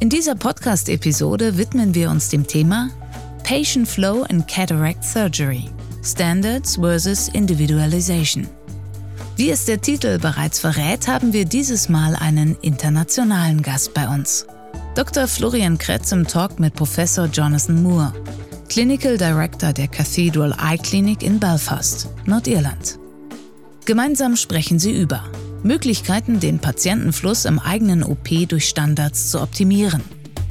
In 0.00 0.08
dieser 0.08 0.36
Podcast-Episode 0.36 1.58
widmen 1.58 1.92
wir 1.92 2.08
uns 2.08 2.28
dem 2.28 2.46
Thema 2.46 2.88
Patient 3.42 3.88
Flow 3.88 4.24
in 4.28 4.46
Cataract 4.46 5.02
Surgery 5.02 5.64
Standards 6.04 6.76
versus 6.76 7.28
Individualization. 7.30 8.46
Wie 9.36 9.50
es 9.50 9.64
der 9.64 9.80
Titel 9.80 10.20
bereits 10.20 10.60
verrät, 10.60 11.08
haben 11.08 11.32
wir 11.32 11.44
dieses 11.44 11.88
Mal 11.88 12.14
einen 12.14 12.56
internationalen 12.62 13.60
Gast 13.60 13.92
bei 13.92 14.08
uns. 14.08 14.46
Dr. 14.94 15.26
Florian 15.26 15.76
Kretz 15.78 16.12
im 16.12 16.24
Talk 16.24 16.60
mit 16.60 16.74
Professor 16.74 17.26
Jonathan 17.26 17.82
Moore, 17.82 18.12
Clinical 18.68 19.18
Director 19.18 19.72
der 19.72 19.88
Cathedral 19.88 20.54
Eye 20.62 20.78
Clinic 20.78 21.24
in 21.24 21.40
Belfast, 21.40 22.08
Nordirland. 22.24 23.00
Gemeinsam 23.84 24.36
sprechen 24.36 24.78
sie 24.78 24.92
über 24.92 25.24
Möglichkeiten, 25.62 26.40
den 26.40 26.58
Patientenfluss 26.58 27.44
im 27.44 27.58
eigenen 27.58 28.02
OP 28.02 28.28
durch 28.48 28.68
Standards 28.68 29.30
zu 29.30 29.40
optimieren, 29.40 30.02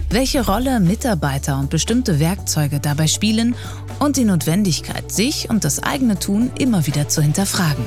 welche 0.10 0.46
Rolle 0.46 0.80
Mitarbeiter 0.80 1.60
und 1.60 1.70
bestimmte 1.70 2.20
Werkzeuge 2.20 2.80
dabei 2.80 3.08
spielen 3.08 3.56
und 4.00 4.18
die 4.18 4.26
Notwendigkeit, 4.26 5.12
sich 5.12 5.50
und 5.50 5.64
das 5.64 5.82
eigene 5.82 6.20
Tun 6.20 6.52
immer 6.58 6.88
wieder 6.88 7.08
zu 7.08 7.22
hinterfragen. 7.22 7.86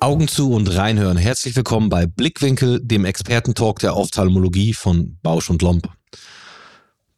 Augen 0.00 0.28
zu 0.28 0.52
und 0.52 0.74
reinhören. 0.76 1.16
Herzlich 1.16 1.56
willkommen 1.56 1.88
bei 1.88 2.06
Blickwinkel, 2.06 2.78
dem 2.84 3.06
Expertentalk 3.06 3.78
der 3.78 3.96
Ophthalmologie 3.96 4.74
von 4.74 5.18
Bausch 5.22 5.48
und 5.48 5.62
Lomb. 5.62 5.88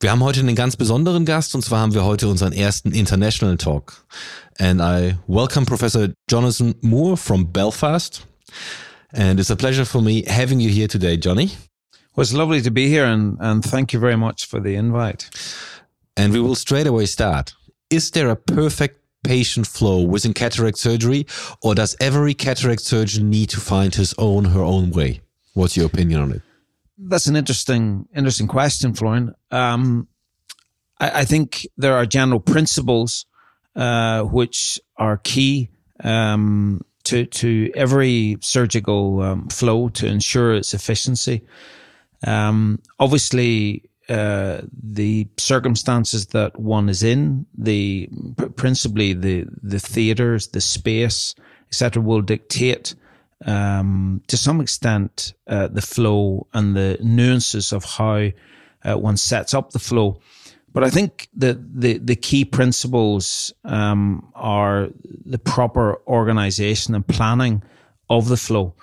Wir 0.07 0.13
haben 0.13 0.23
heute 0.23 0.39
einen 0.39 0.55
ganz 0.55 0.77
besonderen 0.77 1.25
Gast 1.25 1.57
und 1.57 1.63
zwar 1.63 1.81
haben 1.81 1.93
wir 1.93 2.05
heute 2.05 2.29
unseren 2.29 2.53
ersten 2.53 2.93
International 2.93 3.57
Talk. 3.57 4.07
And 4.57 4.81
I 4.81 5.17
welcome 5.27 5.67
Professor 5.67 6.11
Jonathan 6.31 6.77
Moore 6.81 7.17
from 7.17 7.51
Belfast. 7.51 8.25
And 9.13 9.41
it's 9.41 9.51
a 9.51 9.57
pleasure 9.57 9.85
for 9.85 10.01
me 10.01 10.23
having 10.29 10.61
you 10.61 10.71
here 10.71 10.87
today, 10.87 11.17
Johnny. 11.17 11.51
Well, 12.15 12.23
it's 12.23 12.33
lovely 12.33 12.63
to 12.63 12.71
be 12.71 12.87
here 12.87 13.05
and, 13.05 13.37
and 13.41 13.65
thank 13.65 13.93
you 13.93 13.99
very 13.99 14.15
much 14.15 14.47
for 14.47 14.61
the 14.61 14.77
invite. 14.77 15.29
And 16.17 16.33
we 16.33 16.39
will 16.39 16.55
straight 16.55 16.87
away 16.87 17.07
start. 17.07 17.55
Is 17.91 18.13
there 18.13 18.31
a 18.31 18.37
perfect 18.37 19.01
patient 19.25 19.67
flow 19.67 20.03
within 20.03 20.35
cataract 20.35 20.79
surgery, 20.79 21.27
or 21.63 21.75
does 21.75 21.97
every 21.99 22.35
cataract 22.35 22.83
surgeon 22.83 23.29
need 23.29 23.49
to 23.49 23.61
find 23.61 23.93
his 23.97 24.15
own, 24.19 24.45
her 24.45 24.63
own 24.63 24.93
way? 24.93 25.23
What's 25.55 25.77
your 25.77 25.87
opinion 25.87 26.21
on 26.21 26.31
it? 26.31 26.46
That's 26.99 27.27
an 27.27 27.37
interesting, 27.37 28.09
interesting 28.15 28.47
question, 28.47 28.95
Florian. 28.95 29.35
Um, 29.51 30.09
I, 30.99 31.21
I, 31.21 31.25
think 31.25 31.67
there 31.77 31.95
are 31.95 32.07
general 32.07 32.41
principles 32.41 33.27
uh, 33.75 34.23
which 34.23 34.81
are 34.97 35.19
key 35.19 35.69
um, 36.03 36.81
to 37.05 37.27
to 37.27 37.71
every 37.75 38.39
surgical 38.41 39.21
um, 39.23 39.49
flow 39.49 39.89
to 39.91 40.07
ensure 40.07 40.55
its 40.55 40.73
efficiency. 40.73 41.43
Um, 42.27 42.81
obviously, 42.99 43.91
uh, 44.09 44.63
the 44.83 45.29
circumstances 45.37 46.29
that 46.29 46.59
one 46.59 46.89
is 46.89 47.03
in, 47.03 47.47
the 47.57 48.09
principally 48.57 49.13
the 49.13 49.47
the 49.63 49.81
theaters, 49.81 50.49
the 50.49 50.61
space, 50.63 51.35
etc., 51.69 52.03
will 52.03 52.23
dictate 52.23 52.95
um, 53.45 54.23
to 54.29 54.37
some 54.37 54.61
extent 54.61 55.35
uh, 55.47 55.69
the 55.69 55.83
flow 55.83 56.47
and 56.55 56.75
the 56.75 56.99
nuances 57.03 57.73
of 57.73 57.85
how 57.85 58.31
uh, 58.85 58.97
one 58.97 59.17
sets 59.17 59.55
up 59.55 59.71
the 59.71 59.79
flow. 59.79 60.21
But 60.73 60.85
I 60.85 60.91
think 60.91 61.29
that 61.37 61.81
the 61.81 61.99
the 61.99 62.17
key 62.17 62.45
principles 62.45 63.53
um, 63.65 64.31
are 64.35 64.89
the 65.25 65.39
proper 65.39 66.03
organisation 66.07 66.95
and 66.95 67.07
planning 67.07 67.63
of 68.11 68.29
the 68.29 68.37
flow, 68.37 68.75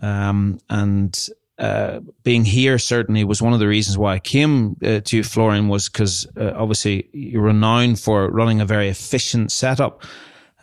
um, 0.00 0.60
and 0.68 1.28
uh, 1.58 2.00
being 2.22 2.44
here 2.44 2.78
certainly 2.78 3.24
was 3.24 3.42
one 3.42 3.52
of 3.52 3.58
the 3.58 3.66
reasons 3.68 3.98
why 3.98 4.14
I 4.14 4.18
came 4.18 4.76
uh, 4.82 5.00
to 5.00 5.22
Florian 5.22 5.68
was 5.68 5.88
because 5.88 6.26
uh, 6.36 6.52
obviously 6.54 7.08
you're 7.12 7.42
renowned 7.42 8.00
for 8.00 8.30
running 8.30 8.60
a 8.60 8.64
very 8.64 8.88
efficient 8.88 9.52
setup. 9.52 10.04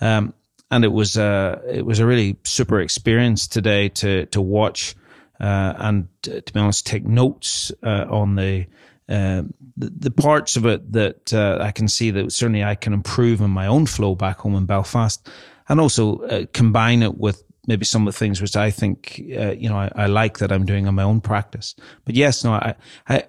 Um, 0.02 0.34
and 0.70 0.84
it 0.84 0.92
was 0.92 1.18
uh, 1.18 1.62
it 1.70 1.86
was 1.86 2.00
a 2.00 2.06
really 2.06 2.38
super 2.44 2.80
experience 2.80 3.48
today 3.48 3.90
to 3.90 4.26
to 4.28 4.42
watch 4.42 4.96
uh, 5.40 5.74
and 5.78 6.08
uh, 6.28 6.42
to 6.42 6.54
be 6.54 6.60
honest 6.60 6.86
take 6.86 7.06
notes 7.06 7.72
uh, 7.84 8.06
on 8.10 8.36
the, 8.36 8.66
uh, 9.08 9.44
the, 9.78 9.92
the 10.00 10.12
parts 10.12 10.56
of 10.56 10.66
it 10.66 10.92
that 10.92 11.34
I 11.34 11.72
can 11.72 11.88
see 11.88 12.12
that 12.12 12.32
certainly 12.32 12.64
I 12.64 12.76
can 12.76 12.94
improve 12.94 13.42
in 13.42 13.52
my 13.52 13.68
own 13.68 13.86
flow 13.86 14.16
back 14.16 14.40
home 14.40 14.56
in 14.56 14.66
Belfast, 14.66 15.30
and 15.70 15.80
also 15.80 16.46
combine 16.54 17.04
it 17.04 17.18
with 17.18 17.44
maybe 17.68 17.86
some 17.86 18.08
of 18.08 18.14
the 18.14 18.18
things 18.18 18.42
which 18.42 18.56
I 18.56 18.72
think, 18.72 19.22
uh, 19.38 19.52
you 19.52 19.70
know, 19.70 19.78
I, 19.78 19.92
I, 19.96 20.06
like 20.08 20.40
that 20.40 20.52
I'm 20.52 20.66
doing 20.66 20.88
in 20.88 20.96
my 20.96 21.04
own 21.04 21.22
practice. 21.22 21.76
But 22.06 22.16
yes, 22.16 22.44
no, 22.44 22.54
I, 22.54 22.76
I, 23.10 23.26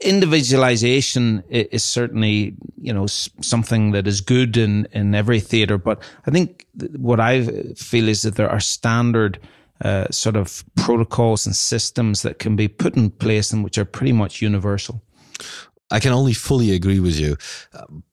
individualization 0.00 1.44
is 1.50 1.84
certainly, 1.84 2.54
you 2.80 2.92
know, 2.92 3.06
something 3.06 3.92
that 3.92 4.06
is 4.06 4.20
good 4.20 4.56
in, 4.56 4.88
in 4.92 5.14
every 5.14 5.40
theater. 5.40 5.78
But 5.78 6.02
I 6.26 6.30
think 6.30 6.66
what 6.96 7.20
I 7.20 7.44
feel 7.74 8.08
is 8.08 8.22
that 8.22 8.36
there 8.36 8.50
are 8.50 8.60
standard, 8.60 9.38
uh, 9.84 10.06
sort 10.10 10.36
of 10.36 10.64
protocols 10.74 11.44
and 11.44 11.54
systems 11.54 12.22
that 12.22 12.38
can 12.38 12.56
be 12.56 12.68
put 12.68 12.96
in 12.96 13.10
place 13.10 13.52
and 13.52 13.62
which 13.62 13.76
are 13.76 13.84
pretty 13.84 14.12
much 14.12 14.40
universal. 14.40 15.02
I 15.90 16.00
can 16.00 16.12
only 16.12 16.32
fully 16.32 16.72
agree 16.72 16.98
with 16.98 17.20
you. 17.20 17.36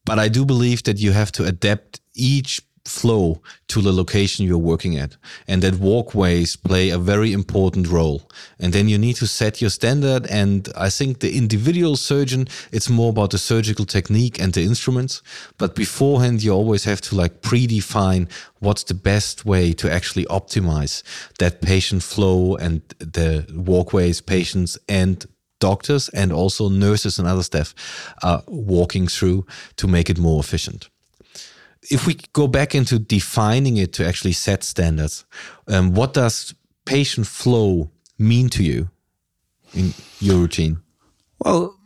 But 0.06 0.20
I 0.20 0.28
do 0.28 0.46
believe 0.46 0.84
that 0.84 1.00
you 1.00 1.14
have 1.14 1.32
to 1.34 1.46
adapt 1.46 2.02
each 2.14 2.62
flow 2.86 3.42
to 3.68 3.82
the 3.82 3.94
location 3.94 4.46
you're 4.46 4.58
working 4.58 4.98
at. 4.98 5.16
And 5.48 5.62
that 5.62 5.76
walkways 5.76 6.56
play 6.56 6.90
a 6.90 6.98
very 6.98 7.32
important 7.32 7.88
role. 7.88 8.30
And 8.60 8.74
then 8.74 8.90
you 8.90 8.98
need 8.98 9.16
to 9.18 9.28
set 9.28 9.62
your 9.62 9.70
standard. 9.70 10.28
And 10.28 10.70
i 10.76 10.90
think 10.90 11.20
the 11.20 11.38
individual 11.38 11.96
surgeon 11.96 12.48
it's 12.72 12.90
more 12.90 13.10
about 13.10 13.32
the 13.32 13.38
surgical 13.38 13.86
technique 13.86 14.40
and 14.40 14.54
the 14.54 14.64
instruments. 14.64 15.22
But 15.58 15.76
beforehand 15.76 16.44
you 16.44 16.52
always 16.52 16.84
have 16.84 17.02
to 17.02 17.16
like 17.16 17.42
predefine 17.42 18.30
what's 18.60 18.84
the 18.84 18.94
best 18.94 19.46
way 19.46 19.74
to 19.74 19.92
actually 19.92 20.26
optimize 20.26 21.04
that 21.40 21.62
patient 21.62 22.04
flow 22.04 22.56
and 22.56 22.82
the 23.00 23.46
walkways 23.56 24.22
patients 24.22 24.78
and 24.90 25.26
doctors 25.60 26.10
and 26.10 26.34
also 26.34 26.68
nurses 26.68 27.18
and 27.18 27.28
other 27.28 27.44
staff 27.44 27.74
are 28.22 28.44
walking 28.48 29.08
through 29.08 29.46
to 29.78 29.88
make 29.88 30.10
it 30.10 30.20
more 30.20 30.42
efficient 30.42 30.90
if 31.90 32.08
we 32.08 32.16
go 32.34 32.48
back 32.48 32.76
into 32.76 33.00
defining 33.00 33.78
it 33.78 33.94
to 33.94 34.06
actually 34.06 34.34
set 34.34 34.64
standards, 34.64 35.26
um, 35.68 35.94
what 35.94 36.14
does 36.14 36.54
patient 36.86 37.28
flow 37.28 37.92
mean 38.18 38.50
to 38.50 38.64
you 38.64 38.90
in 39.74 39.94
your 40.20 40.38
routine? 40.38 40.82
Well, 41.40 41.78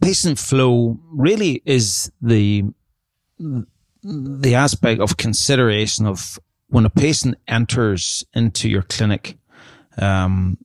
patient 0.00 0.38
flow 0.38 0.98
really 1.12 1.62
is 1.64 2.10
the 2.20 2.64
the 4.04 4.54
aspect 4.54 5.00
of 5.00 5.16
consideration 5.16 6.06
of 6.06 6.38
when 6.68 6.84
a 6.84 6.90
patient 6.90 7.36
enters 7.46 8.24
into 8.34 8.68
your 8.68 8.82
clinic 8.82 9.38
um, 9.98 10.58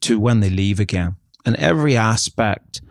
to 0.00 0.18
when 0.18 0.40
they 0.40 0.50
leave 0.50 0.80
again, 0.80 1.16
and 1.44 1.56
every 1.56 1.96
aspect 1.96 2.82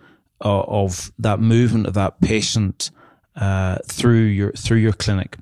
of, 0.42 0.66
of 0.68 1.12
that 1.20 1.40
movement 1.40 1.88
of 1.88 1.94
that 1.96 2.22
patient 2.22 2.92
uh, 3.40 3.78
through 3.86 4.24
your 4.24 4.52
through 4.52 4.78
your 4.78 4.94
clinic. 4.94 5.38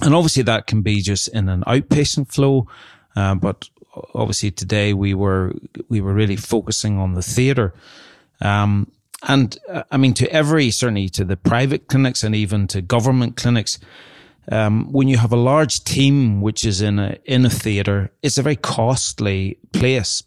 And 0.00 0.14
obviously 0.14 0.42
that 0.44 0.66
can 0.66 0.82
be 0.82 1.00
just 1.00 1.28
in 1.28 1.48
an 1.48 1.62
outpatient 1.66 2.32
flow, 2.32 2.66
uh, 3.14 3.34
but 3.34 3.68
obviously 4.14 4.50
today 4.50 4.94
we 4.94 5.14
were 5.14 5.52
we 5.88 6.00
were 6.00 6.14
really 6.14 6.36
focusing 6.36 6.98
on 6.98 7.14
the 7.14 7.22
theatre. 7.22 7.74
Um, 8.40 8.90
and 9.28 9.56
uh, 9.68 9.84
I 9.90 9.98
mean, 9.98 10.14
to 10.14 10.32
every 10.32 10.70
certainly 10.70 11.08
to 11.10 11.24
the 11.24 11.36
private 11.36 11.86
clinics 11.86 12.24
and 12.24 12.34
even 12.34 12.66
to 12.68 12.82
government 12.82 13.36
clinics, 13.36 13.78
um, 14.50 14.90
when 14.90 15.06
you 15.06 15.18
have 15.18 15.32
a 15.32 15.36
large 15.36 15.84
team 15.84 16.40
which 16.40 16.64
is 16.64 16.80
in 16.80 16.98
a 16.98 17.18
in 17.24 17.44
a 17.44 17.50
theatre, 17.50 18.10
it's 18.22 18.38
a 18.38 18.42
very 18.42 18.56
costly 18.56 19.58
place, 19.72 20.24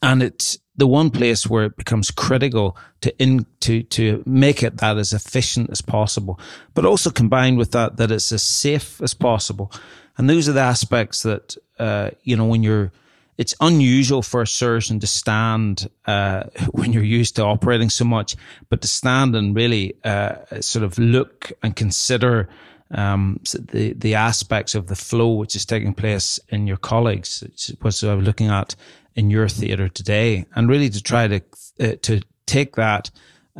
and 0.00 0.22
it's 0.22 0.58
the 0.76 0.86
one 0.86 1.10
place 1.10 1.46
where 1.46 1.64
it 1.64 1.76
becomes 1.76 2.10
critical 2.10 2.76
to 3.02 3.16
in 3.22 3.46
to 3.60 3.82
to 3.84 4.22
make 4.26 4.62
it 4.62 4.78
that 4.78 4.96
as 4.96 5.12
efficient 5.12 5.70
as 5.70 5.82
possible, 5.82 6.40
but 6.74 6.84
also 6.84 7.10
combined 7.10 7.58
with 7.58 7.72
that 7.72 7.96
that 7.96 8.10
it's 8.10 8.32
as 8.32 8.42
safe 8.42 9.00
as 9.02 9.14
possible. 9.14 9.70
And 10.16 10.28
those 10.28 10.48
are 10.48 10.52
the 10.52 10.60
aspects 10.60 11.22
that 11.22 11.56
uh, 11.78 12.10
you 12.22 12.36
know 12.36 12.46
when 12.46 12.62
you're 12.62 12.92
it's 13.38 13.54
unusual 13.60 14.22
for 14.22 14.42
a 14.42 14.46
surgeon 14.46 15.00
to 15.00 15.06
stand 15.06 15.88
uh, 16.06 16.44
when 16.72 16.92
you're 16.92 17.02
used 17.02 17.36
to 17.36 17.44
operating 17.44 17.90
so 17.90 18.04
much, 18.04 18.36
but 18.68 18.80
to 18.82 18.88
stand 18.88 19.34
and 19.34 19.54
really 19.54 19.94
uh, 20.04 20.36
sort 20.60 20.84
of 20.84 20.98
look 20.98 21.52
and 21.62 21.76
consider 21.76 22.48
um, 22.92 23.40
the 23.72 23.94
the 23.94 24.14
aspects 24.14 24.74
of 24.74 24.86
the 24.86 24.96
flow 24.96 25.32
which 25.32 25.56
is 25.56 25.64
taking 25.64 25.94
place 25.94 26.38
in 26.48 26.66
your 26.66 26.76
colleagues, 26.76 27.42
which 27.42 27.72
was 27.82 28.04
I 28.04 28.14
was 28.14 28.26
looking 28.26 28.48
at 28.48 28.74
in 29.14 29.30
your 29.30 29.48
theatre 29.48 29.88
today, 29.88 30.46
and 30.54 30.68
really 30.68 30.88
to 30.90 31.02
try 31.02 31.28
to 31.28 31.40
uh, 31.80 31.96
to 32.02 32.20
take 32.46 32.76
that 32.76 33.10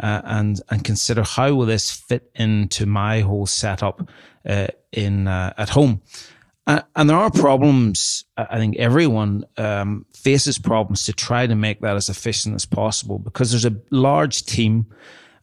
uh, 0.00 0.22
and 0.24 0.60
and 0.70 0.84
consider 0.84 1.22
how 1.22 1.54
will 1.54 1.66
this 1.66 1.90
fit 1.90 2.30
into 2.34 2.86
my 2.86 3.20
whole 3.20 3.46
setup 3.46 4.08
uh, 4.48 4.68
in 4.92 5.28
uh, 5.28 5.52
at 5.56 5.70
home. 5.70 6.02
Uh, 6.64 6.80
and 6.94 7.10
there 7.10 7.16
are 7.16 7.30
problems. 7.30 8.24
I 8.36 8.56
think 8.58 8.76
everyone 8.76 9.44
um, 9.56 10.06
faces 10.14 10.58
problems 10.58 11.04
to 11.06 11.12
try 11.12 11.46
to 11.46 11.56
make 11.56 11.80
that 11.80 11.96
as 11.96 12.08
efficient 12.08 12.54
as 12.54 12.64
possible 12.64 13.18
because 13.18 13.50
there's 13.50 13.64
a 13.64 13.76
large 13.90 14.44
team, 14.44 14.86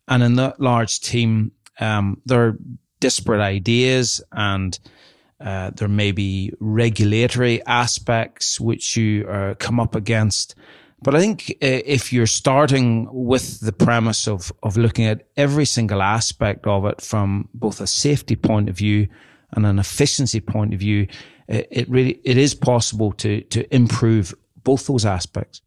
and 0.08 0.24
in 0.24 0.36
that 0.36 0.62
large 0.62 1.02
team, 1.02 1.52
um, 1.80 2.22
there 2.26 2.48
are 2.48 2.58
disparate 3.02 3.42
ideas 3.42 4.22
and 4.32 4.80
uh, 5.40 5.72
there 5.72 5.88
may 5.88 6.12
be 6.12 6.52
regulatory 6.60 7.66
aspects 7.66 8.60
which 8.60 8.98
you 8.98 9.28
uh, 9.28 9.56
come 9.56 9.80
up 9.80 9.96
against. 9.96 10.56
But 11.02 11.16
I 11.16 11.20
think 11.20 11.50
uh, 11.62 11.80
if 11.86 12.12
you're 12.12 12.28
starting 12.28 13.08
with 13.12 13.62
the 13.62 13.72
premise 13.72 14.28
of, 14.28 14.52
of 14.64 14.76
looking 14.76 15.06
at 15.06 15.28
every 15.38 15.66
single 15.66 16.02
aspect 16.02 16.68
of 16.68 16.86
it 16.86 17.02
from 17.02 17.48
both 17.54 17.80
a 17.80 17.88
safety 17.88 18.36
point 18.36 18.70
of 18.70 18.78
view 18.78 19.08
and 19.52 19.66
an 19.66 19.80
efficiency 19.80 20.42
point 20.42 20.74
of 20.74 20.80
view, 20.80 21.08
it, 21.48 21.68
it 21.72 21.90
really, 21.90 22.20
it 22.24 22.38
is 22.38 22.54
possible 22.54 23.14
to, 23.14 23.42
to 23.44 23.74
improve 23.74 24.34
both 24.64 24.88
those 24.88 25.06
aspects. 25.06 25.62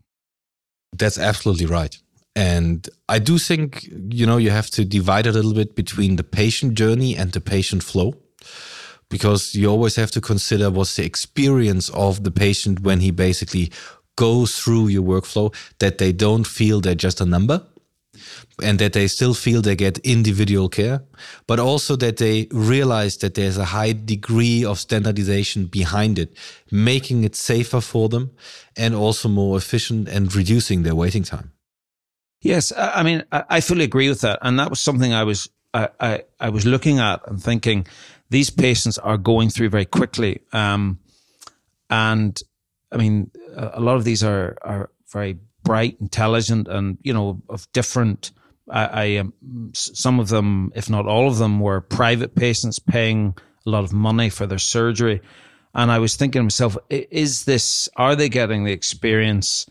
That's 0.93 1.19
absolutely 1.19 1.67
right. 1.67 1.97
And 2.37 2.89
I 3.09 3.19
do 3.19 3.39
think, 3.39 3.89
you 3.91 4.27
know, 4.27 4.37
you 4.37 4.51
have 4.51 4.71
to 4.71 4.85
divide 4.85 5.27
a 5.27 5.33
little 5.33 5.55
bit 5.55 5.75
between 5.75 6.17
the 6.17 6.25
patient 6.25 6.75
journey 6.75 7.17
and 7.17 7.33
the 7.33 7.41
patient 7.41 7.83
flow 7.83 8.15
because 9.13 9.55
you 9.55 9.69
always 9.69 9.95
have 9.97 10.11
to 10.11 10.21
consider 10.23 10.71
what's 10.71 10.97
the 10.97 11.05
experience 11.05 11.91
of 11.91 12.25
the 12.25 12.31
patient 12.31 12.81
when 12.81 12.99
he 13.01 13.11
basically 13.11 13.71
goes 14.17 14.59
through 14.59 14.89
your 14.89 15.03
workflow, 15.03 15.55
that 15.81 15.99
they 15.99 16.13
don't 16.13 16.47
feel 16.47 16.81
they're 16.81 16.95
just 16.95 17.21
a 17.21 17.27
number 17.27 17.63
and 18.63 18.79
that 18.79 18.95
they 18.95 19.07
still 19.07 19.35
feel 19.35 19.61
they 19.61 19.77
get 19.77 19.99
individual 19.99 20.69
care, 20.69 21.03
but 21.47 21.59
also 21.59 21.95
that 21.97 22.17
they 22.17 22.49
realize 22.53 23.19
that 23.19 23.35
there's 23.35 23.59
a 23.59 23.67
high 23.67 23.93
degree 23.93 24.65
of 24.65 24.79
standardization 24.79 25.67
behind 25.67 26.19
it, 26.19 26.35
making 26.71 27.23
it 27.23 27.37
safer 27.37 27.83
for 27.83 28.09
them 28.09 28.31
and 28.77 28.95
also 28.95 29.29
more 29.29 29.59
efficient 29.59 30.09
and 30.09 30.35
reducing 30.35 30.85
their 30.85 30.95
waiting 30.95 31.23
time. 31.23 31.53
Yes, 32.41 32.73
I 32.77 33.03
mean, 33.03 33.25
I 33.31 33.61
fully 33.61 33.85
agree 33.85 34.09
with 34.09 34.23
that, 34.23 34.39
and 34.43 34.59
that 34.59 34.71
was 34.71 34.81
something 34.81 35.13
I 35.13 35.23
was 35.23 35.49
I, 35.75 36.25
I, 36.39 36.51
was 36.51 36.67
looking 36.67 36.99
at 36.99 37.27
and 37.27 37.43
thinking 37.43 37.87
these 38.29 38.51
patients 38.51 38.99
are 38.99 39.17
going 39.17 39.49
through 39.49 39.71
very 39.71 39.87
quickly, 39.87 40.43
um, 40.53 40.99
and 41.89 42.41
I 42.91 42.99
mean, 42.99 43.31
a 43.57 43.81
lot 43.81 43.97
of 43.97 44.05
these 44.05 44.23
are 44.23 44.57
are 44.63 44.91
very 45.11 45.39
bright, 45.63 45.97
intelligent, 46.01 46.69
and 46.69 46.99
you 47.03 47.15
know 47.15 47.41
of 47.49 47.71
different. 47.73 48.33
I, 48.69 48.85
I 48.85 49.17
um, 49.17 49.33
some 49.73 50.21
of 50.21 50.29
them, 50.29 50.73
if 50.75 50.91
not 50.91 51.07
all 51.07 51.29
of 51.29 51.39
them, 51.39 51.61
were 51.61 51.81
private 51.81 52.35
patients 52.35 52.79
paying 52.79 53.35
a 53.67 53.71
lot 53.71 53.85
of 53.85 53.93
money 53.93 54.29
for 54.29 54.47
their 54.47 54.59
surgery, 54.59 55.23
and 55.75 55.91
I 55.91 55.99
was 55.99 56.17
thinking 56.17 56.41
to 56.41 56.45
myself, 56.45 56.77
is 56.91 57.45
this? 57.47 57.89
Are 57.97 58.15
they 58.15 58.29
getting 58.29 58.65
the 58.65 58.73
experience 58.73 59.67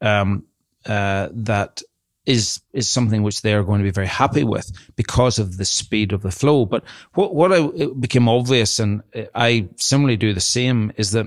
um, 0.00 0.44
uh, 0.84 1.28
that 1.32 1.82
is 2.26 2.60
is 2.72 2.88
something 2.88 3.22
which 3.22 3.42
they 3.42 3.54
are 3.54 3.62
going 3.62 3.80
to 3.80 3.84
be 3.84 3.90
very 3.90 4.06
happy 4.06 4.44
with 4.44 4.72
because 4.96 5.38
of 5.38 5.56
the 5.56 5.64
speed 5.64 6.12
of 6.12 6.22
the 6.22 6.30
flow. 6.30 6.64
But 6.64 6.84
what 7.14 7.34
what 7.34 7.52
I, 7.52 7.68
became 7.98 8.28
obvious, 8.28 8.78
and 8.78 9.02
I 9.34 9.68
similarly 9.76 10.16
do 10.16 10.32
the 10.32 10.40
same, 10.40 10.92
is 10.96 11.10
that 11.12 11.26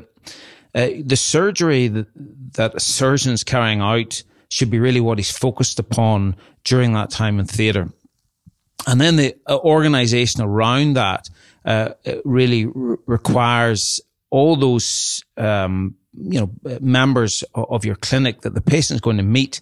uh, 0.74 0.90
the 1.04 1.16
surgery 1.16 1.88
that, 1.88 2.08
that 2.54 2.76
a 2.76 2.80
surgeon 2.80 3.34
is 3.34 3.44
carrying 3.44 3.82
out 3.82 4.24
should 4.50 4.70
be 4.70 4.80
really 4.80 5.02
what 5.02 5.18
he's 5.18 5.32
focused 5.32 5.80
upon 5.80 6.36
during 6.64 6.94
that 6.94 7.10
time 7.10 7.40
in 7.40 7.46
theatre. 7.46 7.90
And 8.86 9.02
then 9.02 9.18
the 9.18 9.36
uh, 9.48 9.58
organization 9.58 10.42
around 10.42 10.94
that 10.94 11.30
uh, 11.66 11.94
really 12.24 12.66
r- 12.66 12.98
requires 13.06 14.00
all 14.30 14.56
those 14.56 15.24
um, 15.36 15.96
you 16.14 16.40
know 16.40 16.80
members 16.80 17.44
of 17.54 17.86
your 17.86 17.96
clinic 17.96 18.42
that 18.42 18.54
the 18.54 18.62
patient 18.62 18.96
is 18.96 19.02
going 19.02 19.18
to 19.18 19.24
meet 19.24 19.62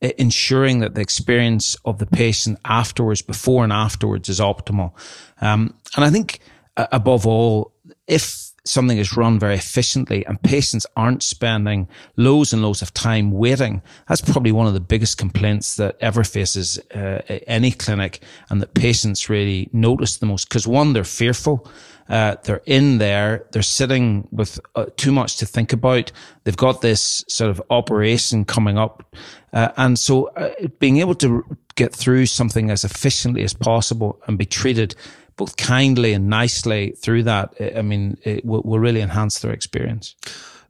ensuring 0.00 0.80
that 0.80 0.94
the 0.94 1.00
experience 1.00 1.76
of 1.84 1.98
the 1.98 2.06
patient 2.06 2.58
afterwards, 2.64 3.22
before 3.22 3.64
and 3.64 3.72
afterwards, 3.72 4.28
is 4.28 4.40
optimal. 4.40 4.92
Um, 5.40 5.74
and 5.96 6.04
I 6.04 6.10
think 6.10 6.40
uh, 6.76 6.86
above 6.92 7.26
all, 7.26 7.72
if 8.06 8.45
something 8.68 8.98
is 8.98 9.16
run 9.16 9.38
very 9.38 9.54
efficiently 9.54 10.24
and 10.26 10.40
patients 10.42 10.86
aren't 10.96 11.22
spending 11.22 11.88
loads 12.16 12.52
and 12.52 12.62
loads 12.62 12.82
of 12.82 12.92
time 12.94 13.30
waiting, 13.30 13.82
that's 14.08 14.20
probably 14.20 14.52
one 14.52 14.66
of 14.66 14.74
the 14.74 14.80
biggest 14.80 15.18
complaints 15.18 15.76
that 15.76 15.96
ever 16.00 16.24
faces 16.24 16.78
uh, 16.94 17.22
any 17.46 17.70
clinic 17.70 18.20
and 18.50 18.60
that 18.60 18.74
patients 18.74 19.28
really 19.28 19.68
notice 19.72 20.18
the 20.18 20.26
most. 20.26 20.48
Because 20.48 20.66
one, 20.66 20.92
they're 20.92 21.04
fearful. 21.04 21.68
Uh, 22.08 22.36
they're 22.44 22.62
in 22.66 22.98
there. 22.98 23.46
They're 23.50 23.62
sitting 23.62 24.28
with 24.30 24.60
uh, 24.76 24.86
too 24.96 25.12
much 25.12 25.38
to 25.38 25.46
think 25.46 25.72
about. 25.72 26.12
They've 26.44 26.56
got 26.56 26.80
this 26.80 27.24
sort 27.28 27.50
of 27.50 27.60
operation 27.70 28.44
coming 28.44 28.78
up. 28.78 29.16
Uh, 29.52 29.70
and 29.76 29.98
so 29.98 30.26
uh, 30.36 30.50
being 30.78 30.98
able 30.98 31.14
to 31.16 31.44
get 31.74 31.94
through 31.94 32.26
something 32.26 32.70
as 32.70 32.84
efficiently 32.84 33.42
as 33.42 33.54
possible 33.54 34.20
and 34.26 34.38
be 34.38 34.46
treated 34.46 34.94
both 35.36 35.56
kindly 35.56 36.12
and 36.12 36.28
nicely 36.28 36.92
through 36.98 37.24
that, 37.24 37.54
eh, 37.58 37.78
I 37.78 37.82
mean, 37.82 38.16
it 38.22 38.44
will, 38.44 38.62
will 38.62 38.78
really 38.78 39.00
enhance 39.00 39.40
their 39.40 39.52
experience. 39.52 40.14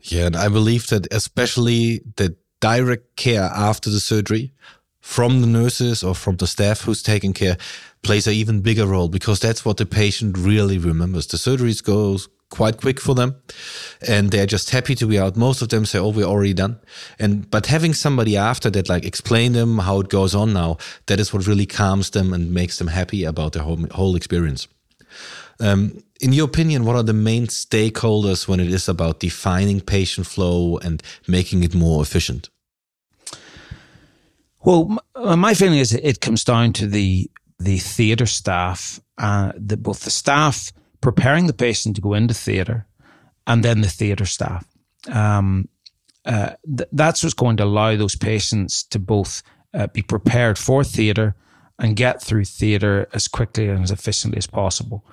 Yeah. 0.00 0.26
And 0.26 0.36
I 0.36 0.48
believe 0.48 0.88
that 0.88 1.12
especially 1.12 2.02
the 2.16 2.36
direct 2.60 3.16
care 3.16 3.50
after 3.54 3.90
the 3.90 4.00
surgery 4.00 4.52
from 5.00 5.40
the 5.40 5.46
nurses 5.46 6.02
or 6.02 6.14
from 6.14 6.36
the 6.36 6.46
staff 6.46 6.82
who's 6.82 7.02
taking 7.02 7.32
care 7.32 7.56
plays 8.02 8.26
an 8.26 8.32
even 8.32 8.60
bigger 8.60 8.86
role 8.86 9.08
because 9.08 9.40
that's 9.40 9.64
what 9.64 9.76
the 9.76 9.86
patient 9.86 10.36
really 10.36 10.78
remembers. 10.78 11.26
The 11.26 11.36
surgeries 11.36 11.82
goes 11.82 12.28
quite 12.50 12.78
quick 12.78 13.00
for 13.00 13.14
them 13.14 13.36
and 14.06 14.30
they're 14.30 14.46
just 14.46 14.70
happy 14.70 14.94
to 14.94 15.06
be 15.06 15.18
out. 15.18 15.36
Most 15.36 15.62
of 15.62 15.68
them 15.68 15.84
say, 15.84 15.98
Oh, 15.98 16.10
we're 16.10 16.24
already 16.24 16.54
done. 16.54 16.78
And, 17.18 17.50
but 17.50 17.66
having 17.66 17.94
somebody 17.94 18.36
after 18.36 18.70
that, 18.70 18.88
like 18.88 19.04
explain 19.04 19.52
them 19.52 19.78
how 19.78 20.00
it 20.00 20.08
goes 20.08 20.34
on 20.34 20.52
now, 20.52 20.78
that 21.06 21.20
is 21.20 21.32
what 21.32 21.46
really 21.46 21.66
calms 21.66 22.10
them 22.10 22.32
and 22.32 22.52
makes 22.52 22.78
them 22.78 22.88
happy 22.88 23.24
about 23.24 23.52
the 23.52 23.62
whole, 23.62 23.84
whole 23.90 24.16
experience. 24.16 24.68
Um, 25.58 26.02
in 26.20 26.32
your 26.32 26.46
opinion, 26.46 26.84
what 26.84 26.96
are 26.96 27.02
the 27.02 27.12
main 27.12 27.46
stakeholders 27.46 28.46
when 28.46 28.60
it 28.60 28.68
is 28.68 28.88
about 28.88 29.20
defining 29.20 29.80
patient 29.80 30.26
flow 30.26 30.78
and 30.78 31.02
making 31.26 31.62
it 31.62 31.74
more 31.74 32.02
efficient? 32.02 32.50
Well, 34.64 34.98
uh, 35.14 35.36
my 35.36 35.54
feeling 35.54 35.78
is 35.78 35.92
it 35.92 36.20
comes 36.20 36.44
down 36.44 36.72
to 36.74 36.86
the 36.86 37.30
the 37.58 37.78
theatre 37.78 38.26
staff, 38.26 39.00
uh, 39.16 39.52
the, 39.56 39.78
both 39.78 40.00
the 40.00 40.10
staff 40.10 40.72
preparing 41.00 41.46
the 41.46 41.52
patient 41.52 41.96
to 41.96 42.02
go 42.02 42.14
into 42.14 42.34
theatre, 42.34 42.86
and 43.46 43.64
then 43.64 43.80
the 43.80 43.88
theatre 43.88 44.26
staff. 44.26 44.66
Um, 45.10 45.68
uh, 46.24 46.54
th- 46.66 46.88
that's 46.92 47.22
what's 47.22 47.34
going 47.34 47.56
to 47.58 47.64
allow 47.64 47.96
those 47.96 48.16
patients 48.16 48.82
to 48.84 48.98
both 48.98 49.42
uh, 49.74 49.86
be 49.88 50.02
prepared 50.02 50.58
for 50.58 50.82
theatre 50.82 51.36
and 51.78 51.94
get 51.96 52.22
through 52.22 52.44
theatre 52.44 53.06
as 53.12 53.28
quickly 53.28 53.68
and 53.68 53.84
as 53.84 53.90
efficiently 53.90 54.38
as 54.38 54.46
possible. 54.46 55.04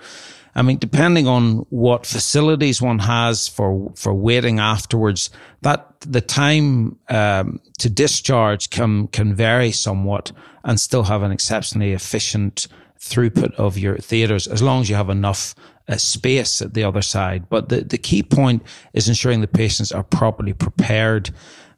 I 0.56 0.62
mean, 0.62 0.78
depending 0.78 1.28
on 1.28 1.66
what 1.70 2.06
facilities 2.06 2.82
one 2.82 3.00
has 3.00 3.48
for 3.48 3.92
for 3.96 4.14
waiting 4.14 4.60
afterwards, 4.60 5.30
that 5.62 6.00
the 6.02 6.22
time 6.22 7.00
um, 7.10 7.60
to 7.80 7.90
discharge 7.90 8.70
can 8.70 9.08
can 9.08 9.34
vary 9.34 9.72
somewhat 9.72 10.32
and 10.64 10.80
still 10.80 11.04
have 11.04 11.24
an 11.24 11.32
exceptionally 11.32 11.94
efficient 11.94 12.68
throughput 13.00 13.54
of 13.56 13.78
your 13.78 13.98
theatres 13.98 14.48
as 14.48 14.62
long 14.62 14.82
as 14.82 14.90
you 14.90 14.96
have 14.96 15.10
enough 15.10 15.56
uh, 15.88 15.98
space 15.98 16.62
at 16.62 16.74
the 16.74 16.84
other 16.84 17.02
side. 17.02 17.50
But 17.50 17.70
the 17.70 17.82
the 17.82 17.98
key 17.98 18.24
point 18.24 18.64
is 18.94 19.08
ensuring 19.08 19.42
the 19.42 19.48
patients 19.48 19.92
are 19.92 20.04
properly 20.04 20.54
prepared, 20.54 21.32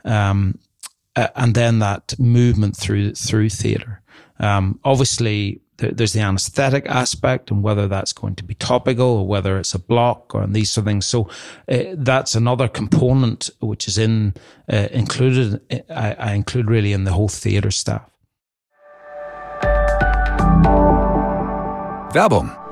um, 0.03 0.59
uh, 1.15 1.27
and 1.35 1.55
then 1.55 1.79
that 1.79 2.17
movement 2.19 2.77
through 2.77 3.15
through 3.15 3.49
theatre. 3.49 4.01
Um, 4.39 4.79
obviously, 4.83 5.61
there's 5.77 6.13
the 6.13 6.21
anesthetic 6.21 6.85
aspect 6.87 7.51
and 7.51 7.61
whether 7.61 7.87
that's 7.87 8.13
going 8.13 8.35
to 8.35 8.43
be 8.43 8.53
topical 8.53 9.07
or 9.07 9.27
whether 9.27 9.57
it's 9.57 9.73
a 9.73 9.79
block 9.79 10.33
or 10.33 10.45
these 10.47 10.71
sort 10.71 10.83
of 10.83 10.87
things. 10.87 11.05
So 11.05 11.29
uh, 11.69 11.83
that's 11.93 12.35
another 12.35 12.67
component 12.67 13.49
which 13.59 13.87
is 13.87 13.97
in 13.97 14.33
uh, 14.71 14.87
included. 14.91 15.61
I, 15.89 16.13
I, 16.13 16.33
include 16.33 16.69
really 16.69 16.93
in 16.93 17.03
the 17.03 17.11
whole 17.11 17.27
theatre 17.27 17.71
staff. 17.71 18.09
Werbung 22.13 22.64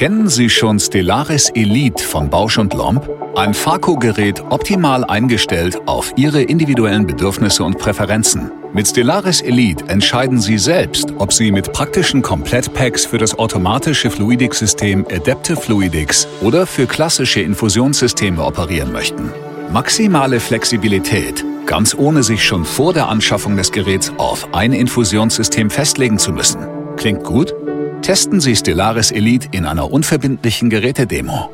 Kennen 0.00 0.30
Sie 0.30 0.48
schon 0.48 0.80
Stellaris 0.80 1.50
Elite 1.50 2.02
von 2.02 2.30
Bausch 2.30 2.56
und 2.56 2.72
Lomb? 2.72 3.06
Ein 3.36 3.52
Farco-Gerät 3.52 4.42
optimal 4.48 5.04
eingestellt 5.04 5.78
auf 5.84 6.14
Ihre 6.16 6.40
individuellen 6.40 7.06
Bedürfnisse 7.06 7.62
und 7.64 7.76
Präferenzen. 7.76 8.50
Mit 8.72 8.88
Stellaris 8.88 9.42
Elite 9.42 9.84
entscheiden 9.88 10.40
Sie 10.40 10.56
selbst, 10.56 11.12
ob 11.18 11.34
Sie 11.34 11.52
mit 11.52 11.74
praktischen 11.74 12.22
Komplettpacks 12.22 13.04
für 13.04 13.18
das 13.18 13.38
automatische 13.38 14.10
Fluidics-System 14.10 15.04
Adaptive 15.12 15.60
Fluidics 15.60 16.26
oder 16.40 16.66
für 16.66 16.86
klassische 16.86 17.42
Infusionssysteme 17.42 18.42
operieren 18.42 18.92
möchten. 18.92 19.30
Maximale 19.70 20.40
Flexibilität, 20.40 21.44
ganz 21.66 21.94
ohne 21.94 22.22
sich 22.22 22.42
schon 22.42 22.64
vor 22.64 22.94
der 22.94 23.10
Anschaffung 23.10 23.54
des 23.58 23.70
Geräts 23.70 24.14
auf 24.16 24.48
ein 24.54 24.72
Infusionssystem 24.72 25.68
festlegen 25.68 26.18
zu 26.18 26.32
müssen. 26.32 26.66
Klingt 26.96 27.22
gut? 27.22 27.54
Testen 28.02 28.40
Sie 28.40 28.56
Stellaris 28.56 29.10
Elite 29.10 29.48
in 29.52 29.66
einer 29.66 29.92
unverbindlichen 29.92 30.70
Gerätedemo. 30.70 31.50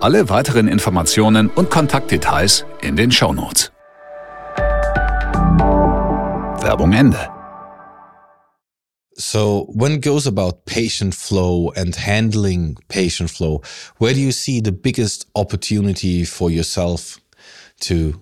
Alle 0.00 0.30
weiteren 0.30 0.66
Informationen 0.66 1.48
und 1.48 1.68
Kontaktdetails 1.68 2.64
in 2.80 2.96
den 2.96 3.12
Shownotes. 3.12 3.70
Werbung 6.62 6.94
Ende. 6.94 7.28
So, 9.14 9.68
when 9.74 9.92
it 9.92 10.02
goes 10.02 10.26
about 10.26 10.64
patient 10.64 11.14
flow 11.14 11.70
and 11.76 11.94
handling 11.94 12.78
patient 12.88 13.30
flow, 13.30 13.60
where 13.98 14.14
do 14.14 14.20
you 14.20 14.32
see 14.32 14.62
the 14.62 14.72
biggest 14.72 15.26
opportunity 15.34 16.24
for 16.24 16.50
yourself 16.50 17.20
to 17.80 18.14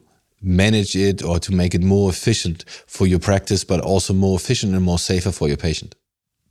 manage 0.43 0.97
it 0.97 1.23
or 1.23 1.39
to 1.39 1.53
make 1.53 1.77
it 1.77 1.85
more 1.85 2.11
efficient 2.11 2.65
for 2.89 3.07
your 3.07 3.21
practice, 3.21 3.65
but 3.65 3.81
also 3.81 4.12
more 4.12 4.37
efficient 4.37 4.75
and 4.75 4.83
more 4.83 4.99
safer 4.99 5.31
for 5.31 5.47
your 5.47 5.57
patient? 5.57 5.95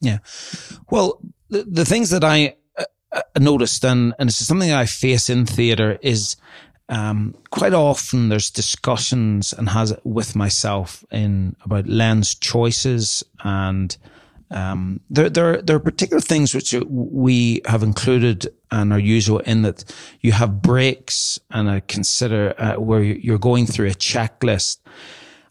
Yeah. 0.01 0.19
Well, 0.89 1.21
the, 1.49 1.63
the 1.63 1.85
things 1.85 2.09
that 2.11 2.23
I 2.23 2.55
uh, 2.77 2.85
uh, 3.11 3.21
noticed, 3.39 3.83
and, 3.83 4.13
and 4.19 4.29
is 4.29 4.45
something 4.45 4.71
I 4.71 4.85
face 4.85 5.29
in 5.29 5.45
theatre, 5.45 5.97
is 6.01 6.35
um, 6.89 7.35
quite 7.51 7.73
often 7.73 8.29
there's 8.29 8.49
discussions 8.49 9.53
and 9.53 9.69
has 9.69 9.93
with 10.03 10.35
myself 10.35 11.03
in 11.11 11.55
about 11.63 11.87
lens 11.87 12.33
choices 12.33 13.23
and 13.43 13.95
um, 14.51 15.01
there, 15.09 15.29
there, 15.29 15.61
there 15.61 15.75
are 15.75 15.79
particular 15.79 16.21
things 16.21 16.55
which 16.55 16.73
we 16.87 17.61
have 17.65 17.83
included 17.83 18.47
and 18.71 18.91
are 18.91 18.99
usual 18.99 19.39
in 19.39 19.61
that 19.61 19.83
you 20.21 20.31
have 20.31 20.61
breaks 20.61 21.39
and 21.51 21.69
I 21.69 21.81
consider 21.81 22.55
uh, 22.57 22.79
where 22.79 23.03
you're 23.03 23.37
going 23.37 23.67
through 23.67 23.87
a 23.87 23.91
checklist. 23.91 24.79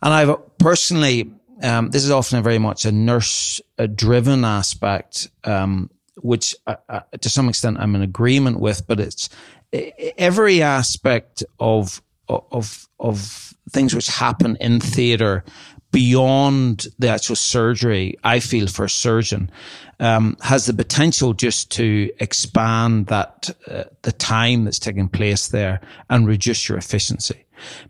And 0.02 0.12
I've 0.12 0.36
personally 0.58 1.32
um, 1.62 1.90
this 1.90 2.04
is 2.04 2.10
often 2.10 2.42
very 2.42 2.58
much 2.58 2.84
a 2.84 2.92
nurse 2.92 3.60
driven 3.94 4.44
aspect, 4.44 5.28
um, 5.44 5.90
which 6.16 6.54
to 7.20 7.28
some 7.28 7.48
extent 7.48 7.78
I'm 7.78 7.94
in 7.94 8.02
agreement 8.02 8.60
with, 8.60 8.86
but 8.86 9.00
it's 9.00 9.28
every 9.72 10.62
aspect 10.62 11.44
of, 11.58 12.02
of, 12.28 12.88
of 12.98 13.54
things 13.70 13.94
which 13.94 14.08
happen 14.08 14.56
in 14.60 14.80
theater 14.80 15.44
beyond 15.90 16.88
the 16.98 17.08
actual 17.08 17.36
surgery, 17.36 18.18
I 18.22 18.40
feel 18.40 18.66
for 18.66 18.84
a 18.84 18.90
surgeon, 18.90 19.50
um, 20.00 20.36
has 20.42 20.66
the 20.66 20.74
potential 20.74 21.32
just 21.32 21.70
to 21.72 22.10
expand 22.18 23.06
that, 23.06 23.50
uh, 23.66 23.84
the 24.02 24.12
time 24.12 24.64
that's 24.64 24.78
taking 24.78 25.08
place 25.08 25.48
there 25.48 25.80
and 26.08 26.26
reduce 26.26 26.68
your 26.68 26.78
efficiency 26.78 27.44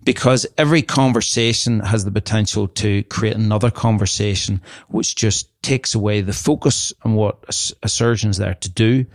because 0.04 0.46
every 0.56 0.82
conversation 0.82 1.80
has 1.80 2.04
the 2.04 2.10
potential 2.10 2.68
to 2.68 3.02
create 3.04 3.36
another 3.36 3.70
conversation, 3.70 4.62
which 4.88 5.16
just 5.16 5.50
takes 5.62 5.94
away 5.94 6.20
the 6.20 6.32
focus 6.32 6.92
on 7.02 7.14
what 7.14 7.38
a, 7.44 7.86
a 7.86 7.88
surgeon's 7.88 8.38
there 8.38 8.54
to 8.54 8.70
do. 8.70 9.06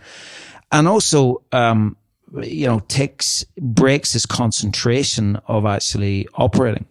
And 0.70 0.88
also, 0.88 1.42
um, 1.52 1.96
you 2.42 2.66
know, 2.66 2.80
takes, 2.80 3.44
breaks 3.58 4.12
his 4.12 4.26
concentration 4.26 5.36
of 5.46 5.66
actually 5.66 6.28
operating. 6.34 6.86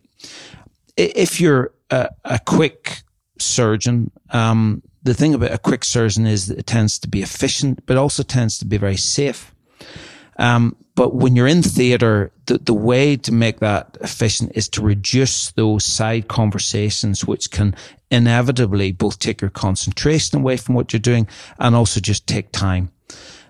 If 0.98 1.42
you're 1.42 1.74
a, 1.90 2.10
a 2.26 2.40
quick 2.40 3.04
surgeon, 3.40 4.12
um, 4.30 4.82
the 5.04 5.14
thing 5.14 5.34
about 5.34 5.52
a 5.52 5.58
quick 5.58 5.84
surgeon 5.84 6.26
is 6.26 6.48
that 6.48 6.60
it 6.60 6.68
tends 6.68 7.00
to 7.00 7.08
be 7.08 7.22
efficient, 7.22 7.86
but 7.86 7.98
also 7.98 8.24
tends 8.24 8.58
to 8.60 8.66
be 8.66 8.78
very 8.78 8.98
safe. 8.98 9.54
Um, 10.38 10.76
but 10.96 11.16
when 11.16 11.36
you're 11.36 11.48
in 11.48 11.64
theater, 11.64 12.32
the, 12.46 12.58
the 12.58 12.74
way 12.74 13.16
to 13.18 13.32
make 13.32 13.60
that 13.60 13.98
efficient 14.02 14.52
is 14.56 14.70
to 14.70 14.82
reduce 14.82 15.52
those 15.52 15.84
side 15.84 16.28
conversations, 16.28 17.26
which 17.26 17.52
can 17.52 17.76
inevitably 18.12 18.92
both 18.92 19.20
take 19.20 19.42
your 19.42 19.50
concentration 19.50 20.40
away 20.40 20.58
from 20.58 20.76
what 20.76 20.94
you're 20.94 21.00
doing 21.00 21.28
and 21.60 21.76
also 21.76 22.00
just 22.00 22.28
take 22.28 22.52
time. 22.52 22.92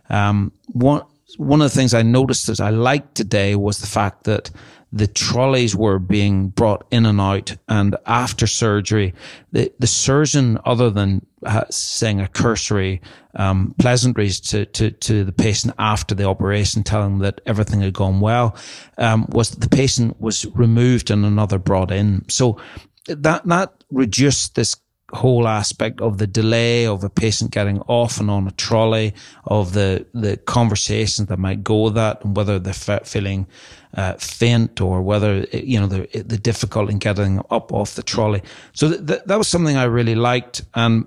Um, 0.10 0.52
one, 0.68 1.04
one 1.38 1.62
of 1.62 1.72
the 1.72 1.78
things 1.78 1.94
I 1.94 2.02
noticed 2.02 2.48
that 2.48 2.62
I 2.62 2.70
liked 2.70 3.16
today 3.16 3.56
was 3.56 3.80
the 3.80 3.88
fact 3.88 4.24
that 4.24 4.50
the 4.94 5.08
trolleys 5.08 5.76
were 5.76 5.98
being 5.98 6.50
brought 6.50 6.86
in 6.92 7.08
and 7.08 7.20
out. 7.20 7.56
And 7.68 7.98
after 8.06 8.46
surgery, 8.46 9.16
the, 9.52 9.74
the 9.80 9.88
surgeon, 9.88 10.60
other 10.66 10.92
than 10.92 11.26
saying 11.72 12.22
a 12.22 12.28
cursory 12.28 13.02
um, 13.36 13.74
pleasantries 13.80 14.40
to, 14.42 14.68
to, 14.68 14.92
to 14.92 15.24
the 15.24 15.32
patient 15.32 15.74
after 15.80 16.14
the 16.14 16.26
operation, 16.26 16.84
telling 16.84 17.18
that 17.20 17.42
everything 17.48 17.82
had 17.82 17.94
gone 17.94 18.20
well, 18.20 18.56
um, 19.00 19.26
was 19.30 19.50
that 19.50 19.62
the 19.62 19.76
patient 19.76 20.22
was 20.22 20.46
removed 20.54 21.10
and 21.10 21.26
another 21.26 21.58
brought 21.58 21.92
in. 21.92 22.24
So 22.30 22.62
that 23.08 23.46
that 23.46 23.74
reduced 23.90 24.54
this 24.54 24.76
whole 25.12 25.48
aspect 25.48 26.02
of 26.02 26.18
the 26.18 26.28
delay 26.28 26.86
of 26.86 27.04
a 27.04 27.10
patient 27.10 27.52
getting 27.52 27.80
off 27.82 28.20
and 28.20 28.30
on 28.30 28.48
a 28.48 28.52
trolley, 28.52 29.14
of 29.46 29.74
the 29.74 30.06
the 30.14 30.38
conversations 30.38 31.28
that 31.30 31.40
might 31.40 31.64
go 31.64 31.84
with 31.84 31.96
that, 31.96 32.24
and 32.24 32.36
whether 32.38 32.60
they're 32.60 32.74
feeling 32.74 33.48
uh, 33.96 34.14
faint 34.16 34.82
or 34.82 35.02
whether 35.02 35.42
you 35.52 35.80
know 35.80 35.88
the 35.88 36.08
the 36.24 36.38
difficulty 36.38 36.94
in 36.94 37.00
getting 37.00 37.40
up 37.50 37.72
off 37.72 37.96
the 37.96 38.04
trolley. 38.04 38.42
So 38.74 38.90
th- 38.90 39.06
th- 39.06 39.22
that 39.26 39.38
was 39.38 39.48
something 39.48 39.78
I 39.78 39.84
really 39.84 40.16
liked, 40.16 40.64
and 40.74 41.06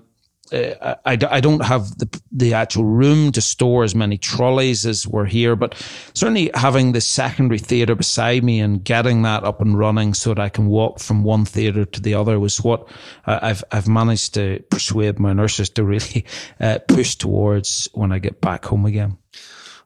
uh, 0.51 0.95
I, 1.05 1.17
I 1.29 1.41
don't 1.41 1.63
have 1.65 1.97
the 1.97 2.21
the 2.31 2.53
actual 2.53 2.85
room 2.85 3.31
to 3.33 3.41
store 3.41 3.83
as 3.83 3.95
many 3.95 4.17
trolleys 4.17 4.85
as 4.85 5.07
were 5.07 5.25
here, 5.25 5.55
but 5.55 5.75
certainly 6.13 6.49
having 6.53 6.93
the 6.93 7.01
secondary 7.01 7.59
theatre 7.59 7.95
beside 7.95 8.43
me 8.43 8.59
and 8.59 8.83
getting 8.83 9.23
that 9.23 9.43
up 9.43 9.59
and 9.61 9.77
running 9.77 10.13
so 10.13 10.33
that 10.33 10.39
I 10.39 10.49
can 10.49 10.67
walk 10.67 10.99
from 10.99 11.23
one 11.23 11.45
theatre 11.45 11.85
to 11.85 12.01
the 12.01 12.13
other 12.13 12.39
was 12.39 12.61
what 12.61 12.87
I've 13.25 13.63
I've 13.71 13.87
managed 13.87 14.35
to 14.35 14.63
persuade 14.69 15.19
my 15.19 15.33
nurses 15.33 15.69
to 15.71 15.83
really 15.83 16.25
uh, 16.59 16.79
push 16.87 17.15
towards 17.15 17.89
when 17.93 18.11
I 18.11 18.19
get 18.19 18.39
back 18.39 18.65
home 18.65 18.85
again. 18.85 19.17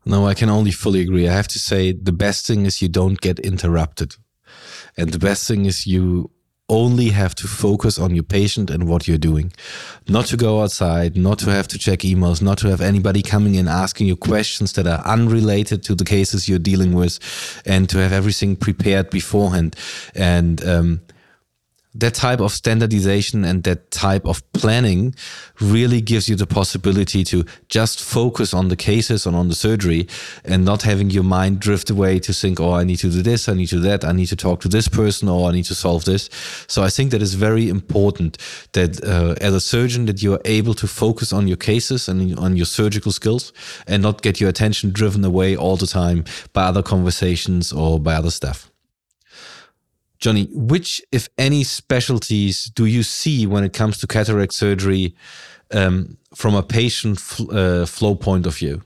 No, 0.05 0.27
I 0.27 0.33
can 0.33 0.49
only 0.49 0.71
fully 0.71 1.01
agree. 1.01 1.27
I 1.27 1.33
have 1.33 1.47
to 1.49 1.59
say 1.59 1.91
the 1.91 2.11
best 2.11 2.47
thing 2.47 2.65
is 2.65 2.81
you 2.81 2.89
don't 2.89 3.21
get 3.21 3.39
interrupted. 3.39 4.15
And 4.97 5.11
the 5.11 5.19
best 5.19 5.47
thing 5.47 5.65
is 5.65 5.85
you 5.85 6.31
only 6.71 7.09
have 7.09 7.35
to 7.35 7.47
focus 7.47 7.99
on 7.99 8.15
your 8.15 8.23
patient 8.23 8.69
and 8.69 8.87
what 8.87 9.07
you're 9.07 9.17
doing. 9.17 9.51
Not 10.07 10.25
to 10.27 10.37
go 10.37 10.61
outside, 10.63 11.17
not 11.17 11.37
to 11.39 11.51
have 11.51 11.67
to 11.67 11.77
check 11.77 11.99
emails, 11.99 12.41
not 12.41 12.57
to 12.59 12.69
have 12.69 12.81
anybody 12.81 13.21
coming 13.21 13.55
in 13.55 13.67
asking 13.67 14.07
you 14.07 14.15
questions 14.15 14.73
that 14.73 14.87
are 14.87 15.05
unrelated 15.05 15.83
to 15.83 15.95
the 15.95 16.05
cases 16.05 16.47
you're 16.47 16.59
dealing 16.59 16.93
with, 16.93 17.19
and 17.65 17.89
to 17.89 17.97
have 17.97 18.13
everything 18.13 18.55
prepared 18.55 19.09
beforehand. 19.09 19.75
And 20.15 20.63
um, 20.65 21.01
that 21.93 22.13
type 22.13 22.39
of 22.39 22.51
standardization 22.51 23.43
and 23.43 23.63
that 23.63 23.91
type 23.91 24.25
of 24.25 24.41
planning 24.53 25.13
really 25.59 25.99
gives 25.99 26.29
you 26.29 26.35
the 26.35 26.47
possibility 26.47 27.23
to 27.25 27.43
just 27.67 28.01
focus 28.01 28.53
on 28.53 28.69
the 28.69 28.75
cases 28.75 29.25
and 29.25 29.35
on 29.35 29.49
the 29.49 29.55
surgery 29.55 30.07
and 30.45 30.63
not 30.63 30.83
having 30.83 31.09
your 31.09 31.23
mind 31.23 31.59
drift 31.59 31.89
away 31.89 32.17
to 32.19 32.33
think, 32.33 32.59
oh, 32.59 32.73
I 32.73 32.85
need 32.85 32.97
to 32.97 33.09
do 33.09 33.21
this, 33.21 33.49
I 33.49 33.53
need 33.53 33.67
to 33.67 33.75
do 33.75 33.81
that, 33.81 34.05
I 34.05 34.13
need 34.13 34.27
to 34.27 34.35
talk 34.35 34.61
to 34.61 34.69
this 34.69 34.87
person, 34.87 35.27
or 35.27 35.49
I 35.49 35.51
need 35.51 35.65
to 35.65 35.75
solve 35.75 36.05
this. 36.05 36.29
So 36.67 36.81
I 36.81 36.89
think 36.89 37.11
that 37.11 37.21
is 37.21 37.33
very 37.33 37.67
important 37.67 38.37
that 38.71 39.03
uh, 39.03 39.35
as 39.41 39.53
a 39.53 39.59
surgeon 39.59 40.05
that 40.05 40.23
you 40.23 40.33
are 40.33 40.41
able 40.45 40.73
to 40.75 40.87
focus 40.87 41.33
on 41.33 41.47
your 41.47 41.57
cases 41.57 42.07
and 42.07 42.37
on 42.39 42.55
your 42.55 42.65
surgical 42.65 43.11
skills 43.11 43.51
and 43.85 44.01
not 44.01 44.21
get 44.21 44.39
your 44.39 44.49
attention 44.49 44.91
driven 44.91 45.25
away 45.25 45.57
all 45.57 45.75
the 45.75 45.87
time 45.87 46.23
by 46.53 46.63
other 46.63 46.83
conversations 46.83 47.73
or 47.73 47.99
by 47.99 48.13
other 48.13 48.31
stuff. 48.31 48.70
Johnny, 50.21 50.47
which, 50.51 51.01
if 51.11 51.27
any, 51.37 51.63
specialties 51.63 52.65
do 52.65 52.85
you 52.85 53.01
see 53.01 53.47
when 53.47 53.63
it 53.63 53.73
comes 53.73 53.97
to 53.97 54.07
cataract 54.07 54.53
surgery 54.53 55.15
um, 55.71 56.17
from 56.35 56.53
a 56.55 56.61
patient 56.61 57.19
uh, 57.51 57.87
flow 57.87 58.15
point 58.15 58.45
of 58.45 58.55
view? 58.55 58.83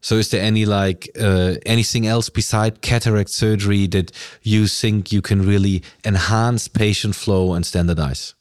So, 0.00 0.16
is 0.16 0.30
there 0.30 0.42
any 0.42 0.64
like 0.64 1.10
uh, 1.20 1.54
anything 1.66 2.06
else 2.06 2.28
beside 2.28 2.82
cataract 2.82 3.30
surgery 3.30 3.88
that 3.88 4.12
you 4.42 4.66
think 4.68 5.12
you 5.12 5.22
can 5.22 5.44
really 5.44 5.82
enhance 6.04 6.68
patient 6.68 7.14
flow 7.16 7.52
and 7.52 7.66
standardize? 7.66 8.34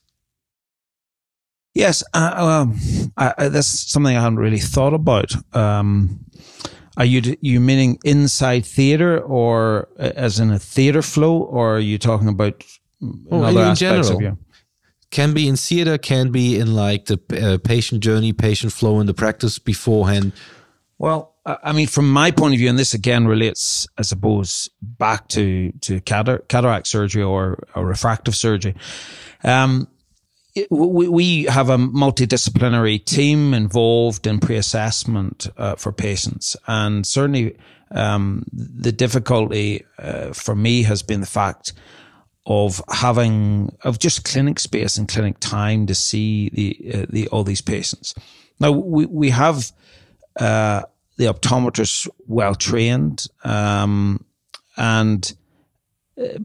Yes, 1.74 2.04
uh, 2.14 2.34
um, 2.38 2.78
I, 3.18 3.48
that's 3.48 3.92
something 3.92 4.16
I 4.16 4.22
haven't 4.22 4.40
really 4.40 4.60
thought 4.60 4.94
about. 4.94 5.34
Um, 5.56 6.26
are 6.98 7.06
you 7.06 7.38
you 7.42 7.60
meaning 7.60 8.00
inside 8.04 8.66
theater 8.66 9.20
or 9.20 9.88
uh, 10.00 10.12
as 10.16 10.40
in 10.40 10.52
a 10.52 10.60
theater 10.60 11.02
flow, 11.02 11.38
or 11.38 11.78
are 11.78 11.80
you 11.80 11.98
talking 11.98 12.28
about 12.28 12.64
well, 13.00 13.46
other 13.46 13.62
aspects 13.62 13.80
general. 13.80 14.16
of 14.16 14.22
you? 14.22 14.38
Can 15.10 15.34
be 15.34 15.48
in 15.48 15.58
theater, 15.58 15.98
can 15.98 16.32
be 16.32 16.58
in 16.58 16.74
like 16.74 17.06
the 17.06 17.20
uh, 17.32 17.58
patient 17.68 18.02
journey, 18.02 18.32
patient 18.32 18.72
flow 18.72 19.00
in 19.00 19.08
the 19.08 19.14
practice 19.14 19.60
beforehand. 19.60 20.32
Well, 20.98 21.36
I 21.46 21.74
mean, 21.74 21.88
from 21.88 22.10
my 22.10 22.32
point 22.32 22.54
of 22.54 22.60
view, 22.60 22.70
and 22.70 22.78
this 22.78 22.94
again 22.94 23.28
relates, 23.28 23.88
I 23.98 24.04
suppose, 24.04 24.70
back 24.82 25.28
to 25.30 25.72
to 25.82 26.00
cataract 26.02 26.88
surgery 26.88 27.24
or, 27.24 27.64
or 27.76 27.86
refractive 27.86 28.36
surgery. 28.36 28.76
Um, 29.44 29.88
we, 30.70 31.08
we 31.08 31.43
have 31.46 31.70
a 31.70 31.77
multidisciplinary 31.77 33.03
team 33.03 33.53
involved 33.53 34.27
in 34.27 34.39
pre-assessment 34.39 35.48
uh, 35.58 35.75
for 35.75 35.91
patients, 35.91 36.55
and 36.67 37.05
certainly 37.05 37.58
um, 37.91 38.46
the 38.51 38.91
difficulty 38.91 39.86
uh, 39.98 40.34
for 40.34 40.55
me 40.55 40.84
has 40.84 41.03
been 41.03 41.22
the 41.22 41.27
fact 41.27 41.74
of 42.46 42.81
having 42.89 43.75
of 43.84 44.00
just 44.00 44.25
clinic 44.25 44.60
space 44.60 44.98
and 44.98 45.08
clinic 45.08 45.38
time 45.39 45.86
to 45.86 45.96
see 45.96 46.50
the 46.50 46.91
uh, 46.93 47.05
the 47.10 47.27
all 47.29 47.43
these 47.43 47.62
patients. 47.62 48.15
Now 48.60 48.72
we 48.72 49.05
we 49.05 49.29
have 49.29 49.72
uh, 50.39 50.84
the 51.17 51.25
optometrists 51.25 52.08
well 52.27 52.55
trained, 52.55 53.27
um, 53.43 54.25
and 54.75 55.34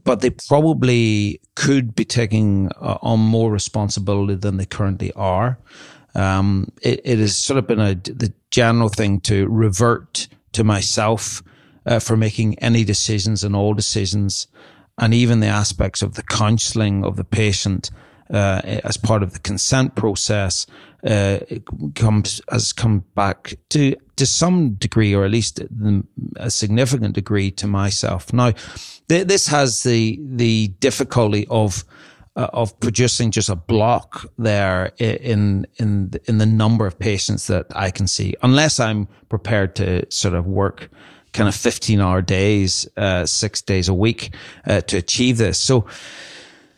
but 0.03 0.21
they 0.21 0.31
probably 0.31 1.39
could 1.55 1.95
be 1.95 2.05
taking 2.05 2.69
uh, 2.81 2.97
on 3.01 3.19
more 3.19 3.51
responsibility 3.51 4.35
than 4.35 4.57
they 4.57 4.65
currently 4.65 5.11
are. 5.13 5.57
Um, 6.15 6.71
it, 6.81 7.01
it, 7.03 7.19
has 7.19 7.37
sort 7.37 7.57
of 7.59 7.67
been 7.67 7.79
a 7.79 7.93
the 7.93 8.33
general 8.49 8.89
thing 8.89 9.21
to 9.21 9.47
revert 9.47 10.27
to 10.53 10.63
myself 10.63 11.43
uh, 11.85 11.99
for 11.99 12.17
making 12.17 12.57
any 12.59 12.83
decisions 12.83 13.43
and 13.43 13.55
all 13.55 13.73
decisions, 13.73 14.47
and 14.97 15.13
even 15.13 15.41
the 15.41 15.47
aspects 15.47 16.01
of 16.01 16.15
the 16.15 16.23
counselling 16.23 17.03
of 17.03 17.17
the 17.17 17.23
patient 17.23 17.91
uh, 18.29 18.61
as 18.83 18.97
part 18.97 19.23
of 19.23 19.33
the 19.33 19.39
consent 19.39 19.95
process 19.95 20.65
uh, 21.05 21.39
comes 21.95 22.41
has 22.49 22.73
come 22.73 23.03
back 23.15 23.53
to 23.69 23.95
to 24.15 24.25
some 24.25 24.73
degree, 24.73 25.13
or 25.13 25.25
at 25.25 25.31
least 25.31 25.61
a 26.37 26.49
significant 26.49 27.13
degree, 27.13 27.51
to 27.51 27.67
myself. 27.67 28.33
Now, 28.33 28.53
th- 29.07 29.27
this 29.27 29.47
has 29.47 29.83
the 29.83 30.19
the 30.21 30.69
difficulty 30.79 31.45
of 31.49 31.85
uh, 32.35 32.49
of 32.53 32.79
producing 32.79 33.31
just 33.31 33.49
a 33.49 33.55
block 33.55 34.25
there 34.37 34.91
in 34.97 35.67
in 35.77 36.11
in 36.25 36.37
the 36.39 36.45
number 36.45 36.85
of 36.85 36.97
patients 36.97 37.47
that 37.47 37.67
I 37.75 37.91
can 37.91 38.07
see, 38.07 38.35
unless 38.41 38.79
I'm 38.79 39.07
prepared 39.29 39.75
to 39.75 40.11
sort 40.11 40.33
of 40.33 40.47
work 40.47 40.89
kind 41.33 41.47
of 41.47 41.55
15 41.55 42.01
hour 42.01 42.21
days, 42.21 42.87
uh, 42.97 43.25
six 43.25 43.61
days 43.61 43.87
a 43.87 43.93
week 43.93 44.33
uh, 44.65 44.81
to 44.81 44.97
achieve 44.97 45.37
this. 45.37 45.59
So 45.59 45.85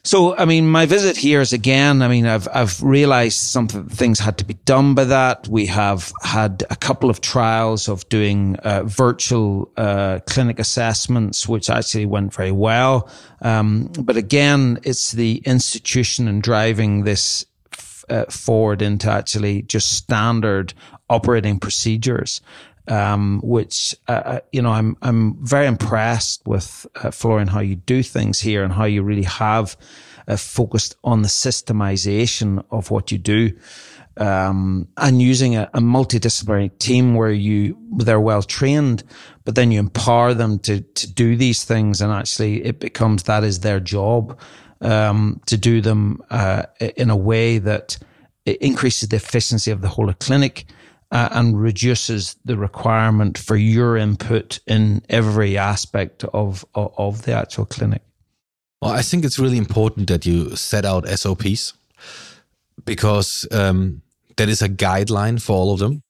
so, 0.10 0.36
I 0.36 0.46
mean, 0.46 0.66
my 0.68 0.88
visit 0.88 1.18
here 1.18 1.40
is 1.40 1.54
again, 1.54 2.02
I 2.02 2.08
mean, 2.08 2.26
I've, 2.26 2.48
I've 2.52 2.82
realized 2.82 3.38
some 3.38 3.68
things 3.68 4.18
had 4.18 4.40
to 4.40 4.44
be 4.44 4.56
done 4.66 4.96
by 4.96 5.04
that. 5.04 5.48
We 5.48 5.68
have 5.68 6.12
had 6.24 6.64
a 6.72 6.76
couple 6.76 7.12
of 7.12 7.22
trials 7.22 7.88
of 7.88 8.10
doing 8.10 8.56
uh, 8.56 8.86
virtual 8.86 9.72
uh, 9.78 10.22
clinic 10.26 10.58
assessments, 10.58 11.48
which 11.48 11.70
actually 11.70 12.08
went 12.08 12.34
very 12.34 12.52
well. 12.52 13.08
Um, 13.44 13.92
but 14.00 14.18
again, 14.18 14.80
it's 14.82 15.12
the 15.12 15.44
institution 15.46 16.28
and 16.28 16.42
driving 16.42 17.04
this 17.04 17.46
uh, 18.10 18.26
forward 18.26 18.82
into 18.82 19.12
actually 19.12 19.62
just 19.62 19.92
standard 19.94 20.74
operating 21.08 21.60
procedures. 21.60 22.42
Um, 22.90 23.40
which 23.44 23.96
uh, 24.08 24.12
uh, 24.12 24.40
you 24.52 24.64
know 24.64 24.72
I'm 24.72 24.98
I'm 25.04 25.46
very 25.46 25.68
impressed 25.68 26.42
with 26.48 26.88
uh, 26.96 27.12
Florian 27.12 27.48
how 27.48 27.60
you 27.60 27.76
do 27.76 28.02
things 28.02 28.40
here 28.40 28.64
and 28.64 28.74
how 28.74 28.86
you 28.86 29.04
really 29.04 29.24
have 29.24 29.78
uh, 30.28 30.36
focused 30.36 30.96
on 31.04 31.22
the 31.22 31.28
systemization 31.28 32.66
of 32.72 32.90
what 32.90 33.12
you 33.12 33.20
do. 33.20 33.56
Um, 34.18 34.88
and 34.98 35.22
using 35.22 35.56
a, 35.56 35.70
a, 35.74 35.80
multidisciplinary 35.80 36.78
team 36.80 37.16
where 37.16 37.32
you 37.32 37.78
they're 37.98 38.20
well 38.20 38.42
trained, 38.42 39.04
but 39.46 39.56
then 39.56 39.72
you 39.72 39.80
empower 39.80 40.34
them 40.34 40.60
to 40.60 40.82
to 40.82 41.14
do 41.14 41.36
these 41.36 41.64
things, 41.64 42.02
and 42.02 42.12
actually 42.12 42.66
it 42.66 42.80
becomes 42.80 43.24
that 43.24 43.44
is 43.44 43.60
their 43.60 43.80
job 43.80 44.38
um, 44.82 45.42
to 45.46 45.58
do 45.58 45.80
them 45.80 46.22
uh, 46.30 46.64
in 46.98 47.10
a 47.10 47.16
way 47.16 47.60
that 47.60 47.98
increases 48.46 49.10
the 49.10 49.16
efficiency 49.16 49.72
of 49.72 49.82
the 49.82 49.88
whole 49.88 50.12
clinic 50.14 50.66
uh, 51.12 51.30
and 51.32 51.60
reduces 51.60 52.36
the 52.46 52.58
requirement 52.58 53.38
for 53.38 53.56
your 53.56 53.98
input 53.98 54.60
in 54.68 55.02
every 55.10 55.58
aspect 55.58 56.24
of, 56.26 56.66
of, 56.76 56.94
of 56.98 57.22
the 57.24 57.34
actual 57.34 57.66
clinic. 57.66 58.02
Well, 58.82 58.92
I 58.92 59.02
think 59.02 59.26
it's 59.26 59.40
really 59.40 59.58
important 59.58 60.08
that 60.08 60.26
you 60.26 60.56
set 60.56 60.86
out 60.86 61.08
SOPs 61.08 61.74
because 62.86 63.46
um, 63.52 64.02
that 64.38 64.50
is 64.50 64.62
a 64.62 64.70
guideline 64.70 65.42
for 65.42 65.54
all 65.54 65.74
of 65.74 65.80
them. 65.80 66.04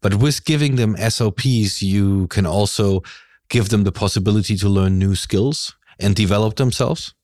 But 0.00 0.16
with 0.16 0.44
giving 0.44 0.76
them 0.76 0.96
SOPs, 0.96 1.80
you 1.80 2.26
can 2.26 2.44
also 2.44 3.02
give 3.48 3.70
them 3.70 3.84
the 3.84 3.92
possibility 3.92 4.56
to 4.56 4.68
learn 4.68 4.98
new 4.98 5.14
skills 5.14 5.74
and 5.98 6.14
develop 6.14 6.56
themselves. 6.56 7.14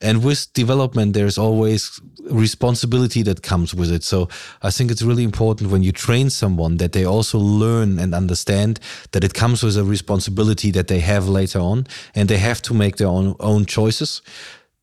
And 0.00 0.24
with 0.24 0.52
development, 0.52 1.14
there's 1.14 1.38
always 1.38 2.00
responsibility 2.30 3.22
that 3.22 3.42
comes 3.42 3.74
with 3.74 3.90
it. 3.90 4.04
So 4.04 4.28
I 4.62 4.70
think 4.70 4.90
it's 4.90 5.02
really 5.02 5.24
important 5.24 5.70
when 5.70 5.82
you 5.82 5.92
train 5.92 6.30
someone 6.30 6.76
that 6.76 6.92
they 6.92 7.04
also 7.04 7.38
learn 7.38 7.98
and 7.98 8.14
understand 8.14 8.80
that 9.12 9.24
it 9.24 9.34
comes 9.34 9.62
with 9.62 9.76
a 9.76 9.84
responsibility 9.84 10.70
that 10.72 10.88
they 10.88 11.00
have 11.00 11.28
later 11.28 11.58
on 11.58 11.86
and 12.14 12.28
they 12.28 12.38
have 12.38 12.62
to 12.62 12.74
make 12.74 12.96
their 12.96 13.08
own, 13.08 13.34
own 13.40 13.66
choices. 13.66 14.22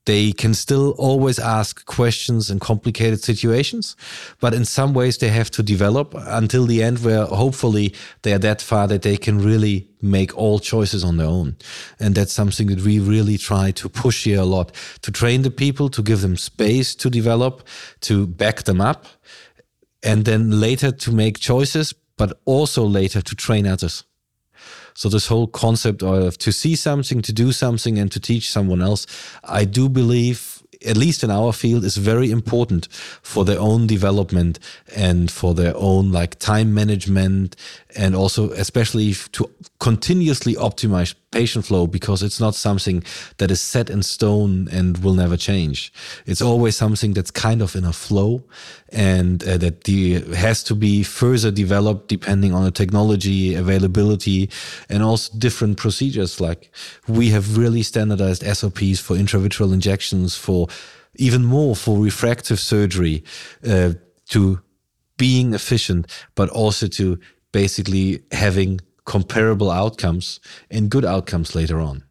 They 0.06 0.34
can 0.34 0.54
still 0.54 0.91
always 0.98 1.39
ask 1.39 1.86
questions 1.86 2.52
in 2.52 2.60
complicated 2.60 3.24
situations, 3.24 3.96
but 4.39 4.54
in 4.54 4.63
some 4.63 4.94
ways 4.94 5.18
they 5.18 5.30
have 5.30 5.50
to 5.52 5.63
develop 5.63 6.13
until 6.15 6.65
the 6.65 6.84
end 6.84 7.04
where 7.04 7.26
hopefully 7.26 7.94
they 8.22 8.34
are 8.34 8.39
that 8.39 8.62
far 8.62 8.88
that 8.88 9.02
they 9.02 9.18
can 9.18 9.39
really 9.44 9.89
make 10.02 10.38
all 10.38 10.60
choices 10.60 11.04
on 11.04 11.18
their 11.18 11.28
own. 11.28 11.56
And 12.00 12.13
that's 12.13 12.34
something 12.34 12.68
that 12.68 12.82
we 12.82 13.00
really 13.00 13.38
try 13.38 13.72
to 13.72 13.89
push 13.89 14.26
here 14.26 14.41
a 14.41 14.46
lot 14.46 14.72
to 15.02 15.12
train 15.12 15.41
the 15.41 15.52
people, 15.52 15.89
to 15.89 16.04
give 16.04 16.22
them 16.22 16.38
space 16.38 16.94
to 16.96 17.10
develop, 17.10 17.68
to 18.02 18.28
back 18.28 18.63
them 18.63 18.82
up, 18.82 19.08
and 20.04 20.26
then 20.26 20.60
later 20.60 20.91
to 20.91 21.12
make 21.12 21.39
choices, 21.39 21.94
but 22.18 22.39
also 22.46 22.84
later 22.86 23.22
to 23.22 23.36
train 23.36 23.65
others. 23.65 24.04
So 24.95 25.10
this 25.10 25.27
whole 25.27 25.47
concept 25.47 26.01
of 26.03 26.38
to 26.38 26.51
see 26.51 26.75
something, 26.75 27.21
to 27.21 27.34
do 27.34 27.51
something, 27.51 27.99
and 27.99 28.10
to 28.12 28.19
teach 28.19 28.49
someone 28.49 28.81
else, 28.81 29.05
I 29.43 29.65
do 29.65 29.89
believe 29.89 30.55
at 30.86 30.98
least 30.98 31.24
in 31.24 31.32
our 31.32 31.52
field, 31.54 31.84
is 31.84 31.98
very 31.98 32.32
important 32.32 32.88
for 33.21 33.45
their 33.45 33.60
own 33.60 33.88
development 33.88 34.60
and 34.95 35.32
for 35.32 35.54
their 35.54 35.74
own 35.76 36.12
like 36.12 36.39
time 36.39 36.74
management 36.74 37.56
and 37.95 38.15
also 38.15 38.52
especially 38.52 39.13
to 39.32 39.50
continuously 39.80 40.56
optimize 40.56 41.15
patient 41.32 41.65
flow 41.65 41.86
because 41.86 42.24
it's 42.24 42.39
not 42.39 42.56
something 42.56 43.04
that 43.38 43.52
is 43.52 43.60
set 43.60 43.89
in 43.89 44.02
stone 44.02 44.69
and 44.71 44.98
will 45.04 45.13
never 45.13 45.36
change. 45.36 45.91
It's 46.26 46.41
always 46.41 46.78
something 46.78 47.13
that's 47.13 47.32
kind 47.32 47.62
of 47.62 47.76
in 47.76 47.84
a 47.84 47.91
flow 47.91 48.43
and 48.89 49.43
uh, 49.43 49.58
that 49.58 49.84
the, 49.84 50.21
has 50.34 50.63
to 50.63 50.76
be 50.76 51.04
further 51.04 51.52
developed 51.52 52.08
depending 52.08 52.54
on 52.54 52.63
the 52.63 52.71
technology 52.71 53.54
availability 53.54 54.50
and 54.89 55.04
also 55.04 55.38
different 55.38 55.78
procedures. 55.78 56.39
Like 56.39 56.71
we 57.08 57.30
have 57.30 57.58
really 57.58 57.84
standardized 57.84 58.43
SOPs 58.43 59.00
for 59.02 59.15
intravitreal 59.17 59.74
injections 59.74 60.36
for 60.36 60.67
even 61.15 61.43
more 61.45 61.75
for 61.75 61.97
refractive 61.97 62.59
surgery 62.59 63.23
uh, 63.67 63.93
to 64.29 64.61
being 65.17 65.53
efficient, 65.53 66.07
but 66.35 66.49
also 66.49 66.88
to 66.88 67.19
basically 67.51 68.23
having 68.31 68.81
comparable 69.05 69.71
outcomes 69.71 70.39
and 70.69 70.89
good 70.89 71.05
outcomes 71.05 71.55
later 71.55 71.79
on. 71.79 72.03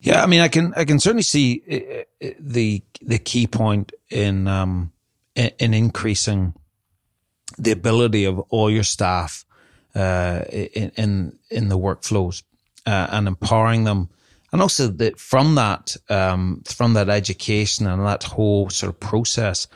Yeah, 0.00 0.22
I 0.22 0.26
mean, 0.26 0.40
I 0.40 0.48
can 0.48 0.74
I 0.74 0.84
can 0.84 0.98
certainly 0.98 1.22
see 1.22 1.62
uh, 1.70 2.26
uh, 2.26 2.30
the 2.40 2.82
the 3.00 3.18
key 3.18 3.46
point 3.46 3.92
in 4.10 4.48
um, 4.48 4.92
in 5.36 5.74
increasing 5.74 6.54
the 7.56 7.70
ability 7.70 8.24
of 8.24 8.40
all 8.48 8.68
your 8.70 8.82
staff 8.82 9.44
uh, 9.94 10.40
in, 10.50 11.38
in 11.50 11.68
the 11.68 11.78
workflows 11.78 12.42
uh, 12.86 13.08
and 13.10 13.28
empowering 13.28 13.84
them, 13.84 14.08
and 14.52 14.60
also 14.60 14.88
that 14.88 15.18
from 15.18 15.54
that 15.54 15.96
um, 16.08 16.62
from 16.66 16.94
that 16.94 17.08
education 17.08 17.86
and 17.86 18.04
that 18.04 18.22
whole 18.22 18.68
sort 18.70 18.90
of 18.90 19.00
process, 19.00 19.66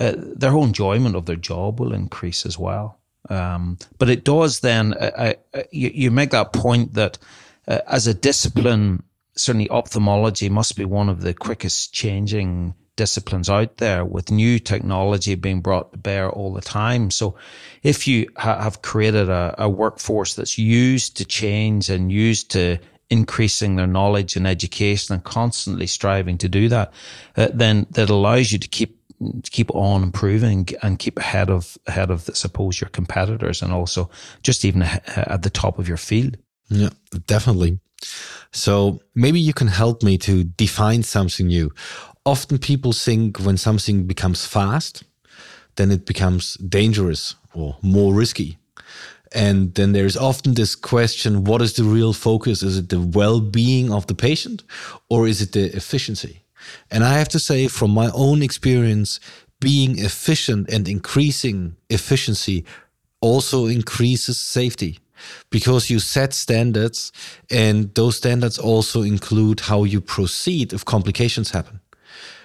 uh, 0.00 0.12
their 0.16 0.50
whole 0.50 0.64
enjoyment 0.64 1.16
of 1.16 1.26
their 1.26 1.36
job 1.36 1.80
will 1.80 1.92
increase 1.92 2.46
as 2.46 2.58
well. 2.58 2.98
Um, 3.28 3.78
but 3.98 4.08
it 4.08 4.24
does 4.24 4.60
then, 4.60 4.94
uh, 4.94 5.34
uh, 5.52 5.62
you, 5.72 5.90
you, 5.92 6.10
make 6.12 6.30
that 6.30 6.52
point 6.52 6.94
that 6.94 7.18
uh, 7.66 7.80
as 7.88 8.06
a 8.06 8.14
discipline, 8.14 9.02
certainly 9.34 9.68
ophthalmology 9.68 10.48
must 10.48 10.76
be 10.76 10.84
one 10.84 11.08
of 11.08 11.22
the 11.22 11.34
quickest 11.34 11.92
changing 11.92 12.74
disciplines 12.94 13.50
out 13.50 13.76
there 13.78 14.04
with 14.04 14.30
new 14.30 14.58
technology 14.58 15.34
being 15.34 15.60
brought 15.60 15.92
to 15.92 15.98
bear 15.98 16.30
all 16.30 16.52
the 16.52 16.60
time. 16.60 17.10
So 17.10 17.36
if 17.82 18.06
you 18.06 18.28
ha- 18.36 18.62
have 18.62 18.80
created 18.80 19.28
a, 19.28 19.54
a 19.58 19.68
workforce 19.68 20.34
that's 20.34 20.56
used 20.56 21.16
to 21.18 21.24
change 21.24 21.90
and 21.90 22.10
used 22.10 22.52
to 22.52 22.78
increasing 23.10 23.76
their 23.76 23.86
knowledge 23.86 24.36
and 24.36 24.46
education 24.46 25.14
and 25.14 25.24
constantly 25.24 25.86
striving 25.86 26.38
to 26.38 26.48
do 26.48 26.68
that, 26.68 26.92
uh, 27.36 27.48
then 27.52 27.86
that 27.90 28.10
allows 28.10 28.52
you 28.52 28.58
to 28.58 28.68
keep 28.68 28.96
keep 29.50 29.74
on 29.74 30.02
improving 30.02 30.68
and 30.82 30.98
keep 30.98 31.18
ahead 31.18 31.48
of 31.50 31.78
ahead 31.86 32.10
of, 32.10 32.22
suppose, 32.34 32.80
your 32.80 32.90
competitors, 32.90 33.62
and 33.62 33.72
also 33.72 34.10
just 34.42 34.64
even 34.64 34.82
at 34.82 35.42
the 35.42 35.50
top 35.50 35.78
of 35.78 35.88
your 35.88 35.96
field. 35.96 36.36
Yeah, 36.68 36.90
definitely. 37.26 37.78
So 38.52 39.00
maybe 39.14 39.40
you 39.40 39.54
can 39.54 39.68
help 39.68 40.02
me 40.02 40.18
to 40.18 40.44
define 40.44 41.02
something 41.02 41.46
new. 41.46 41.72
Often 42.24 42.58
people 42.58 42.92
think 42.92 43.38
when 43.38 43.56
something 43.56 44.06
becomes 44.06 44.44
fast, 44.44 45.04
then 45.76 45.90
it 45.90 46.06
becomes 46.06 46.54
dangerous 46.54 47.36
or 47.54 47.76
more 47.82 48.12
risky. 48.12 48.58
And 49.36 49.74
then 49.74 49.92
there's 49.92 50.16
often 50.16 50.54
this 50.54 50.74
question 50.74 51.44
what 51.44 51.60
is 51.60 51.74
the 51.74 51.84
real 51.84 52.14
focus? 52.14 52.62
Is 52.62 52.78
it 52.78 52.88
the 52.88 53.00
well 53.00 53.40
being 53.40 53.92
of 53.92 54.06
the 54.06 54.14
patient 54.14 54.64
or 55.10 55.28
is 55.28 55.42
it 55.42 55.52
the 55.52 55.76
efficiency? 55.76 56.42
And 56.90 57.04
I 57.04 57.18
have 57.18 57.28
to 57.28 57.38
say, 57.38 57.68
from 57.68 57.90
my 57.90 58.10
own 58.14 58.42
experience, 58.42 59.20
being 59.60 59.98
efficient 59.98 60.70
and 60.70 60.88
increasing 60.88 61.76
efficiency 61.90 62.64
also 63.20 63.66
increases 63.66 64.38
safety 64.38 65.00
because 65.50 65.90
you 65.90 65.98
set 65.98 66.32
standards 66.32 67.12
and 67.50 67.94
those 67.94 68.16
standards 68.16 68.58
also 68.58 69.02
include 69.02 69.60
how 69.60 69.84
you 69.84 70.00
proceed 70.00 70.72
if 70.72 70.84
complications 70.84 71.50
happen 71.50 71.80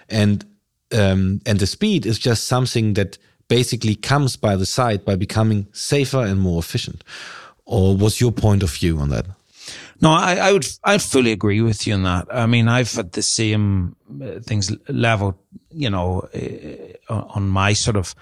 and 0.09 0.45
um, 0.93 1.41
and 1.45 1.59
the 1.59 1.67
speed 1.67 2.05
is 2.05 2.19
just 2.19 2.47
something 2.47 2.93
that 2.95 3.17
basically 3.51 3.95
comes 3.95 4.37
by 4.37 4.55
the 4.55 4.65
side 4.65 5.03
by 5.03 5.13
becoming 5.13 5.67
safer 5.73 6.23
and 6.23 6.39
more 6.39 6.59
efficient. 6.59 7.03
Or 7.65 7.97
what's 7.97 8.21
your 8.21 8.31
point 8.31 8.63
of 8.63 8.71
view 8.71 8.97
on 8.97 9.09
that? 9.09 9.25
No, 9.99 10.11
I, 10.11 10.35
I 10.35 10.53
would, 10.53 10.65
I 10.85 10.97
fully 10.97 11.33
agree 11.33 11.59
with 11.59 11.85
you 11.85 11.95
on 11.95 12.03
that. 12.03 12.27
I 12.33 12.45
mean, 12.45 12.69
I've 12.69 12.93
had 12.93 13.11
the 13.11 13.21
same 13.21 13.97
uh, 14.23 14.39
things 14.39 14.71
level, 14.87 15.37
you 15.69 15.89
know, 15.89 16.29
uh, 16.33 17.13
on 17.35 17.49
my 17.49 17.73
sort 17.73 17.97
of 17.97 18.15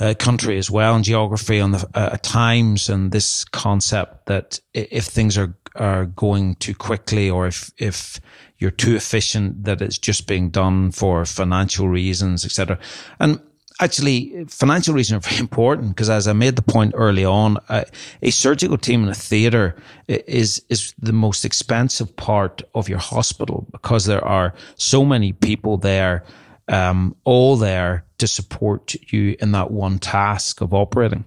uh, 0.00 0.14
country 0.18 0.58
as 0.58 0.68
well 0.68 0.96
and 0.96 1.04
geography 1.04 1.60
on 1.60 1.70
the 1.70 1.88
uh, 1.94 2.16
times 2.22 2.88
and 2.88 3.12
this 3.12 3.44
concept 3.44 4.26
that 4.26 4.60
if 4.74 5.04
things 5.04 5.38
are 5.38 5.54
are 5.74 6.06
going 6.06 6.54
too 6.56 6.74
quickly 6.74 7.30
or 7.30 7.46
if 7.46 7.70
if 7.76 8.18
you're 8.58 8.70
too 8.70 8.96
efficient 8.96 9.64
that 9.64 9.82
it's 9.82 9.98
just 9.98 10.26
being 10.26 10.50
done 10.50 10.90
for 10.90 11.24
financial 11.26 11.88
reasons 11.88 12.44
etc 12.44 12.78
and 13.20 13.40
actually 13.80 14.44
financial 14.48 14.94
reasons 14.94 15.24
are 15.24 15.28
very 15.28 15.40
important 15.48 15.90
because 15.90 16.10
as 16.10 16.28
I 16.28 16.32
made 16.32 16.56
the 16.56 16.62
point 16.62 16.94
early 16.96 17.24
on, 17.24 17.58
uh, 17.68 17.84
a 18.22 18.30
surgical 18.30 18.78
team 18.78 19.02
in 19.02 19.08
a 19.08 19.14
theatre 19.14 19.76
is 20.08 20.62
is 20.68 20.94
the 20.98 21.12
most 21.12 21.44
expensive 21.44 22.14
part 22.16 22.62
of 22.74 22.88
your 22.88 22.98
hospital 22.98 23.66
because 23.72 24.06
there 24.06 24.24
are 24.24 24.54
so 24.76 25.04
many 25.04 25.32
people 25.32 25.76
there 25.76 26.24
um, 26.68 27.16
all 27.24 27.56
there 27.56 28.04
to 28.18 28.26
support 28.26 28.94
you 29.12 29.36
in 29.40 29.52
that 29.52 29.70
one 29.70 29.98
task 29.98 30.60
of 30.60 30.74
operating. 30.74 31.24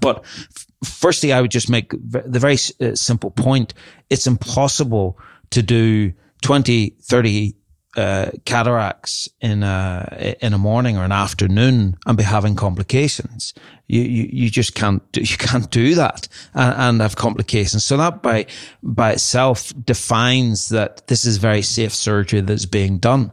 But 0.00 0.24
f- 0.24 0.66
firstly, 0.84 1.32
I 1.32 1.40
would 1.40 1.50
just 1.50 1.68
make 1.68 1.90
the 1.90 2.38
very 2.38 2.56
uh, 2.80 2.94
simple 2.94 3.30
point. 3.30 3.74
It's 4.10 4.26
impossible 4.26 5.18
to 5.50 5.62
do 5.62 6.12
20, 6.42 6.96
30 7.00 7.54
uh, 7.96 8.30
cataracts 8.44 9.28
in 9.40 9.62
a 9.62 10.36
in 10.40 10.52
a 10.52 10.58
morning 10.58 10.96
or 10.96 11.04
an 11.04 11.12
afternoon 11.12 11.96
and 12.06 12.18
be 12.18 12.24
having 12.24 12.56
complications. 12.56 13.54
You 13.86 14.02
you, 14.02 14.28
you 14.32 14.50
just 14.50 14.74
can't 14.74 15.02
do, 15.12 15.20
you 15.30 15.36
can't 15.36 15.70
do 15.70 15.94
that 15.94 16.28
and, 16.54 16.74
and 16.76 17.00
have 17.00 17.16
complications. 17.16 17.84
So 17.84 17.96
that 17.96 18.22
by 18.22 18.46
by 18.82 19.12
itself 19.12 19.72
defines 19.84 20.68
that 20.70 21.06
this 21.06 21.24
is 21.24 21.36
very 21.36 21.62
safe 21.62 21.94
surgery 21.94 22.40
that's 22.40 22.66
being 22.66 22.98
done 22.98 23.32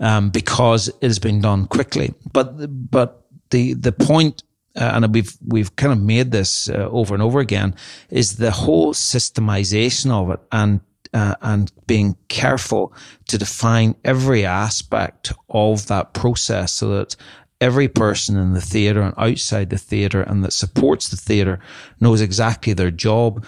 um, 0.00 0.30
because 0.30 0.88
it 0.88 1.02
has 1.02 1.18
been 1.18 1.40
done 1.40 1.66
quickly. 1.66 2.14
But 2.32 2.90
but 2.90 3.24
the 3.50 3.74
the 3.74 3.92
point 3.92 4.42
uh, 4.76 4.92
and 4.94 5.14
we've 5.14 5.36
we've 5.46 5.74
kind 5.76 5.92
of 5.92 6.00
made 6.00 6.30
this 6.30 6.70
uh, 6.70 6.88
over 6.90 7.14
and 7.14 7.22
over 7.22 7.40
again, 7.40 7.74
is 8.10 8.36
the 8.36 8.52
whole 8.52 8.94
systemization 8.94 10.10
of 10.10 10.30
it 10.30 10.40
and 10.52 10.80
uh, 11.14 11.34
and 11.42 11.72
being 11.86 12.16
careful 12.28 12.92
to 13.26 13.38
define 13.38 13.94
every 14.04 14.44
aspect 14.44 15.32
of 15.48 15.86
that 15.86 16.14
process 16.14 16.72
so 16.72 16.88
that 16.90 17.16
every 17.60 17.88
person 17.88 18.36
in 18.36 18.54
the 18.54 18.60
theatre 18.60 19.02
and 19.02 19.14
outside 19.16 19.70
the 19.70 19.78
theatre 19.78 20.22
and 20.22 20.44
that 20.44 20.52
supports 20.52 21.08
the 21.08 21.16
theatre 21.16 21.58
knows 22.00 22.20
exactly 22.20 22.72
their 22.72 22.90
job. 22.90 23.44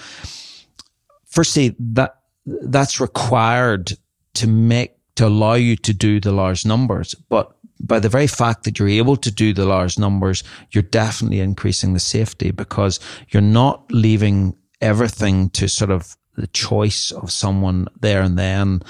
Firstly, 1.27 1.77
that 1.79 2.17
that's 2.47 3.01
required 3.01 3.93
to 4.35 4.47
make 4.47 4.97
to 5.17 5.27
allow 5.27 5.55
you 5.55 5.77
to 5.77 5.93
do 5.93 6.19
the 6.19 6.33
large 6.33 6.65
numbers, 6.65 7.15
but 7.29 7.55
by 7.79 7.99
the 7.99 8.09
very 8.09 8.27
fact 8.27 8.65
that 8.65 8.79
you're 8.79 8.89
able 8.89 9.17
to 9.17 9.31
do 9.31 9.53
the 9.53 9.65
large 9.65 9.99
numbers, 9.99 10.43
you're 10.71 10.83
definitely 10.83 11.41
increasing 11.41 11.95
the 11.95 12.01
safety 12.01 12.51
because 12.51 13.01
you're 13.31 13.41
not 13.41 13.91
leaving 13.91 14.57
everything 14.81 15.51
to 15.51 15.69
sort 15.69 15.91
of 15.91 16.17
the 16.41 16.47
choice 16.49 17.11
of 17.11 17.31
someone 17.31 17.89
there 18.01 18.23
and 18.23 18.39
then 18.39 18.83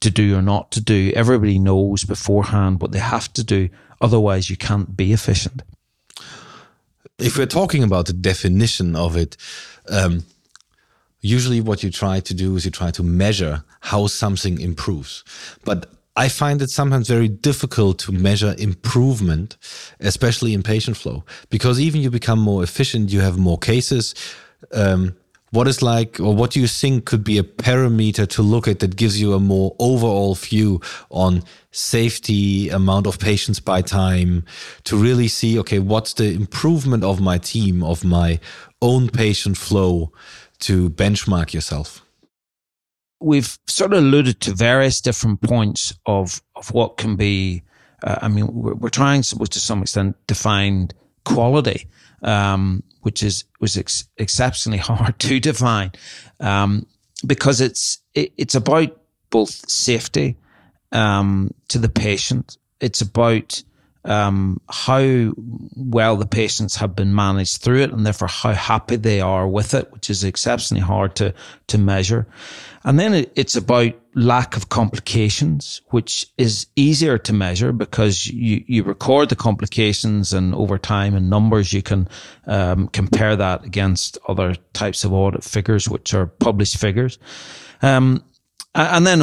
to 0.00 0.10
do 0.10 0.36
or 0.36 0.42
not 0.42 0.70
to 0.72 0.80
do. 0.80 1.12
Everybody 1.14 1.58
knows 1.58 2.04
beforehand 2.04 2.80
what 2.80 2.92
they 2.92 2.98
have 2.98 3.32
to 3.34 3.44
do. 3.44 3.68
Otherwise, 4.00 4.50
you 4.50 4.56
can't 4.56 4.96
be 4.96 5.12
efficient. 5.12 5.62
If 7.18 7.38
we're 7.38 7.46
talking 7.46 7.82
about 7.82 8.06
the 8.06 8.12
definition 8.12 8.96
of 8.96 9.16
it, 9.16 9.36
um, 9.88 10.24
usually 11.20 11.60
what 11.60 11.82
you 11.82 11.90
try 11.90 12.20
to 12.20 12.34
do 12.34 12.56
is 12.56 12.64
you 12.64 12.70
try 12.70 12.90
to 12.90 13.02
measure 13.02 13.64
how 13.80 14.06
something 14.06 14.60
improves. 14.60 15.24
But 15.64 15.86
I 16.16 16.28
find 16.28 16.62
it 16.62 16.70
sometimes 16.70 17.08
very 17.08 17.28
difficult 17.28 17.98
to 18.00 18.12
measure 18.12 18.54
improvement, 18.58 19.56
especially 20.00 20.54
in 20.54 20.62
patient 20.62 20.96
flow, 20.96 21.24
because 21.50 21.80
even 21.80 22.02
you 22.02 22.10
become 22.10 22.38
more 22.38 22.62
efficient, 22.62 23.10
you 23.10 23.20
have 23.20 23.36
more 23.38 23.58
cases. 23.58 24.14
Um, 24.72 25.16
what 25.54 25.68
is 25.68 25.82
like 25.82 26.18
or 26.18 26.34
what 26.34 26.50
do 26.50 26.60
you 26.60 26.66
think 26.66 27.04
could 27.04 27.22
be 27.22 27.38
a 27.38 27.42
parameter 27.42 28.26
to 28.26 28.42
look 28.42 28.66
at 28.66 28.80
that 28.80 28.96
gives 28.96 29.20
you 29.20 29.34
a 29.34 29.38
more 29.38 29.74
overall 29.78 30.34
view 30.34 30.80
on 31.10 31.42
safety 31.70 32.68
amount 32.70 33.06
of 33.06 33.20
patients 33.20 33.60
by 33.60 33.80
time 33.80 34.44
to 34.82 34.96
really 34.96 35.28
see 35.28 35.56
okay 35.58 35.78
what's 35.78 36.14
the 36.14 36.32
improvement 36.32 37.04
of 37.04 37.20
my 37.20 37.38
team 37.38 37.84
of 37.84 38.04
my 38.04 38.40
own 38.82 39.08
patient 39.08 39.56
flow 39.56 40.12
to 40.58 40.90
benchmark 40.90 41.52
yourself? 41.54 42.04
We've 43.20 43.56
sort 43.66 43.92
of 43.92 44.00
alluded 44.00 44.40
to 44.40 44.54
various 44.54 45.00
different 45.00 45.40
points 45.40 45.94
of 46.04 46.42
of 46.56 46.72
what 46.72 46.96
can 46.96 47.14
be 47.16 47.62
uh, 48.02 48.18
i 48.22 48.28
mean 48.28 48.46
we're, 48.52 48.74
we're 48.74 48.88
trying 48.88 49.22
to 49.22 49.60
some 49.60 49.82
extent 49.82 50.16
define 50.26 50.88
quality 51.24 51.86
um, 52.24 52.82
which 53.02 53.22
is 53.22 53.44
was 53.60 53.76
ex- 53.76 54.08
exceptionally 54.16 54.78
hard 54.90 55.18
to 55.20 55.38
define 55.38 55.92
um, 56.40 56.86
because 57.26 57.60
it's 57.60 57.98
it, 58.14 58.32
it's 58.36 58.54
about 58.54 58.96
both 59.30 59.68
safety 59.70 60.36
um, 60.92 61.52
to 61.68 61.78
the 61.78 61.88
patient. 61.88 62.56
It's 62.80 63.00
about 63.00 63.62
um, 64.04 64.60
how 64.68 65.32
well 65.76 66.16
the 66.16 66.26
patients 66.26 66.76
have 66.76 66.94
been 66.94 67.14
managed 67.14 67.62
through 67.62 67.82
it, 67.82 67.92
and 67.92 68.04
therefore 68.04 68.28
how 68.28 68.52
happy 68.52 68.96
they 68.96 69.20
are 69.20 69.48
with 69.48 69.74
it, 69.74 69.92
which 69.92 70.10
is 70.10 70.24
exceptionally 70.24 70.82
hard 70.82 71.14
to 71.16 71.34
to 71.68 71.78
measure. 71.78 72.26
And 72.84 73.00
then 73.00 73.14
it, 73.14 73.32
it's 73.34 73.56
about 73.56 73.94
lack 74.14 74.56
of 74.56 74.68
complications, 74.68 75.80
which 75.88 76.26
is 76.36 76.66
easier 76.76 77.16
to 77.18 77.32
measure 77.32 77.72
because 77.72 78.26
you, 78.26 78.62
you 78.66 78.82
record 78.84 79.30
the 79.30 79.36
complications 79.36 80.32
and 80.34 80.54
over 80.54 80.76
time 80.76 81.16
in 81.16 81.30
numbers, 81.30 81.72
you 81.72 81.82
can 81.82 82.08
um, 82.46 82.88
compare 82.88 83.36
that 83.36 83.64
against 83.64 84.18
other 84.28 84.54
types 84.74 85.02
of 85.02 85.12
audit 85.12 85.42
figures, 85.42 85.88
which 85.88 86.12
are 86.12 86.26
published 86.26 86.76
figures. 86.76 87.18
Um, 87.80 88.22
and 88.74 89.06
then 89.06 89.22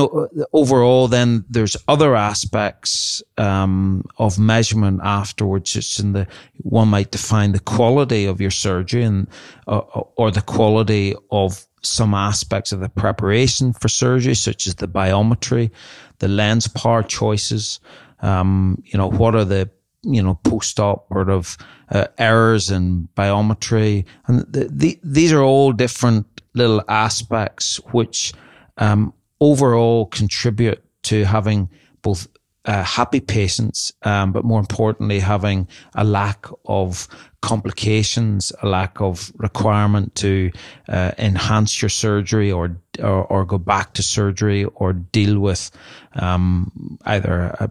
overall, 0.54 1.08
then 1.10 1.44
there's 1.50 1.76
other 1.88 2.16
aspects 2.16 3.22
um, 3.38 4.06
of 4.18 4.40
measurement 4.40 5.02
afterwards. 5.04 5.76
It's 5.76 6.00
in 6.00 6.14
the 6.14 6.28
one 6.58 6.88
might 6.88 7.12
define 7.12 7.52
the 7.52 7.60
quality 7.60 8.26
of 8.26 8.40
your 8.40 8.52
surgery 8.52 9.04
and 9.04 9.28
uh, 9.68 9.80
or 9.80 10.32
the 10.32 10.42
quality 10.42 11.16
of 11.32 11.66
some 11.82 12.14
aspects 12.14 12.72
of 12.72 12.80
the 12.80 12.90
preparation 12.90 13.74
for 13.74 13.90
surgery, 13.90 14.36
such 14.36 14.68
as 14.68 14.76
the 14.76 14.88
biometry, 14.88 15.72
the 16.20 16.30
lens 16.30 16.68
power 16.70 17.04
choices. 17.04 17.82
Um, 18.22 18.82
you 18.86 18.98
know, 18.98 19.10
what 19.10 19.36
are 19.36 19.46
the 19.46 19.70
you 20.04 20.24
know 20.24 20.36
post-operative 20.46 21.58
uh, 21.90 22.08
errors 22.18 22.72
in 22.72 23.10
biometry, 23.18 24.06
and 24.28 24.40
the, 24.42 24.70
the, 24.72 25.00
these 25.04 25.34
are 25.34 25.44
all 25.44 25.74
different 25.74 26.26
little 26.54 26.82
aspects 26.88 27.78
which 27.92 28.34
um, 28.78 29.14
overall 29.42 30.06
contribute 30.06 30.82
to 31.04 31.26
having 31.26 31.70
both 32.02 32.28
uh, 32.66 32.84
happy 32.84 33.20
patients, 33.20 33.92
um, 34.04 34.32
but 34.32 34.46
more 34.46 34.60
importantly, 34.60 35.20
having 35.20 35.68
a 35.96 36.04
lack 36.04 36.46
of 36.66 37.08
complications, 37.42 38.52
a 38.62 38.68
lack 38.68 39.02
of 39.02 39.32
requirement 39.38 40.14
to 40.14 40.52
uh, 40.88 41.12
enhance 41.18 41.82
your 41.82 41.90
surgery 41.90 42.52
or, 42.52 42.78
or, 43.00 43.26
or 43.26 43.46
go 43.46 43.58
back 43.58 43.94
to 43.94 44.04
surgery 44.04 44.64
or 44.64 44.94
deal 44.94 45.40
with 45.40 45.72
um, 46.14 47.00
either 47.06 47.56
uh, 47.60 47.68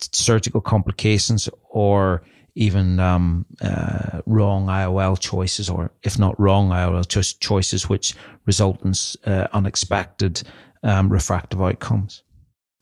surgical 0.00 0.62
complications 0.62 1.50
or 1.68 2.22
even 2.54 3.00
um, 3.00 3.44
uh, 3.60 4.20
wrong 4.26 4.66
IOL 4.66 5.18
choices, 5.18 5.68
or 5.68 5.90
if 6.02 6.18
not 6.18 6.38
wrong 6.40 6.70
IOL 6.70 7.38
choices, 7.38 7.88
which 7.88 8.14
result 8.46 8.82
in 8.82 8.92
uh, 9.30 9.46
unexpected 9.52 10.42
um, 10.82 11.08
refractive 11.10 11.60
outcomes. 11.60 12.22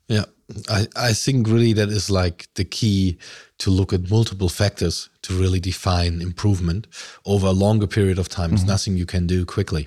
Yeah, 0.08 0.24
I, 0.68 0.86
I 0.96 1.12
think 1.12 1.46
really 1.46 1.72
that 1.74 1.88
is 1.88 2.10
like 2.10 2.48
the 2.54 2.64
key 2.64 3.18
to 3.58 3.70
look 3.70 3.92
at 3.92 4.10
multiple 4.10 4.48
factors 4.48 5.08
to 5.22 5.34
really 5.34 5.60
define 5.60 6.20
improvement 6.20 6.86
over 7.24 7.46
a 7.46 7.52
longer 7.52 7.86
period 7.86 8.18
of 8.18 8.28
time. 8.28 8.52
It's 8.52 8.62
mm-hmm. 8.62 8.70
nothing 8.70 8.96
you 8.96 9.06
can 9.06 9.26
do 9.26 9.44
quickly. 9.44 9.86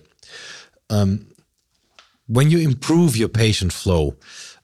Um, 0.90 1.28
when 2.28 2.50
you 2.50 2.60
improve 2.60 3.18
your 3.18 3.30
patient 3.30 3.74
flow, 3.74 4.16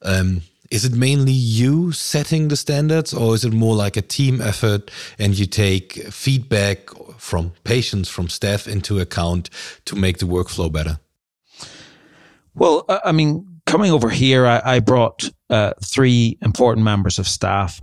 um, 0.01 0.41
is 0.71 0.85
it 0.85 0.93
mainly 0.93 1.31
you 1.31 1.91
setting 1.91 2.47
the 2.47 2.55
standards 2.55 3.13
or 3.13 3.33
is 3.33 3.43
it 3.43 3.51
more 3.51 3.75
like 3.75 3.97
a 3.97 4.01
team 4.01 4.39
effort 4.39 4.91
and 5.17 5.37
you 5.37 5.45
take 5.45 5.93
feedback 6.11 6.89
from 7.17 7.53
patients 7.63 8.07
from 8.07 8.29
staff 8.29 8.67
into 8.67 8.99
account 8.99 9.49
to 9.85 9.95
make 9.95 10.19
the 10.19 10.25
workflow 10.25 10.71
better 10.71 10.99
well 12.55 12.85
i 12.87 13.11
mean 13.11 13.61
coming 13.65 13.91
over 13.91 14.09
here 14.09 14.45
i, 14.45 14.61
I 14.63 14.79
brought 14.79 15.29
uh, 15.49 15.73
three 15.83 16.37
important 16.41 16.83
members 16.83 17.19
of 17.19 17.27
staff 17.27 17.81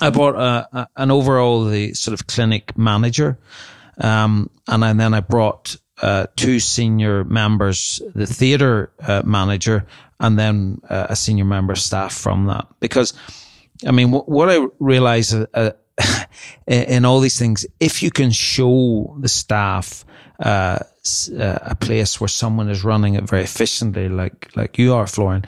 i 0.00 0.10
brought 0.10 0.36
uh, 0.36 0.86
an 0.96 1.10
overall 1.10 1.64
the 1.64 1.94
sort 1.94 2.18
of 2.18 2.26
clinic 2.26 2.76
manager 2.76 3.38
um, 3.98 4.50
and 4.68 5.00
then 5.00 5.14
i 5.14 5.20
brought 5.20 5.76
uh, 6.02 6.26
two 6.36 6.58
senior 6.60 7.24
members, 7.24 8.02
the 8.14 8.26
theatre 8.26 8.92
uh, 9.00 9.22
manager, 9.24 9.86
and 10.20 10.38
then 10.38 10.80
uh, 10.88 11.06
a 11.08 11.16
senior 11.16 11.44
member 11.44 11.72
of 11.72 11.78
staff 11.78 12.12
from 12.12 12.46
that. 12.46 12.66
Because, 12.80 13.14
I 13.86 13.92
mean, 13.92 14.10
w- 14.10 14.24
what 14.24 14.50
I 14.50 14.66
realize 14.80 15.32
in 16.66 17.04
all 17.04 17.20
these 17.20 17.38
things, 17.38 17.66
if 17.80 18.02
you 18.02 18.10
can 18.10 18.30
show 18.30 19.16
the 19.20 19.28
staff 19.28 20.04
uh, 21.30 21.58
a 21.62 21.74
place 21.74 22.20
where 22.20 22.28
someone 22.28 22.68
is 22.68 22.84
running 22.84 23.14
it 23.14 23.24
very 23.24 23.42
efficiently, 23.42 24.08
like 24.08 24.50
like 24.56 24.78
you 24.78 24.94
are, 24.94 25.06
Florian, 25.06 25.44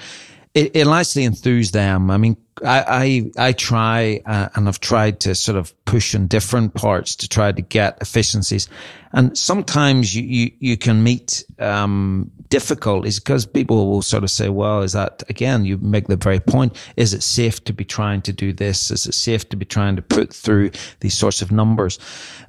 it, 0.55 0.75
it 0.75 0.87
actually 0.87 1.25
enthuse 1.25 1.71
them. 1.71 2.11
I 2.11 2.17
mean, 2.17 2.37
I, 2.65 3.31
I, 3.39 3.49
I 3.49 3.53
try 3.53 4.23
uh, 4.25 4.49
and 4.55 4.69
I've 4.69 4.81
tried 4.81 5.21
to 5.21 5.35
sort 5.35 5.59
of 5.59 5.73
push 5.85 6.15
in 6.15 6.29
different 6.29 6.73
parts 6.73 7.15
to 7.17 7.29
try 7.29 7.53
to 7.53 7.61
get 7.61 7.99
efficiencies. 8.01 8.69
And 9.13 9.37
sometimes 9.37 10.17
you, 10.17 10.23
you, 10.23 10.53
you 10.59 10.77
can 10.79 11.03
meet, 11.03 11.45
um, 11.59 12.31
difficulties 12.49 13.19
because 13.21 13.45
people 13.45 13.91
will 13.91 14.03
sort 14.03 14.23
of 14.23 14.31
say, 14.31 14.49
well, 14.49 14.83
is 14.83 14.93
that, 14.93 15.23
again, 15.29 15.65
you 15.65 15.77
make 15.79 16.07
the 16.07 16.17
very 16.17 16.41
point. 16.41 16.77
Is 16.97 17.13
it 17.13 17.23
safe 17.23 17.63
to 17.65 17.73
be 17.73 17.85
trying 17.85 18.23
to 18.23 18.33
do 18.33 18.53
this? 18.53 18.91
Is 18.91 19.07
it 19.07 19.15
safe 19.15 19.49
to 19.51 19.57
be 19.57 19.67
trying 19.67 19.97
to 19.97 20.03
put 20.03 20.33
through 20.33 20.71
these 21.01 21.15
sorts 21.15 21.43
of 21.43 21.53
numbers? 21.53 21.99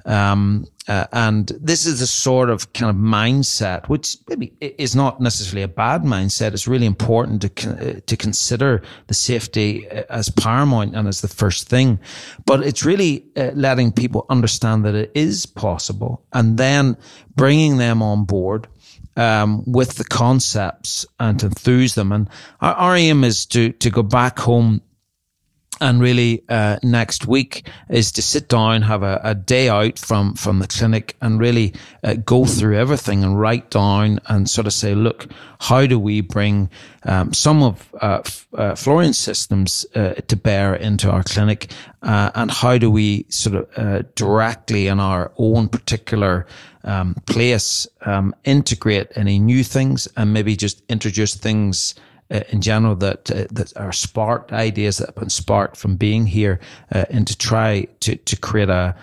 Um, 0.06 0.66
uh, 0.88 1.06
and 1.12 1.52
this 1.60 1.84
is 1.84 2.00
the 2.00 2.06
sort 2.06 2.48
of 2.48 2.72
kind 2.72 2.88
of 2.88 2.96
mindset, 2.96 3.88
which 3.88 4.16
maybe 4.26 4.54
is 4.60 4.96
not 4.96 5.20
necessarily 5.20 5.62
a 5.62 5.68
bad 5.68 6.02
mindset. 6.02 6.54
It's 6.54 6.66
really 6.66 6.86
important 6.86 7.42
to 7.42 7.70
uh, 7.70 8.00
to 8.06 8.16
consider 8.16 8.82
the 9.06 9.14
safety 9.14 9.88
uh, 9.88 10.04
as 10.08 10.30
paramount 10.30 10.96
and 10.96 11.06
as 11.06 11.20
the 11.20 11.28
first 11.28 11.68
thing. 11.68 12.00
But 12.46 12.62
it's 12.62 12.86
really 12.86 13.26
uh, 13.36 13.50
letting 13.54 13.92
people 13.92 14.24
understand 14.30 14.86
that 14.86 14.94
it 14.94 15.12
is 15.14 15.44
possible, 15.44 16.24
and 16.32 16.56
then 16.56 16.96
bringing 17.36 17.76
them 17.76 18.02
on 18.02 18.24
board. 18.24 18.66
Um, 19.16 19.64
with 19.66 19.96
the 19.96 20.04
concepts 20.04 21.04
and 21.18 21.40
to 21.40 21.46
enthuse 21.46 21.96
them. 21.96 22.12
And 22.12 22.30
our, 22.60 22.74
our 22.74 22.96
aim 22.96 23.24
is 23.24 23.46
to, 23.46 23.72
to 23.72 23.90
go 23.90 24.04
back 24.04 24.38
home 24.38 24.80
and 25.80 26.00
really 26.00 26.42
uh, 26.48 26.78
next 26.82 27.26
week 27.26 27.68
is 27.88 28.12
to 28.12 28.22
sit 28.22 28.48
down, 28.48 28.82
have 28.82 29.02
a, 29.02 29.20
a, 29.22 29.34
day 29.34 29.68
out 29.68 29.98
from 29.98 30.34
from 30.34 30.58
the 30.58 30.66
clinic, 30.66 31.16
and 31.20 31.40
really 31.40 31.74
uh, 32.02 32.14
go 32.14 32.44
through 32.44 32.76
everything 32.76 33.24
and 33.24 33.40
write 33.40 33.70
down 33.70 34.20
and 34.26 34.48
sort 34.48 34.66
of 34.66 34.72
say, 34.72 34.94
look, 34.94 35.26
how 35.60 35.86
do 35.86 35.98
we 35.98 36.20
bring 36.20 36.70
um, 37.04 37.32
some 37.32 37.62
of 37.62 37.88
uh, 38.00 38.22
uh 38.56 38.74
Florian's 38.74 39.18
systems 39.18 39.86
uh, 39.94 40.14
to 40.14 40.36
bear 40.36 40.74
into 40.74 41.10
our 41.10 41.22
clinic, 41.22 41.72
uh, 42.02 42.30
and 42.34 42.50
how 42.50 42.78
do 42.78 42.90
we 42.90 43.24
sort 43.28 43.56
of 43.56 44.14
directly 44.14 44.88
in 44.88 45.00
our 45.00 45.32
own 45.38 45.68
particular 45.68 46.46
um, 46.84 47.14
place 47.26 47.86
um, 48.06 48.34
integrate 48.44 49.08
any 49.14 49.38
new 49.38 49.62
things 49.62 50.08
and 50.16 50.32
maybe 50.32 50.56
just 50.56 50.82
introduce 50.88 51.34
things 51.34 51.94
uh, 52.30 52.40
in 52.50 52.60
general 52.60 52.94
that 52.96 53.30
uh, 53.30 53.46
that 53.50 53.72
are 53.76 53.92
sparked 53.92 54.52
ideas 54.52 54.98
that 54.98 55.06
have 55.06 55.14
been 55.14 55.30
sparked 55.30 55.76
from 55.76 55.96
being 55.96 56.26
here, 56.26 56.60
uh, 56.92 57.04
and 57.10 57.26
to 57.26 57.36
try 57.36 57.86
to 58.00 58.16
to 58.16 58.36
create 58.36 58.68
a 58.68 58.94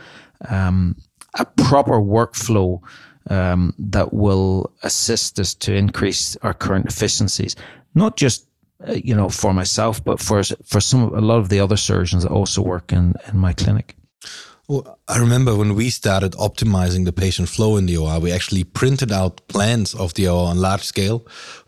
um, 0.50 0.96
a 1.34 1.46
proper 1.46 2.00
workflow 2.00 2.82
um, 3.30 3.74
that 3.80 4.14
will 4.14 4.72
assist 4.84 5.40
us 5.40 5.54
to 5.56 5.74
increase 5.74 6.38
our 6.44 6.54
current 6.54 6.86
efficiencies, 6.86 7.56
not 7.94 8.16
just 8.16 8.48
uh, 8.88 8.94
you 8.94 9.16
know 9.16 9.30
for 9.30 9.54
myself, 9.54 10.04
but 10.04 10.20
for 10.20 10.44
for 10.44 10.82
some 10.82 11.14
a 11.14 11.22
lot 11.22 11.38
of 11.38 11.50
the 11.50 11.60
other 11.60 11.78
surgeons 11.78 12.24
that 12.24 12.32
also 12.32 12.62
work 12.62 12.92
in 12.92 13.16
in 13.28 13.38
my 13.38 13.54
clinic. 13.54 13.96
Well, 14.68 14.98
I 15.08 15.20
remember 15.20 15.56
when 15.56 15.76
we 15.76 15.92
started 15.92 16.32
optimizing 16.34 17.06
the 17.06 17.14
patient 17.14 17.50
flow 17.50 17.78
in 17.78 17.86
the 17.86 17.98
OR, 17.98 18.20
we 18.20 18.32
actually 18.32 18.64
printed 18.64 19.12
out 19.12 19.48
plans 19.48 19.94
of 19.94 20.16
the 20.16 20.28
OR 20.28 20.50
on 20.50 20.58
large 20.58 20.82
scale, 20.82 21.24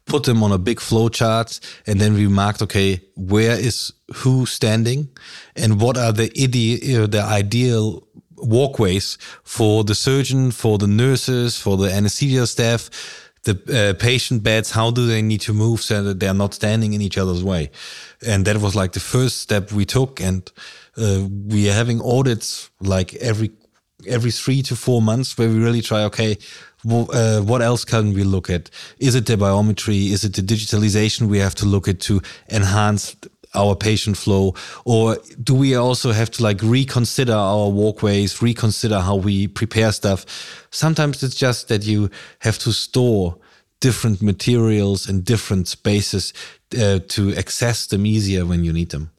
put 0.05 0.23
them 0.23 0.41
on 0.41 0.51
a 0.51 0.57
big 0.57 0.79
flow 0.79 1.07
chart, 1.07 1.59
and 1.85 2.01
then 2.01 2.15
we 2.15 2.27
marked, 2.27 2.61
okay, 2.63 3.01
where 3.15 3.55
is 3.55 3.93
who 4.15 4.47
standing 4.47 5.09
and 5.55 5.79
what 5.79 5.95
are 5.95 6.11
the 6.11 6.31
ide- 6.35 6.95
uh, 6.95 7.05
the 7.05 7.21
ideal 7.21 8.07
walkways 8.37 9.17
for 9.43 9.83
the 9.83 9.95
surgeon, 9.95 10.49
for 10.49 10.79
the 10.79 10.87
nurses, 10.87 11.55
for 11.57 11.77
the 11.77 11.91
anesthesia 11.91 12.47
staff, 12.47 12.89
the 13.43 13.55
uh, 13.69 13.93
patient 13.99 14.41
beds, 14.41 14.71
how 14.71 14.91
do 14.91 15.05
they 15.05 15.21
need 15.21 15.41
to 15.41 15.53
move 15.53 15.81
so 15.81 16.01
that 16.03 16.19
they're 16.19 16.33
not 16.33 16.53
standing 16.53 16.93
in 16.93 17.01
each 17.01 17.17
other's 17.17 17.43
way? 17.43 17.69
And 18.25 18.45
that 18.45 18.57
was 18.57 18.75
like 18.75 18.93
the 18.93 18.99
first 18.99 19.39
step 19.39 19.71
we 19.71 19.85
took. 19.85 20.19
And 20.19 20.51
uh, 20.97 21.27
we 21.47 21.69
are 21.69 21.73
having 21.73 22.01
audits 22.01 22.69
like 22.81 23.13
every 23.15 23.51
every 24.07 24.31
three 24.31 24.61
to 24.61 24.75
four 24.75 25.01
months 25.01 25.37
where 25.37 25.49
we 25.49 25.57
really 25.57 25.81
try 25.81 26.03
okay 26.03 26.37
uh, 26.85 27.41
what 27.41 27.61
else 27.61 27.83
can 27.83 28.13
we 28.13 28.23
look 28.23 28.49
at? 28.49 28.69
Is 28.99 29.15
it 29.15 29.25
the 29.25 29.35
biometry? 29.35 30.11
Is 30.11 30.23
it 30.23 30.33
the 30.33 30.41
digitalization 30.41 31.27
we 31.27 31.39
have 31.39 31.55
to 31.55 31.65
look 31.65 31.87
at 31.87 31.99
to 32.01 32.21
enhance 32.49 33.15
our 33.53 33.75
patient 33.75 34.17
flow? 34.17 34.53
Or 34.85 35.17
do 35.43 35.55
we 35.55 35.75
also 35.75 36.11
have 36.11 36.29
to 36.31 36.43
like 36.43 36.61
reconsider 36.61 37.33
our 37.33 37.69
walkways 37.69 38.41
reconsider 38.41 38.99
how 38.99 39.15
we 39.15 39.47
prepare 39.47 39.91
stuff? 39.91 40.25
Sometimes 40.71 41.23
it's 41.23 41.35
just 41.35 41.67
that 41.69 41.85
you 41.85 42.09
have 42.39 42.57
to 42.59 42.71
store 42.71 43.37
different 43.79 44.21
materials 44.21 45.09
in 45.09 45.21
different 45.21 45.67
spaces 45.67 46.33
uh, 46.79 46.99
to 47.07 47.35
access 47.35 47.87
them 47.87 48.05
easier 48.05 48.45
when 48.45 48.63
you 48.63 48.73
need 48.73 48.89
them 48.89 49.11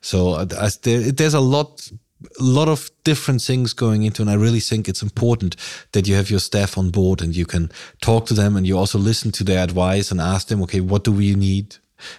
so 0.00 0.30
uh, 0.30 0.70
there, 0.82 1.12
there's 1.12 1.34
a 1.34 1.40
lot 1.40 1.90
a 2.40 2.42
lot 2.42 2.68
of 2.68 2.90
different 3.04 3.42
things 3.42 3.74
going 3.74 4.02
into 4.02 4.22
and 4.22 4.30
i 4.30 4.34
really 4.34 4.60
think 4.60 4.88
it's 4.88 5.02
important 5.02 5.54
that 5.92 6.08
you 6.08 6.14
have 6.14 6.30
your 6.30 6.40
staff 6.40 6.78
on 6.78 6.90
board 6.90 7.20
and 7.20 7.36
you 7.36 7.44
can 7.44 7.70
talk 8.00 8.26
to 8.26 8.34
them 8.34 8.56
and 8.56 8.66
you 8.66 8.76
also 8.76 8.98
listen 8.98 9.30
to 9.30 9.44
their 9.44 9.62
advice 9.62 10.10
and 10.10 10.20
ask 10.20 10.48
them 10.48 10.62
okay 10.62 10.80
what 10.80 11.04
do 11.04 11.12
we 11.12 11.34
need? 11.34 11.76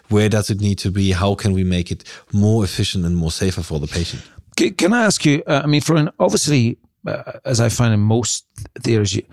Where 0.10 0.30
does 0.30 0.50
it 0.50 0.60
need 0.60 0.80
to 0.80 0.92
be? 0.92 1.12
How 1.12 1.36
can 1.36 1.54
we 1.54 1.64
make 1.64 1.92
it 1.92 2.04
more 2.34 2.64
efficient 2.64 3.06
and 3.06 3.16
more 3.16 3.32
safer 3.32 3.62
for 3.62 3.80
the 3.80 3.88
patient? 3.88 4.24
Can 4.78 4.92
i 4.94 5.04
ask 5.06 5.24
you 5.24 5.44
uh, 5.46 5.62
i 5.64 5.68
mean 5.68 5.82
for 5.82 5.96
an 5.96 6.10
obviously 6.20 6.78
uh, 7.06 7.34
as 7.46 7.60
i 7.62 7.70
find 7.70 7.94
in 7.94 8.00
most 8.00 8.46
theaters 8.80 9.16
you, 9.16 9.24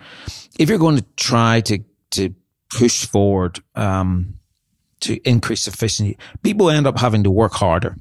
if 0.58 0.68
you're 0.68 0.78
going 0.78 0.98
to 0.98 1.06
try 1.16 1.62
to 1.62 1.78
to 2.10 2.34
push 2.78 3.06
forward 3.06 3.60
um, 3.74 4.34
to 5.00 5.16
increase 5.28 5.66
efficiency 5.66 6.18
people 6.42 6.68
end 6.68 6.86
up 6.86 6.98
having 6.98 7.24
to 7.24 7.30
work 7.30 7.54
harder 7.54 7.96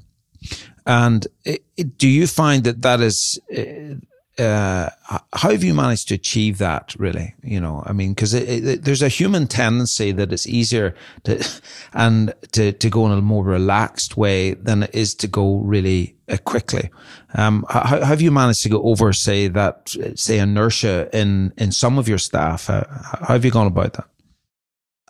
and 0.86 1.26
it, 1.44 1.64
it, 1.76 1.98
do 1.98 2.08
you 2.08 2.26
find 2.26 2.64
that 2.64 2.82
that 2.82 3.00
is, 3.00 3.38
uh, 3.56 4.40
uh 4.42 4.88
how 5.32 5.50
have 5.50 5.62
you 5.62 5.72
managed 5.74 6.08
to 6.08 6.14
achieve 6.14 6.58
that 6.58 6.94
really? 6.98 7.34
You 7.42 7.60
know, 7.60 7.82
I 7.86 7.92
mean, 7.92 8.14
cause 8.14 8.34
it, 8.34 8.84
there's 8.84 9.02
a 9.02 9.08
human 9.08 9.46
tendency 9.46 10.12
that 10.12 10.32
it's 10.32 10.46
easier 10.46 10.94
to, 11.24 11.42
and 11.92 12.34
to, 12.52 12.72
to 12.72 12.90
go 12.90 13.06
in 13.06 13.12
a 13.12 13.22
more 13.22 13.44
relaxed 13.44 14.16
way 14.16 14.54
than 14.54 14.84
it 14.84 14.94
is 14.94 15.14
to 15.16 15.28
go 15.28 15.56
really 15.58 16.16
uh, 16.28 16.36
quickly. 16.44 16.90
Um, 17.34 17.64
how, 17.68 17.86
how, 17.86 18.04
have 18.04 18.20
you 18.20 18.30
managed 18.30 18.62
to 18.64 18.68
go 18.68 18.82
over, 18.82 19.12
say 19.12 19.48
that, 19.48 19.94
say 20.16 20.38
inertia 20.38 21.08
in, 21.12 21.52
in 21.56 21.72
some 21.72 21.98
of 21.98 22.08
your 22.08 22.18
staff? 22.18 22.66
how 22.66 22.84
have 23.26 23.44
you 23.44 23.50
gone 23.50 23.66
about 23.66 23.94
that? 23.94 24.08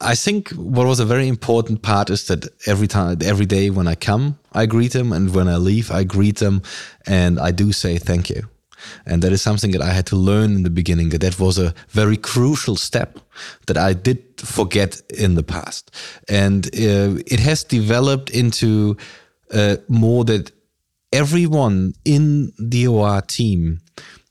I 0.00 0.14
think 0.14 0.50
what 0.50 0.86
was 0.86 1.00
a 1.00 1.04
very 1.04 1.28
important 1.28 1.82
part 1.82 2.10
is 2.10 2.26
that 2.26 2.48
every 2.66 2.88
time, 2.88 3.18
every 3.22 3.46
day 3.46 3.70
when 3.70 3.86
I 3.86 3.94
come, 3.94 4.38
I 4.52 4.66
greet 4.66 4.92
them, 4.92 5.12
and 5.12 5.32
when 5.34 5.48
I 5.48 5.56
leave, 5.56 5.90
I 5.90 6.04
greet 6.04 6.36
them, 6.38 6.62
and 7.06 7.38
I 7.38 7.52
do 7.52 7.72
say 7.72 7.98
thank 7.98 8.28
you. 8.28 8.48
And 9.06 9.22
that 9.22 9.32
is 9.32 9.40
something 9.40 9.70
that 9.70 9.80
I 9.80 9.92
had 9.92 10.06
to 10.06 10.16
learn 10.16 10.54
in 10.56 10.62
the 10.62 10.70
beginning. 10.70 11.10
That 11.10 11.20
that 11.20 11.38
was 11.38 11.58
a 11.58 11.74
very 11.90 12.16
crucial 12.16 12.76
step 12.76 13.18
that 13.66 13.78
I 13.78 13.94
did 13.94 14.18
forget 14.40 15.00
in 15.10 15.36
the 15.36 15.42
past, 15.42 15.90
and 16.28 16.66
uh, 16.66 17.22
it 17.26 17.40
has 17.40 17.64
developed 17.64 18.30
into 18.30 18.96
uh, 19.52 19.76
more 19.88 20.24
that 20.24 20.50
everyone 21.12 21.94
in 22.04 22.52
the 22.58 22.88
OR 22.88 23.20
team 23.22 23.80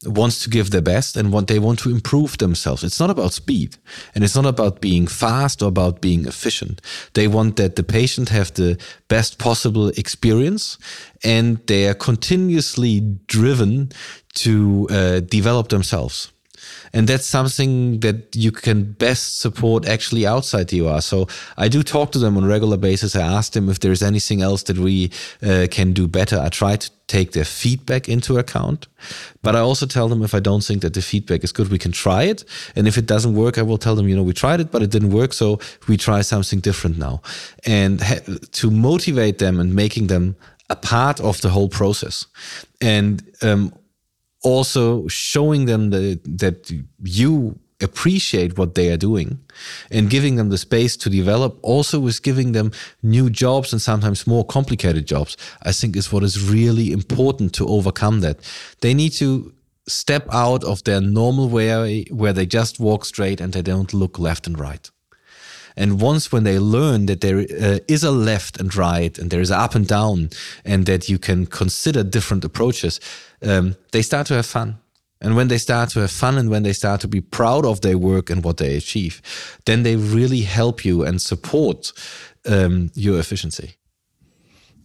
wants 0.06 0.44
to 0.44 0.50
give 0.50 0.72
their 0.72 0.82
best 0.82 1.16
and 1.16 1.32
what 1.32 1.48
they 1.48 1.60
want 1.60 1.80
to 1.80 1.90
improve 1.90 2.38
themselves. 2.38 2.84
It's 2.84 3.00
not 3.00 3.10
about 3.10 3.34
speed 3.34 3.78
and 4.14 4.24
it's 4.24 4.36
not 4.36 4.46
about 4.46 4.82
being 4.82 5.08
fast 5.08 5.62
or 5.62 5.68
about 5.68 6.02
being 6.02 6.26
efficient. 6.26 6.82
They 7.14 7.28
want 7.28 7.56
that 7.56 7.76
the 7.76 7.84
patient 7.84 8.30
have 8.30 8.54
the 8.54 8.78
best 9.08 9.40
possible 9.40 9.90
experience 9.90 10.78
and 11.24 11.66
they 11.68 11.88
are 11.88 11.94
continuously 11.94 13.00
driven 13.28 13.92
to 14.36 14.88
uh, 14.90 15.20
develop 15.22 15.70
themselves 15.70 16.33
and 16.94 17.08
that's 17.08 17.26
something 17.26 18.00
that 18.02 18.36
you 18.36 18.52
can 18.52 18.94
best 18.94 19.40
support 19.40 19.88
actually 19.88 20.26
outside 20.28 20.68
the 20.68 20.82
OR. 20.82 21.02
So 21.02 21.28
I 21.58 21.68
do 21.68 21.84
talk 21.84 22.12
to 22.12 22.20
them 22.20 22.38
on 22.38 22.44
a 22.44 22.48
regular 22.48 22.78
basis. 22.78 23.16
I 23.16 23.22
ask 23.22 23.54
them 23.54 23.70
if 23.70 23.80
there's 23.80 24.04
anything 24.04 24.42
else 24.42 24.64
that 24.64 24.78
we 24.78 25.12
uh, 25.42 25.68
can 25.72 25.94
do 25.94 26.08
better. 26.08 26.40
I 26.40 26.50
try 26.50 26.76
to 26.76 26.92
take 27.08 27.34
their 27.34 27.46
feedback 27.46 28.08
into 28.08 28.38
account, 28.38 28.88
but 29.42 29.56
I 29.56 29.60
also 29.60 29.86
tell 29.86 30.08
them 30.08 30.24
if 30.24 30.34
I 30.34 30.40
don't 30.40 30.64
think 30.64 30.82
that 30.82 30.94
the 30.94 31.02
feedback 31.02 31.44
is 31.44 31.52
good, 31.52 31.70
we 31.70 31.78
can 31.78 31.92
try 31.92 32.24
it. 32.24 32.44
And 32.76 32.88
if 32.88 32.98
it 32.98 33.06
doesn't 33.06 33.36
work, 33.36 33.58
I 33.58 33.62
will 33.62 33.78
tell 33.78 33.96
them, 33.96 34.08
you 34.08 34.16
know, 34.16 34.24
we 34.24 34.34
tried 34.34 34.60
it, 34.60 34.72
but 34.72 34.82
it 34.82 34.90
didn't 34.90 35.12
work. 35.12 35.34
So 35.34 35.60
we 35.88 35.98
try 35.98 36.22
something 36.22 36.60
different 36.60 36.98
now. 36.98 37.22
And 37.66 38.00
to 38.54 38.72
motivate 38.72 39.40
them 39.40 39.60
and 39.60 39.74
making 39.74 40.08
them 40.08 40.36
a 40.70 40.76
part 40.76 41.20
of 41.20 41.42
the 41.42 41.50
whole 41.50 41.70
process. 41.70 42.26
And 42.82 43.22
um, 43.42 43.74
also 44.44 45.08
showing 45.08 45.66
them 45.66 45.90
that, 45.90 46.22
that 46.26 46.72
you 47.04 47.60
appreciate 47.82 48.58
what 48.58 48.76
they 48.76 48.92
are 48.92 48.98
doing 48.98 49.40
and 49.92 50.10
giving 50.10 50.38
them 50.38 50.50
the 50.50 50.58
space 50.58 50.96
to 50.96 51.10
develop 51.10 51.58
also 51.62 52.06
is 52.08 52.20
giving 52.20 52.54
them 52.54 52.72
new 53.02 53.30
jobs 53.30 53.74
and 53.74 53.82
sometimes 53.82 54.26
more 54.26 54.46
complicated 54.46 55.06
jobs 55.06 55.36
i 55.64 55.72
think 55.72 55.98
is 55.98 56.10
what 56.10 56.24
is 56.24 56.50
really 56.50 56.94
important 56.94 57.54
to 57.54 57.68
overcome 57.68 58.22
that. 58.22 58.38
They 58.82 58.94
need 58.94 59.12
to 59.14 59.54
step 59.88 60.28
out 60.32 60.64
of 60.64 60.84
their 60.84 61.02
normal 61.02 61.50
way 61.50 62.06
where 62.10 62.34
they 62.34 62.46
just 62.46 62.80
walk 62.80 63.06
straight 63.06 63.42
and 63.42 63.54
they 63.54 63.62
don't 63.62 63.94
look 63.94 64.18
left 64.18 64.48
and 64.48 64.58
right. 64.58 64.90
And 65.76 66.00
once 66.00 66.32
when 66.32 66.44
they 66.44 66.60
learn 66.60 67.08
that 67.08 67.22
there 67.22 67.40
uh, 67.40 67.80
is 67.88 68.04
a 68.04 68.12
left 68.12 68.60
and 68.60 68.74
right 68.76 69.18
and 69.18 69.32
there 69.32 69.42
is 69.42 69.50
up 69.50 69.74
and 69.74 69.88
down 69.88 70.30
and 70.64 70.86
that 70.86 71.10
you 71.10 71.18
can 71.18 71.48
consider 71.48 72.04
different 72.04 72.46
approaches, 72.46 73.00
um, 73.44 73.76
they 73.92 74.02
start 74.02 74.28
to 74.28 74.36
have 74.36 74.46
fun. 74.46 74.80
And 75.22 75.38
when 75.38 75.48
they 75.48 75.58
start 75.58 75.90
to 75.92 76.02
have 76.02 76.12
fun 76.12 76.38
and 76.38 76.50
when 76.50 76.64
they 76.64 76.74
start 76.74 77.00
to 77.02 77.08
be 77.08 77.22
proud 77.22 77.66
of 77.66 77.80
their 77.80 77.98
work 77.98 78.30
and 78.30 78.44
what 78.44 78.58
they 78.58 78.76
achieve, 78.76 79.22
then 79.66 79.84
they 79.84 79.96
really 79.96 80.42
help 80.42 80.84
you 80.84 81.04
and 81.04 81.22
support 81.22 81.94
um, 82.46 82.92
your 82.94 83.20
efficiency. 83.20 83.76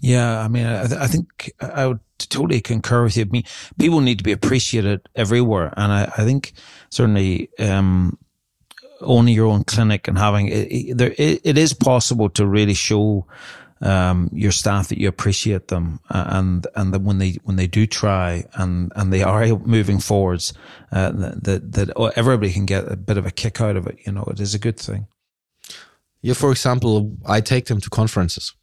Yeah, 0.01 0.39
I 0.39 0.47
mean, 0.47 0.65
I, 0.65 0.87
th- 0.87 1.01
I, 1.01 1.07
think 1.09 1.53
I 1.61 1.89
would 1.89 1.99
totally 2.19 2.61
concur 2.61 3.03
with 3.03 3.17
you. 3.17 3.25
I 3.25 3.29
mean, 3.29 3.43
people 3.81 4.01
need 4.01 4.19
to 4.19 4.25
be 4.25 4.31
appreciated 4.31 5.09
everywhere, 5.17 5.75
and 5.77 5.93
I, 5.93 6.05
I 6.05 6.25
think 6.25 6.53
certainly 6.91 7.51
um, 7.59 8.17
owning 9.01 9.35
your 9.35 9.47
own 9.47 9.65
clinic 9.65 10.07
and 10.07 10.17
having 10.17 10.49
it, 10.49 10.97
there, 10.97 11.15
it, 11.19 11.41
it 11.43 11.59
is 11.59 11.75
possible 11.75 12.29
to 12.31 12.47
really 12.47 12.75
show 12.75 13.27
um, 13.81 14.29
your 14.33 14.53
staff 14.53 14.89
that 14.89 14.99
you 14.99 15.09
appreciate 15.09 15.69
them 15.69 16.01
uh, 16.11 16.25
and 16.29 16.67
and 16.75 16.93
that 16.93 17.03
when 17.03 17.19
they 17.19 17.39
when 17.45 17.57
they 17.57 17.67
do 17.67 17.87
try 17.87 18.45
and 18.55 18.93
and 18.97 19.13
they 19.13 19.23
are 19.23 19.47
moving 19.59 20.01
forwards 20.01 20.53
uh, 20.93 21.13
that 21.13 21.73
that 21.73 22.13
everybody 22.17 22.53
can 22.53 22.67
get 22.67 22.91
a 22.91 22.97
bit 22.97 23.17
of 23.17 23.27
a 23.27 23.31
kick 23.31 23.61
out 23.61 23.77
of 23.77 23.87
it 23.87 23.99
you 24.05 24.13
know 24.13 24.25
it 24.31 24.41
is 24.41 24.55
a 24.55 24.59
good 24.59 24.79
thing. 24.79 25.07
Yeah 26.23 26.35
for 26.35 26.51
example 26.51 27.17
i 27.27 27.41
take 27.41 27.67
them 27.67 27.81
to 27.81 27.91
conferences 27.91 28.55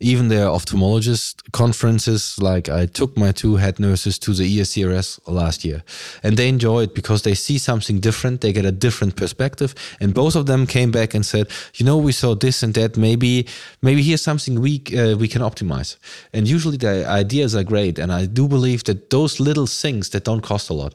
even 0.00 0.28
their 0.28 0.46
ophthalmologist 0.46 1.50
conferences, 1.52 2.36
like 2.38 2.68
I 2.68 2.86
took 2.86 3.16
my 3.16 3.32
two 3.32 3.56
head 3.56 3.78
nurses 3.78 4.18
to 4.20 4.32
the 4.32 4.58
ESCRS 4.58 5.20
last 5.26 5.64
year, 5.64 5.82
and 6.22 6.36
they 6.36 6.48
enjoy 6.48 6.84
it 6.84 6.94
because 6.94 7.22
they 7.22 7.34
see 7.34 7.58
something 7.58 8.00
different. 8.00 8.40
They 8.40 8.52
get 8.52 8.64
a 8.64 8.72
different 8.72 9.16
perspective, 9.16 9.74
and 10.00 10.14
both 10.14 10.36
of 10.36 10.46
them 10.46 10.66
came 10.66 10.90
back 10.90 11.14
and 11.14 11.24
said, 11.24 11.48
"You 11.74 11.86
know, 11.86 11.96
we 11.96 12.12
saw 12.12 12.34
this 12.34 12.62
and 12.62 12.74
that. 12.74 12.96
Maybe, 12.96 13.46
maybe 13.82 14.02
here's 14.02 14.22
something 14.22 14.60
we 14.60 14.82
uh, 14.96 15.16
we 15.16 15.28
can 15.28 15.42
optimize." 15.42 15.96
And 16.32 16.46
usually 16.48 16.76
the 16.76 17.06
ideas 17.06 17.54
are 17.54 17.64
great, 17.64 17.98
and 17.98 18.12
I 18.12 18.26
do 18.26 18.48
believe 18.48 18.84
that 18.84 19.10
those 19.10 19.40
little 19.40 19.66
things 19.66 20.10
that 20.10 20.24
don't 20.24 20.42
cost 20.42 20.70
a 20.70 20.74
lot 20.74 20.94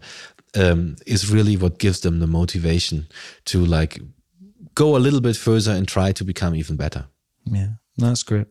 um, 0.55 0.95
is 1.05 1.31
really 1.31 1.57
what 1.57 1.79
gives 1.79 1.99
them 2.01 2.19
the 2.19 2.27
motivation 2.27 3.07
to 3.45 3.65
like 3.65 3.99
go 4.75 4.95
a 4.95 4.99
little 4.99 5.21
bit 5.21 5.35
further 5.35 5.71
and 5.71 5.87
try 5.87 6.11
to 6.11 6.23
become 6.23 6.55
even 6.55 6.75
better. 6.75 7.05
Yeah, 7.45 7.69
that's 7.97 8.23
great. 8.23 8.47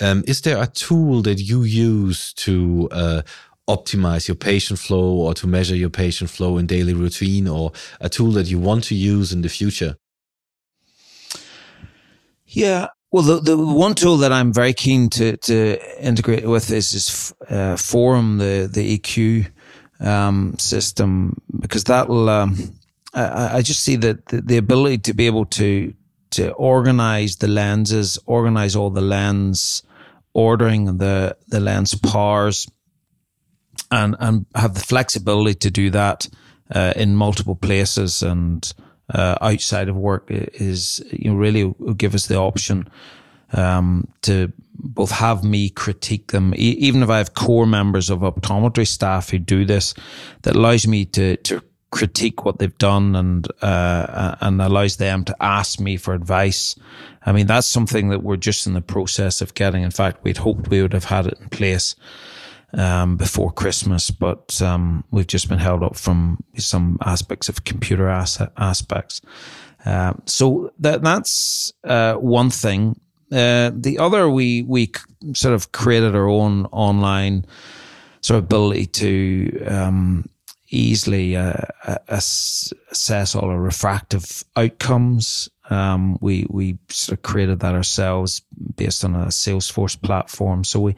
Um, 0.00 0.24
is 0.26 0.40
there 0.40 0.62
a 0.62 0.66
tool 0.66 1.22
that 1.22 1.40
you 1.40 1.62
use 1.62 2.32
to 2.34 2.88
uh, 2.90 3.22
optimize 3.68 4.26
your 4.26 4.34
patient 4.34 4.78
flow 4.78 5.12
or 5.14 5.34
to 5.34 5.46
measure 5.46 5.76
your 5.76 5.90
patient 5.90 6.30
flow 6.30 6.58
in 6.58 6.66
daily 6.66 6.94
routine 6.94 7.46
or 7.46 7.72
a 8.00 8.08
tool 8.08 8.32
that 8.32 8.46
you 8.46 8.58
want 8.58 8.84
to 8.84 8.94
use 8.94 9.32
in 9.32 9.42
the 9.42 9.48
future? 9.48 9.96
Yeah. 12.46 12.88
Well, 13.12 13.22
the, 13.22 13.40
the 13.40 13.56
one 13.56 13.94
tool 13.94 14.18
that 14.18 14.32
I'm 14.32 14.52
very 14.52 14.72
keen 14.72 15.08
to, 15.10 15.36
to 15.36 16.04
integrate 16.04 16.46
with 16.46 16.70
is, 16.70 16.92
is 16.92 17.34
uh, 17.48 17.76
Forum, 17.76 18.38
the, 18.38 18.68
the 18.72 18.98
EQ 18.98 19.50
um, 20.00 20.56
system, 20.58 21.40
because 21.60 21.84
that 21.84 22.08
will, 22.08 22.28
um, 22.28 22.56
I, 23.12 23.58
I, 23.58 23.62
just 23.62 23.82
see 23.82 23.96
that 23.96 24.26
the, 24.26 24.40
the 24.40 24.56
ability 24.56 24.98
to 24.98 25.14
be 25.14 25.26
able 25.26 25.44
to 25.46 25.92
to 26.30 26.52
organize 26.52 27.36
the 27.36 27.48
lenses, 27.48 28.18
organize 28.26 28.76
all 28.76 28.90
the 28.90 29.00
lens 29.00 29.82
ordering, 30.32 30.98
the 30.98 31.36
the 31.48 31.60
lens 31.60 31.94
powers, 31.94 32.70
and 33.90 34.16
and 34.20 34.46
have 34.54 34.74
the 34.74 34.80
flexibility 34.80 35.54
to 35.54 35.70
do 35.70 35.90
that 35.90 36.28
uh, 36.74 36.92
in 36.96 37.16
multiple 37.16 37.56
places. 37.56 38.22
And 38.22 38.72
uh, 39.12 39.36
outside 39.40 39.88
of 39.88 39.96
work 39.96 40.26
is 40.28 41.02
you 41.10 41.30
know 41.30 41.36
really 41.36 41.74
give 41.96 42.14
us 42.14 42.26
the 42.26 42.36
option 42.36 42.88
um, 43.52 44.08
to 44.22 44.52
both 44.82 45.10
have 45.10 45.44
me 45.44 45.68
critique 45.68 46.28
them, 46.28 46.54
e- 46.54 46.76
even 46.78 47.02
if 47.02 47.10
I 47.10 47.18
have 47.18 47.34
core 47.34 47.66
members 47.66 48.10
of 48.10 48.20
optometry 48.20 48.86
staff 48.86 49.30
who 49.30 49.38
do 49.38 49.64
this, 49.64 49.94
that 50.42 50.56
allows 50.56 50.86
me 50.86 51.04
to 51.06 51.36
to 51.36 51.62
critique 51.90 52.44
what 52.44 52.58
they've 52.58 52.78
done 52.78 53.16
and 53.16 53.48
uh, 53.62 54.36
and 54.40 54.62
allows 54.62 54.96
them 54.96 55.24
to 55.24 55.36
ask 55.40 55.80
me 55.80 55.96
for 55.96 56.14
advice. 56.14 56.76
I 57.26 57.32
mean, 57.32 57.46
that's 57.46 57.66
something 57.66 58.08
that 58.10 58.22
we're 58.22 58.36
just 58.36 58.66
in 58.66 58.74
the 58.74 58.80
process 58.80 59.40
of 59.40 59.54
getting. 59.54 59.82
In 59.82 59.90
fact, 59.90 60.24
we'd 60.24 60.38
hoped 60.38 60.68
we 60.68 60.82
would 60.82 60.92
have 60.92 61.04
had 61.04 61.26
it 61.26 61.38
in 61.40 61.48
place 61.48 61.96
um, 62.72 63.16
before 63.16 63.50
Christmas, 63.50 64.10
but 64.10 64.60
um, 64.62 65.04
we've 65.10 65.26
just 65.26 65.48
been 65.48 65.58
held 65.58 65.82
up 65.82 65.96
from 65.96 66.42
some 66.56 66.98
aspects 67.04 67.48
of 67.48 67.64
computer 67.64 68.08
asset 68.08 68.52
aspects. 68.56 69.20
Uh, 69.84 70.14
so 70.26 70.72
that 70.78 71.02
that's 71.02 71.72
uh, 71.84 72.14
one 72.14 72.50
thing. 72.50 73.00
Uh, 73.32 73.70
the 73.74 73.98
other, 73.98 74.28
we 74.28 74.62
we 74.62 74.90
sort 75.34 75.54
of 75.54 75.72
created 75.72 76.14
our 76.14 76.28
own 76.28 76.66
online 76.66 77.44
sort 78.22 78.38
of 78.38 78.44
ability 78.44 78.86
to 78.86 79.64
um, 79.66 80.28
easily 80.70 81.36
uh, 81.36 81.54
assess 82.08 83.34
all 83.34 83.50
our 83.50 83.60
refractive 83.60 84.44
outcomes. 84.56 85.48
Um, 85.68 86.18
we 86.20 86.46
we 86.48 86.78
sort 86.88 87.18
of 87.18 87.22
created 87.22 87.60
that 87.60 87.74
ourselves 87.74 88.42
based 88.76 89.04
on 89.04 89.14
a 89.14 89.26
Salesforce 89.26 90.00
platform, 90.00 90.64
so 90.64 90.80
we 90.80 90.96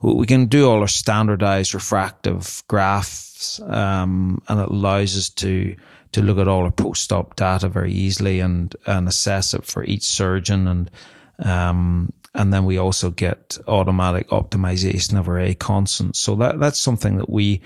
we 0.00 0.26
can 0.26 0.46
do 0.46 0.68
all 0.68 0.80
our 0.80 0.88
standardized 0.88 1.74
refractive 1.74 2.62
graphs, 2.68 3.60
um, 3.60 4.42
and 4.48 4.60
it 4.60 4.68
allows 4.68 5.16
us 5.16 5.28
to 5.30 5.74
to 6.12 6.22
look 6.22 6.38
at 6.38 6.46
all 6.48 6.64
our 6.64 6.70
post-op 6.70 7.36
data 7.36 7.68
very 7.68 7.92
easily 7.92 8.40
and 8.40 8.76
and 8.86 9.08
assess 9.08 9.54
it 9.54 9.64
for 9.64 9.82
each 9.84 10.04
surgeon 10.04 10.68
and 10.68 10.90
um, 11.38 12.12
and 12.34 12.52
then 12.52 12.64
we 12.64 12.78
also 12.78 13.10
get 13.10 13.58
automatic 13.66 14.28
optimization 14.28 15.18
of 15.18 15.28
our 15.28 15.38
A 15.38 15.54
constants. 15.54 16.18
So 16.20 16.34
that 16.36 16.58
that's 16.58 16.78
something 16.78 17.16
that 17.18 17.28
we 17.28 17.60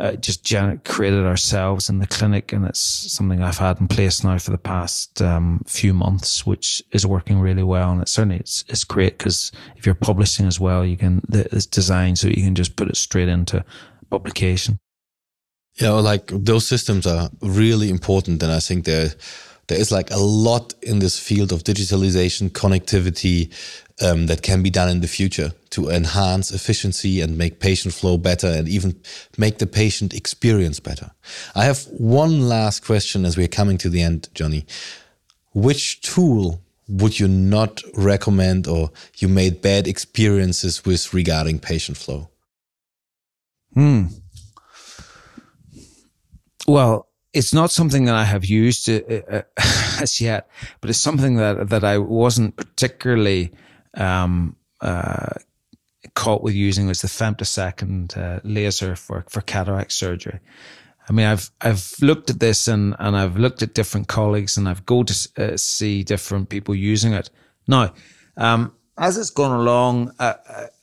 uh, 0.00 0.12
just 0.12 0.42
gen- 0.42 0.80
created 0.84 1.26
ourselves 1.26 1.90
in 1.90 1.98
the 1.98 2.06
clinic, 2.06 2.52
and 2.52 2.64
it's 2.64 2.80
something 2.80 3.42
I've 3.42 3.58
had 3.58 3.80
in 3.80 3.86
place 3.86 4.24
now 4.24 4.38
for 4.38 4.50
the 4.50 4.58
past 4.58 5.20
um, 5.20 5.62
few 5.66 5.92
months, 5.92 6.46
which 6.46 6.82
is 6.90 7.06
working 7.06 7.38
really 7.38 7.62
well. 7.62 7.92
And 7.92 8.00
it's 8.00 8.12
certainly 8.12 8.38
it's 8.38 8.64
it's 8.68 8.84
great 8.84 9.18
because 9.18 9.52
if 9.76 9.84
you're 9.84 9.94
publishing 9.94 10.46
as 10.46 10.58
well, 10.58 10.86
you 10.86 10.96
can 10.96 11.20
it's 11.30 11.66
designed 11.66 12.18
so 12.18 12.28
you 12.28 12.42
can 12.42 12.54
just 12.54 12.76
put 12.76 12.88
it 12.88 12.96
straight 12.96 13.28
into 13.28 13.62
publication. 14.10 14.80
Yeah, 15.78 15.90
like 15.90 16.28
those 16.28 16.66
systems 16.66 17.06
are 17.06 17.28
really 17.42 17.90
important, 17.90 18.42
and 18.42 18.50
I 18.50 18.60
think 18.60 18.86
they're 18.86 19.12
there 19.66 19.78
is 19.78 19.92
like 19.92 20.10
a 20.10 20.18
lot 20.18 20.74
in 20.82 20.98
this 20.98 21.18
field 21.18 21.52
of 21.52 21.62
digitalization, 21.62 22.50
connectivity 22.50 23.52
um, 24.00 24.26
that 24.26 24.42
can 24.42 24.62
be 24.62 24.70
done 24.70 24.88
in 24.88 25.00
the 25.00 25.08
future 25.08 25.52
to 25.70 25.88
enhance 25.88 26.50
efficiency 26.50 27.20
and 27.20 27.36
make 27.36 27.60
patient 27.60 27.94
flow 27.94 28.16
better 28.16 28.46
and 28.46 28.68
even 28.68 29.00
make 29.38 29.58
the 29.58 29.66
patient 29.66 30.14
experience 30.14 30.80
better. 30.80 31.10
I 31.54 31.64
have 31.64 31.84
one 31.98 32.48
last 32.48 32.84
question 32.84 33.24
as 33.24 33.36
we're 33.36 33.48
coming 33.48 33.78
to 33.78 33.88
the 33.88 34.02
end, 34.02 34.28
Johnny. 34.34 34.66
Which 35.52 36.00
tool 36.00 36.62
would 36.88 37.20
you 37.20 37.28
not 37.28 37.82
recommend 37.94 38.66
or 38.66 38.90
you 39.18 39.28
made 39.28 39.62
bad 39.62 39.86
experiences 39.86 40.84
with 40.84 41.14
regarding 41.14 41.58
patient 41.60 41.96
flow? 41.96 42.30
Hmm. 43.74 44.06
Well, 46.66 47.08
it's 47.32 47.54
not 47.54 47.70
something 47.70 48.06
that 48.06 48.14
I 48.14 48.24
have 48.24 48.44
used 48.44 48.88
uh, 48.88 49.00
uh, 49.30 49.42
as 50.00 50.20
yet, 50.20 50.48
but 50.80 50.90
it's 50.90 50.98
something 50.98 51.36
that 51.36 51.68
that 51.68 51.84
I 51.84 51.98
wasn't 51.98 52.56
particularly 52.56 53.52
um, 53.94 54.56
uh, 54.80 55.34
caught 56.14 56.42
with 56.42 56.54
using 56.54 56.86
was 56.86 57.02
the 57.02 57.08
femtosecond 57.08 58.16
uh, 58.16 58.40
laser 58.44 58.96
for 58.96 59.24
for 59.28 59.40
cataract 59.40 59.92
surgery. 59.92 60.40
I 61.08 61.12
mean, 61.12 61.26
I've 61.26 61.50
I've 61.60 61.94
looked 62.00 62.30
at 62.30 62.40
this 62.40 62.68
and 62.68 62.94
and 62.98 63.16
I've 63.16 63.36
looked 63.36 63.62
at 63.62 63.74
different 63.74 64.08
colleagues 64.08 64.56
and 64.56 64.68
I've 64.68 64.86
go 64.86 65.02
to 65.02 65.28
uh, 65.36 65.56
see 65.56 66.02
different 66.02 66.48
people 66.48 66.74
using 66.74 67.12
it. 67.12 67.30
Now, 67.66 67.92
um, 68.36 68.72
as 68.96 69.16
it's 69.16 69.30
gone 69.30 69.58
along, 69.58 70.12
uh, 70.18 70.34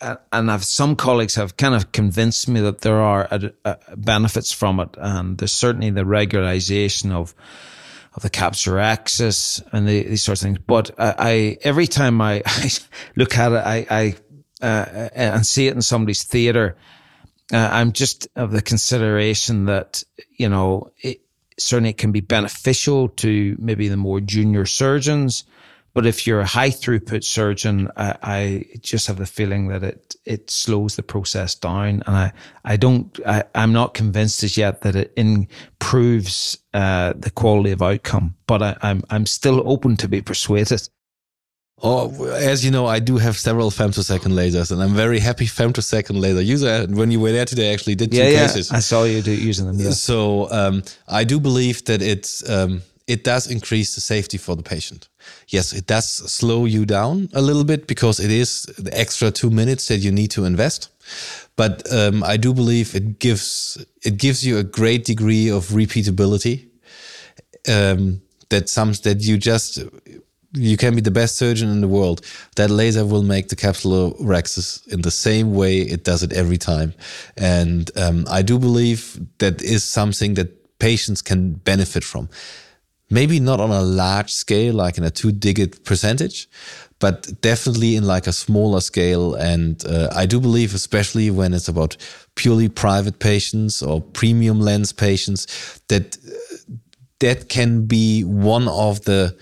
uh, 0.02 0.16
and 0.32 0.52
I've 0.52 0.64
some 0.64 0.96
colleagues 0.96 1.36
have 1.36 1.56
kind 1.56 1.76
of 1.76 1.92
convinced 1.92 2.48
me 2.48 2.62
that 2.62 2.82
there 2.82 3.00
are 3.00 3.28
uh, 3.32 3.50
uh 3.64 3.76
benefits 3.96 4.52
from 4.52 4.80
it, 4.80 4.96
and 4.98 5.38
there's 5.38 5.52
certainly 5.52 5.92
the 5.92 6.04
regularization 6.04 7.12
of 7.12 7.36
of 8.18 8.24
the 8.24 8.30
capsulorhexis 8.32 9.62
and 9.72 9.88
the, 9.88 10.04
these 10.04 10.24
sorts 10.24 10.42
of 10.42 10.48
things. 10.48 10.60
But 10.66 10.92
I, 11.00 11.16
I 11.18 11.58
every 11.62 11.88
time 11.88 12.20
I, 12.20 12.42
I, 12.46 12.70
look 13.16 13.38
at 13.38 13.52
it, 13.54 13.56
I, 13.56 13.88
I 13.90 14.16
uh, 14.66 15.10
and 15.14 15.46
see 15.46 15.68
it 15.68 15.76
in 15.76 15.84
somebody's 15.84 16.24
theater, 16.24 16.76
uh, 17.54 17.70
I'm 17.72 17.92
just 17.94 18.28
of 18.36 18.52
the 18.52 18.62
consideration 18.62 19.66
that 19.66 20.04
you 20.32 20.50
know 20.50 20.92
it, 21.02 21.22
certainly 21.60 21.92
it 21.92 21.98
can 21.98 22.12
be 22.12 22.22
beneficial 22.22 23.10
to 23.10 23.56
maybe 23.60 23.88
the 23.88 23.98
more 23.98 24.20
junior 24.20 24.66
surgeons 24.66 25.46
but 25.98 26.06
if 26.06 26.28
you're 26.28 26.42
a 26.42 26.46
high 26.46 26.70
throughput 26.70 27.24
surgeon, 27.24 27.90
I, 27.98 28.16
I, 28.22 28.66
just 28.82 29.08
have 29.08 29.18
the 29.18 29.26
feeling 29.26 29.70
that 29.70 29.82
it 29.82 30.16
it 30.26 30.52
slows 30.52 30.96
the 30.96 31.02
process 31.02 31.56
down, 31.56 32.04
and 32.06 32.16
I 32.16 32.34
I 32.64 32.78
don't 32.78 33.20
I, 33.26 33.46
I'm 33.56 33.74
not 33.74 33.96
convinced 33.96 34.44
as 34.44 34.58
yet 34.58 34.82
that 34.82 34.96
it 34.96 35.12
improves 35.16 36.60
uh, 36.72 37.14
the 37.18 37.32
quality 37.32 37.72
of 37.72 37.82
outcome. 37.82 38.36
But 38.46 38.62
I, 38.62 38.78
I'm 38.84 39.02
I'm 39.10 39.26
still 39.26 39.68
open 39.68 39.98
to 39.98 40.08
be 40.08 40.22
persuaded. 40.22 40.88
Oh, 41.82 42.26
as 42.26 42.64
you 42.64 42.70
know, 42.70 42.86
I 42.86 43.00
do 43.00 43.18
have 43.18 43.36
several 43.36 43.72
femtosecond 43.72 44.34
lasers, 44.34 44.72
and 44.72 44.84
I'm 44.84 44.94
very 44.94 45.18
happy 45.18 45.48
femtosecond 45.48 46.20
laser 46.20 46.44
user. 46.44 46.86
When 46.92 47.10
you 47.10 47.20
were 47.20 47.32
there 47.32 47.46
today, 47.46 47.72
I 47.72 47.74
actually 47.74 47.96
did 47.96 48.12
two 48.12 48.18
yeah, 48.18 48.46
cases. 48.46 48.72
I 48.72 48.82
saw 48.82 49.04
you 49.06 49.24
do, 49.24 49.32
using 49.32 49.66
them. 49.66 49.80
Yeah. 49.80 49.90
So 49.90 50.48
um, 50.52 50.84
I 51.08 51.24
do 51.24 51.40
believe 51.40 51.86
that 51.86 52.04
it's 52.04 52.48
um, 52.48 52.84
it 53.08 53.24
does 53.24 53.48
increase 53.50 53.96
the 53.96 54.02
safety 54.02 54.38
for 54.38 54.56
the 54.56 54.64
patient. 54.64 55.10
Yes, 55.48 55.74
it 55.74 55.88
does 55.88 56.08
slow 56.08 56.66
you 56.66 56.86
down 56.86 57.30
a 57.34 57.42
little 57.42 57.64
bit 57.64 57.88
because 57.88 58.20
it 58.20 58.32
is 58.32 58.64
the 58.78 58.98
extra 58.98 59.32
two 59.32 59.50
minutes 59.50 59.88
that 59.88 59.98
you 59.98 60.12
need 60.12 60.32
to 60.32 60.46
invest. 60.46 60.90
But 61.56 61.92
um, 61.92 62.24
I 62.24 62.38
do 62.38 62.54
believe 62.54 62.96
it 62.96 63.20
gives 63.20 63.84
it 64.04 64.18
gives 64.18 64.46
you 64.46 64.58
a 64.58 64.64
great 64.64 65.06
degree 65.06 65.50
of 65.50 65.68
repeatability. 65.68 66.68
Um, 67.68 68.22
that 68.50 68.70
some 68.70 68.94
that 69.04 69.22
you 69.22 69.38
just 69.38 69.80
you 70.54 70.78
can 70.78 70.96
be 70.96 71.02
the 71.02 71.12
best 71.12 71.38
surgeon 71.38 71.70
in 71.70 71.82
the 71.82 71.88
world. 71.88 72.22
That 72.56 72.70
laser 72.70 73.06
will 73.06 73.24
make 73.24 73.50
the 73.50 73.56
capsular 73.56 74.18
capsulorhexis 74.18 74.88
in 74.88 75.02
the 75.02 75.12
same 75.12 75.54
way 75.54 75.80
it 75.80 76.04
does 76.04 76.24
it 76.24 76.34
every 76.34 76.58
time. 76.58 76.94
And 77.36 77.92
um, 77.98 78.26
I 78.30 78.42
do 78.42 78.58
believe 78.58 79.20
that 79.40 79.62
is 79.62 79.84
something 79.84 80.36
that 80.36 80.80
patients 80.80 81.22
can 81.22 81.54
benefit 81.54 82.04
from 82.04 82.30
maybe 83.10 83.40
not 83.40 83.60
on 83.60 83.72
a 83.72 83.82
large 83.82 84.32
scale, 84.32 84.74
like 84.74 84.98
in 84.98 85.04
a 85.04 85.10
two 85.10 85.32
digit 85.32 85.84
percentage, 85.86 86.48
but 87.00 87.42
definitely 87.42 87.96
in 87.96 88.06
like 88.06 88.28
a 88.28 88.34
smaller 88.34 88.82
scale. 88.82 89.36
And 89.36 89.84
uh, 89.86 90.10
I 90.16 90.26
do 90.26 90.40
believe, 90.40 90.74
especially 90.74 91.32
when 91.32 91.54
it's 91.54 91.68
about 91.68 91.98
purely 92.36 92.70
private 92.70 93.20
patients 93.20 93.82
or 93.82 94.02
premium 94.02 94.60
lens 94.60 94.92
patients, 94.92 95.48
that 95.88 96.18
uh, 96.18 96.74
that 97.20 97.50
can 97.50 97.86
be 97.86 98.24
one 98.24 98.68
of 98.68 99.02
the 99.06 99.36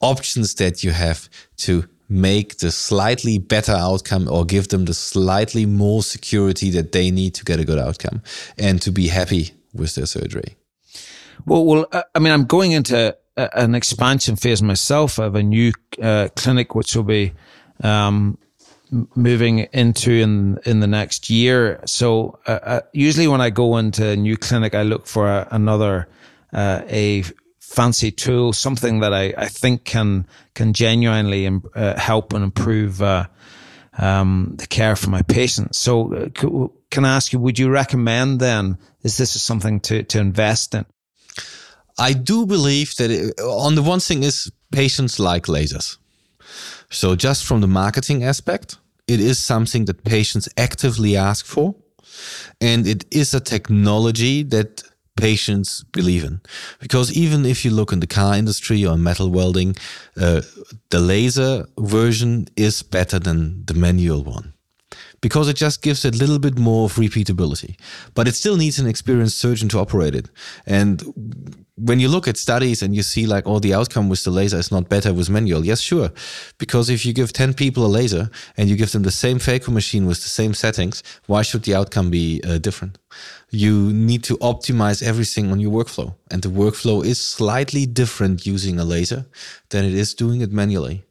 options 0.00 0.54
that 0.54 0.82
you 0.82 0.90
have 0.90 1.28
to 1.56 1.84
make 2.08 2.58
the 2.58 2.70
slightly 2.70 3.38
better 3.38 3.72
outcome 3.72 4.28
or 4.28 4.44
give 4.44 4.68
them 4.68 4.84
the 4.84 4.94
slightly 4.94 5.66
more 5.66 6.02
security 6.02 6.70
that 6.70 6.92
they 6.92 7.10
need 7.10 7.34
to 7.34 7.44
get 7.44 7.58
a 7.58 7.64
good 7.64 7.78
outcome 7.78 8.22
and 8.58 8.80
to 8.82 8.92
be 8.92 9.08
happy 9.08 9.50
with 9.72 9.94
their 9.94 10.06
surgery. 10.06 10.56
Well, 11.46 11.64
well, 11.64 11.86
uh, 11.92 12.02
I 12.12 12.18
mean, 12.18 12.32
I'm 12.32 12.44
going 12.44 12.72
into 12.72 13.16
an 13.36 13.74
expansion 13.74 14.34
phase 14.34 14.62
myself 14.62 15.18
of 15.18 15.36
a 15.36 15.42
new 15.42 15.72
uh, 16.02 16.28
clinic, 16.34 16.74
which 16.74 16.96
will 16.96 17.04
be 17.04 17.34
um, 17.82 18.38
moving 19.14 19.60
into 19.72 20.10
in 20.10 20.58
in 20.64 20.80
the 20.80 20.86
next 20.88 21.30
year. 21.30 21.80
So 21.86 22.40
uh, 22.46 22.58
uh, 22.62 22.80
usually 22.92 23.28
when 23.28 23.40
I 23.40 23.50
go 23.50 23.76
into 23.76 24.08
a 24.08 24.16
new 24.16 24.36
clinic, 24.36 24.74
I 24.74 24.82
look 24.82 25.06
for 25.06 25.28
a, 25.28 25.46
another 25.52 26.08
uh, 26.52 26.82
a 26.88 27.22
fancy 27.60 28.10
tool, 28.10 28.52
something 28.52 29.00
that 29.00 29.12
I, 29.12 29.34
I 29.38 29.46
think 29.46 29.84
can 29.84 30.26
can 30.54 30.72
genuinely 30.72 31.48
uh, 31.74 31.98
help 31.98 32.32
and 32.32 32.42
improve 32.42 33.00
um, 33.02 34.54
the 34.58 34.66
care 34.66 34.96
for 34.96 35.10
my 35.10 35.22
patients. 35.22 35.78
So 35.78 36.30
can 36.90 37.04
I 37.04 37.14
ask 37.14 37.32
you, 37.32 37.38
would 37.38 37.58
you 37.58 37.70
recommend 37.70 38.40
then? 38.40 38.78
Is 39.02 39.16
this 39.16 39.40
something 39.40 39.78
to 39.80 40.02
to 40.02 40.18
invest 40.18 40.74
in? 40.74 40.86
I 41.98 42.12
do 42.12 42.46
believe 42.46 42.94
that 42.96 43.10
it, 43.10 43.40
on 43.40 43.74
the 43.74 43.82
one 43.82 44.00
thing 44.00 44.22
is 44.22 44.50
patients 44.70 45.18
like 45.18 45.46
lasers. 45.46 45.96
So 46.90 47.16
just 47.16 47.44
from 47.44 47.60
the 47.60 47.66
marketing 47.66 48.22
aspect, 48.24 48.76
it 49.08 49.20
is 49.20 49.38
something 49.38 49.86
that 49.86 50.04
patients 50.04 50.48
actively 50.56 51.16
ask 51.16 51.46
for. 51.46 51.74
And 52.60 52.86
it 52.86 53.04
is 53.10 53.34
a 53.34 53.40
technology 53.40 54.42
that 54.44 54.82
patients 55.16 55.84
believe 55.92 56.24
in. 56.24 56.40
Because 56.80 57.12
even 57.12 57.46
if 57.46 57.64
you 57.64 57.70
look 57.70 57.92
in 57.92 58.00
the 58.00 58.06
car 58.06 58.34
industry 58.34 58.84
or 58.84 58.96
metal 58.96 59.30
welding, 59.30 59.76
uh, 60.20 60.42
the 60.90 61.00
laser 61.00 61.66
version 61.78 62.46
is 62.56 62.82
better 62.82 63.18
than 63.18 63.64
the 63.64 63.74
manual 63.74 64.22
one 64.22 64.52
because 65.26 65.48
it 65.48 65.56
just 65.56 65.82
gives 65.82 66.04
it 66.04 66.14
a 66.14 66.18
little 66.18 66.38
bit 66.38 66.56
more 66.56 66.84
of 66.84 66.94
repeatability. 66.94 67.74
But 68.14 68.28
it 68.28 68.36
still 68.36 68.56
needs 68.56 68.78
an 68.78 68.86
experienced 68.86 69.38
surgeon 69.38 69.68
to 69.70 69.80
operate 69.80 70.14
it. 70.14 70.30
And 70.66 71.02
when 71.74 71.98
you 71.98 72.08
look 72.08 72.28
at 72.28 72.36
studies 72.36 72.80
and 72.80 72.94
you 72.94 73.02
see 73.02 73.26
like, 73.26 73.44
oh, 73.44 73.58
the 73.58 73.74
outcome 73.74 74.08
with 74.08 74.22
the 74.22 74.30
laser 74.30 74.56
is 74.56 74.70
not 74.70 74.88
better 74.88 75.12
with 75.12 75.28
manual. 75.28 75.66
Yes, 75.66 75.80
sure. 75.80 76.10
Because 76.58 76.88
if 76.88 77.04
you 77.04 77.12
give 77.12 77.32
10 77.32 77.54
people 77.54 77.84
a 77.84 77.88
laser 77.98 78.30
and 78.56 78.68
you 78.68 78.76
give 78.76 78.92
them 78.92 79.02
the 79.02 79.10
same 79.10 79.40
phaco 79.40 79.70
machine 79.72 80.06
with 80.06 80.22
the 80.22 80.28
same 80.28 80.54
settings, 80.54 81.02
why 81.26 81.42
should 81.42 81.64
the 81.64 81.74
outcome 81.74 82.08
be 82.08 82.40
uh, 82.44 82.58
different? 82.58 82.96
You 83.50 83.92
need 83.92 84.22
to 84.30 84.36
optimize 84.36 85.02
everything 85.02 85.50
on 85.50 85.58
your 85.58 85.72
workflow. 85.72 86.14
And 86.30 86.40
the 86.40 86.50
workflow 86.50 87.04
is 87.04 87.20
slightly 87.20 87.84
different 87.84 88.46
using 88.46 88.78
a 88.78 88.84
laser 88.84 89.26
than 89.70 89.84
it 89.84 89.94
is 89.94 90.14
doing 90.14 90.40
it 90.40 90.52
manually. 90.52 91.02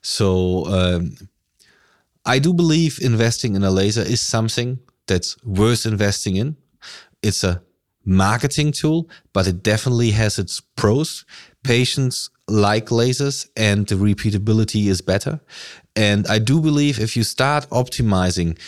So, 0.00 0.64
um, 0.66 1.16
I 2.24 2.38
do 2.38 2.54
believe 2.54 2.98
investing 3.00 3.54
in 3.56 3.64
a 3.64 3.70
laser 3.70 4.02
is 4.02 4.20
something 4.20 4.78
that's 5.06 5.36
worth 5.44 5.86
investing 5.86 6.36
in. 6.36 6.56
It's 7.22 7.44
a 7.44 7.62
marketing 8.04 8.72
tool, 8.72 9.08
but 9.32 9.46
it 9.46 9.62
definitely 9.62 10.12
has 10.12 10.38
its 10.38 10.60
pros. 10.60 11.24
Patients 11.62 12.30
like 12.48 12.86
lasers 12.86 13.48
and 13.56 13.86
the 13.86 13.94
repeatability 13.94 14.86
is 14.86 15.00
better. 15.00 15.40
And 15.96 16.26
I 16.26 16.38
do 16.38 16.60
believe 16.60 16.98
if 16.98 17.16
you 17.16 17.22
start 17.22 17.68
optimizing 17.70 18.58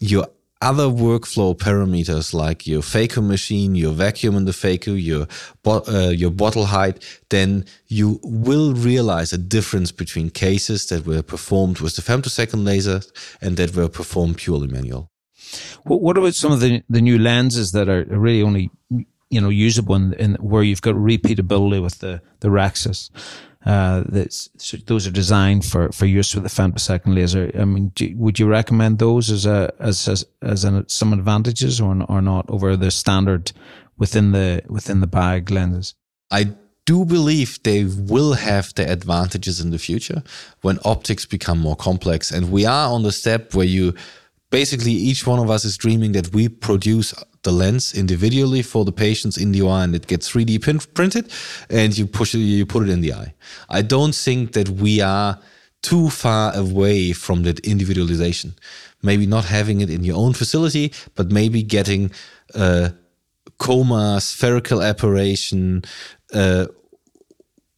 your 0.00 0.26
other 0.60 0.84
workflow 0.84 1.56
parameters 1.56 2.34
like 2.34 2.66
your 2.66 2.82
phaco 2.82 3.24
machine, 3.24 3.74
your 3.74 3.92
vacuum 3.92 4.36
in 4.36 4.44
the 4.44 4.52
phaco, 4.52 5.00
your 5.00 5.26
uh, 5.66 6.08
your 6.08 6.30
bottle 6.30 6.66
height, 6.66 7.04
then 7.30 7.64
you 7.86 8.18
will 8.22 8.74
realize 8.74 9.32
a 9.32 9.38
difference 9.38 9.92
between 9.92 10.30
cases 10.30 10.86
that 10.86 11.06
were 11.06 11.22
performed 11.22 11.80
with 11.80 11.96
the 11.96 12.02
femtosecond 12.02 12.64
laser 12.64 13.02
and 13.40 13.56
that 13.56 13.74
were 13.76 13.88
performed 13.88 14.36
purely 14.36 14.66
manual. 14.66 15.10
What 15.84 16.18
about 16.18 16.34
some 16.34 16.52
of 16.52 16.60
the 16.60 16.82
the 16.88 17.00
new 17.00 17.18
lenses 17.18 17.72
that 17.72 17.88
are 17.88 18.04
really 18.04 18.42
only 18.42 18.70
you 19.30 19.40
know 19.40 19.48
usable 19.48 19.94
in, 19.94 20.12
in 20.14 20.34
where 20.36 20.62
you've 20.62 20.82
got 20.82 20.94
repeatability 20.94 21.82
with 21.82 22.00
the 22.00 22.20
the 22.40 22.48
Rhexis? 22.48 23.10
Uh, 23.66 24.04
that's 24.08 24.48
those 24.86 25.06
are 25.06 25.10
designed 25.10 25.64
for, 25.64 25.90
for 25.90 26.06
use 26.06 26.34
with 26.34 26.44
the 26.44 26.50
femtosecond 26.50 27.14
laser. 27.14 27.50
I 27.58 27.64
mean, 27.64 27.88
do, 27.88 28.14
would 28.16 28.38
you 28.38 28.46
recommend 28.46 28.98
those 28.98 29.30
as 29.30 29.46
a 29.46 29.72
as 29.80 30.06
as, 30.06 30.24
as 30.42 30.64
an, 30.64 30.88
some 30.88 31.12
advantages 31.12 31.80
or 31.80 32.04
or 32.08 32.22
not 32.22 32.48
over 32.48 32.76
the 32.76 32.90
standard 32.90 33.52
within 33.96 34.32
the 34.32 34.62
within 34.68 35.00
the 35.00 35.08
bag 35.08 35.50
lenses? 35.50 35.94
I 36.30 36.54
do 36.88 37.04
believe 37.04 37.62
they 37.64 37.84
will 37.84 38.32
have 38.32 38.72
their 38.74 38.90
advantages 38.90 39.60
in 39.60 39.70
the 39.70 39.78
future 39.78 40.22
when 40.62 40.78
optics 40.84 41.26
become 41.26 41.58
more 41.58 41.76
complex. 41.76 42.30
And 42.30 42.50
we 42.50 42.64
are 42.64 42.90
on 42.90 43.02
the 43.02 43.12
step 43.12 43.54
where 43.54 43.66
you 43.66 43.94
basically 44.50 44.92
each 44.92 45.26
one 45.26 45.38
of 45.38 45.50
us 45.50 45.66
is 45.66 45.76
dreaming 45.76 46.12
that 46.12 46.32
we 46.32 46.48
produce 46.48 47.12
the 47.42 47.52
lens 47.52 47.94
individually 47.94 48.62
for 48.62 48.84
the 48.84 48.92
patients 48.92 49.36
in 49.36 49.52
the 49.52 49.66
eye 49.66 49.84
and 49.84 49.94
it 49.94 50.06
gets 50.06 50.30
3D 50.30 50.62
pin- 50.62 50.80
printed 50.94 51.30
and 51.70 51.96
you 51.96 52.06
push 52.06 52.34
it, 52.34 52.38
you 52.38 52.66
put 52.66 52.82
it 52.82 52.90
in 52.90 53.00
the 53.00 53.12
eye. 53.12 53.34
I 53.68 53.82
don't 53.82 54.14
think 54.14 54.52
that 54.52 54.68
we 54.68 55.00
are 55.00 55.38
too 55.82 56.10
far 56.10 56.54
away 56.56 57.12
from 57.12 57.44
that 57.44 57.60
individualization. 57.60 58.54
Maybe 59.02 59.26
not 59.26 59.44
having 59.44 59.80
it 59.80 59.90
in 59.90 60.02
your 60.02 60.16
own 60.16 60.32
facility, 60.32 60.92
but 61.14 61.30
maybe 61.30 61.62
getting 61.62 62.10
uh, 62.54 62.90
coma, 63.58 64.20
spherical 64.20 64.82
aberration, 64.82 65.84
uh, 66.34 66.66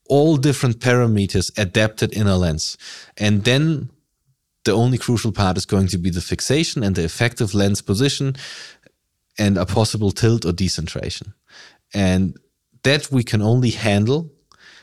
all 0.08 0.36
different 0.36 0.80
parameters 0.80 1.56
adapted 1.58 2.12
in 2.12 2.26
a 2.26 2.36
lens. 2.36 2.78
And 3.18 3.44
then 3.44 3.90
the 4.64 4.72
only 4.72 4.98
crucial 4.98 5.32
part 5.32 5.56
is 5.56 5.66
going 5.66 5.86
to 5.88 5.98
be 5.98 6.10
the 6.10 6.20
fixation 6.20 6.82
and 6.82 6.94
the 6.94 7.04
effective 7.04 7.54
lens 7.54 7.80
position 7.80 8.36
and 9.38 9.56
a 9.56 9.66
possible 9.66 10.10
tilt 10.10 10.44
or 10.44 10.52
decentration. 10.52 11.34
And 11.94 12.36
that 12.82 13.10
we 13.10 13.22
can 13.22 13.42
only 13.42 13.70
handle 13.70 14.30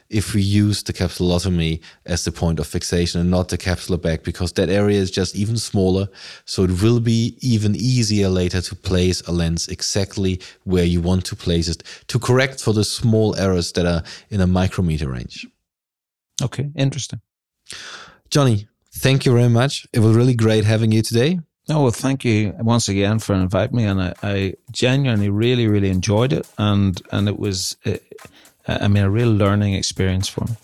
if 0.09 0.33
we 0.33 0.41
use 0.41 0.83
the 0.83 0.93
capsulotomy 0.93 1.81
as 2.05 2.23
the 2.23 2.31
point 2.31 2.59
of 2.59 2.67
fixation 2.67 3.19
and 3.19 3.29
not 3.29 3.49
the 3.49 3.57
capsular 3.57 4.01
bag 4.01 4.23
because 4.23 4.53
that 4.53 4.69
area 4.69 4.97
is 4.97 5.11
just 5.11 5.35
even 5.35 5.57
smaller. 5.57 6.07
So 6.45 6.63
it 6.63 6.81
will 6.81 6.99
be 6.99 7.37
even 7.41 7.75
easier 7.75 8.29
later 8.29 8.61
to 8.61 8.75
place 8.75 9.21
a 9.21 9.31
lens 9.31 9.67
exactly 9.67 10.39
where 10.63 10.85
you 10.85 11.01
want 11.01 11.25
to 11.25 11.35
place 11.35 11.67
it 11.67 11.83
to 12.07 12.19
correct 12.19 12.61
for 12.61 12.73
the 12.73 12.83
small 12.83 13.35
errors 13.35 13.73
that 13.73 13.85
are 13.85 14.03
in 14.29 14.41
a 14.41 14.47
micrometer 14.47 15.09
range. 15.09 15.45
Okay, 16.41 16.69
interesting. 16.75 17.19
Johnny, 18.29 18.67
thank 18.93 19.25
you 19.25 19.33
very 19.33 19.49
much. 19.49 19.87
It 19.91 19.99
was 19.99 20.15
really 20.15 20.35
great 20.35 20.63
having 20.63 20.91
you 20.91 21.01
today. 21.01 21.39
No, 21.69 21.81
well, 21.81 21.91
thank 21.91 22.23
you 22.23 22.53
once 22.59 22.87
again 22.87 23.19
for 23.19 23.35
inviting 23.35 23.75
me, 23.75 23.85
and 23.85 24.01
I, 24.01 24.13
I 24.23 24.53
genuinely, 24.71 25.29
really, 25.29 25.67
really 25.67 25.89
enjoyed 25.89 26.31
it, 26.31 26.47
and 26.57 27.01
and 27.11 27.27
it 27.27 27.37
was, 27.37 27.75
uh, 27.85 27.97
I 28.67 28.87
mean, 28.87 29.03
a 29.03 29.09
real 29.09 29.33
learning 29.33 29.73
experience 29.73 30.29
for 30.29 30.45
me. 30.45 30.55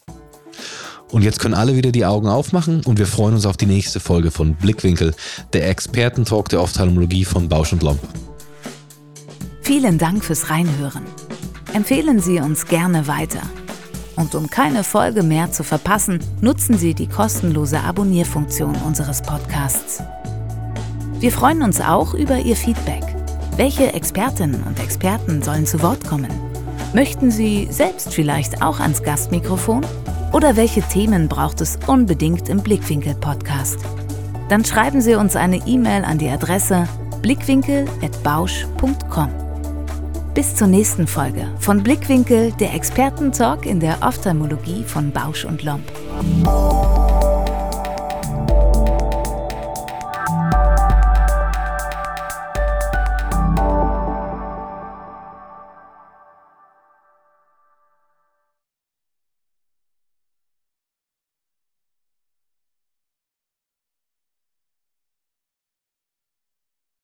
Und 1.11 1.21
jetzt 1.21 1.39
können 1.39 1.53
alle 1.53 1.75
wieder 1.75 1.91
die 1.91 2.05
Augen 2.05 2.27
aufmachen 2.27 2.81
und 2.85 2.97
wir 2.97 3.05
freuen 3.05 3.35
uns 3.35 3.45
auf 3.45 3.55
die 3.55 3.67
nächste 3.67 3.99
Folge 3.99 4.31
von 4.31 4.55
Blickwinkel, 4.55 5.13
der 5.51 5.69
Expertentalk 5.69 6.49
der 6.49 6.61
Ophthalmologie 6.61 7.23
von 7.23 7.47
Bausch 7.49 7.71
und 7.71 7.83
Lomb. 7.83 7.99
Vielen 9.61 9.99
Dank 9.99 10.25
fürs 10.25 10.49
Reinhören. 10.49 11.03
Empfehlen 11.73 12.19
Sie 12.19 12.39
uns 12.39 12.65
gerne 12.65 13.07
weiter. 13.07 13.41
Und 14.15 14.33
um 14.33 14.49
keine 14.49 14.83
Folge 14.83 15.21
mehr 15.21 15.51
zu 15.51 15.63
verpassen, 15.63 16.19
nutzen 16.41 16.77
Sie 16.77 16.95
die 16.95 17.07
kostenlose 17.07 17.79
Abonnierfunktion 17.79 18.75
unseres 18.77 19.21
Podcasts. 19.21 20.01
Wir 21.23 21.31
freuen 21.31 21.63
uns 21.63 21.79
auch 21.79 22.13
über 22.13 22.39
Ihr 22.39 22.57
Feedback. 22.57 23.01
Welche 23.55 23.93
Expertinnen 23.93 24.61
und 24.63 24.81
Experten 24.81 25.41
sollen 25.41 25.65
zu 25.65 25.81
Wort 25.81 26.05
kommen? 26.05 26.27
Möchten 26.93 27.31
Sie 27.31 27.69
selbst 27.71 28.13
vielleicht 28.13 28.61
auch 28.61 28.81
ans 28.81 29.03
Gastmikrofon? 29.03 29.85
Oder 30.33 30.57
welche 30.57 30.81
Themen 30.81 31.29
braucht 31.29 31.61
es 31.61 31.79
unbedingt 31.87 32.49
im 32.49 32.61
Blickwinkel-Podcast? 32.61 33.79
Dann 34.49 34.65
schreiben 34.65 34.99
Sie 34.99 35.15
uns 35.15 35.37
eine 35.37 35.65
E-Mail 35.65 36.03
an 36.03 36.17
die 36.17 36.27
Adresse 36.27 36.89
blickwinkel.bausch.com. 37.21 39.29
Bis 40.33 40.55
zur 40.55 40.67
nächsten 40.67 41.07
Folge 41.07 41.47
von 41.59 41.83
Blickwinkel, 41.83 42.51
der 42.59 42.73
Expertentalk 42.73 43.65
in 43.65 43.79
der 43.79 43.99
Ophthalmologie 44.01 44.83
von 44.83 45.13
Bausch 45.13 45.45
und 45.45 45.63
Lomb. 45.63 45.89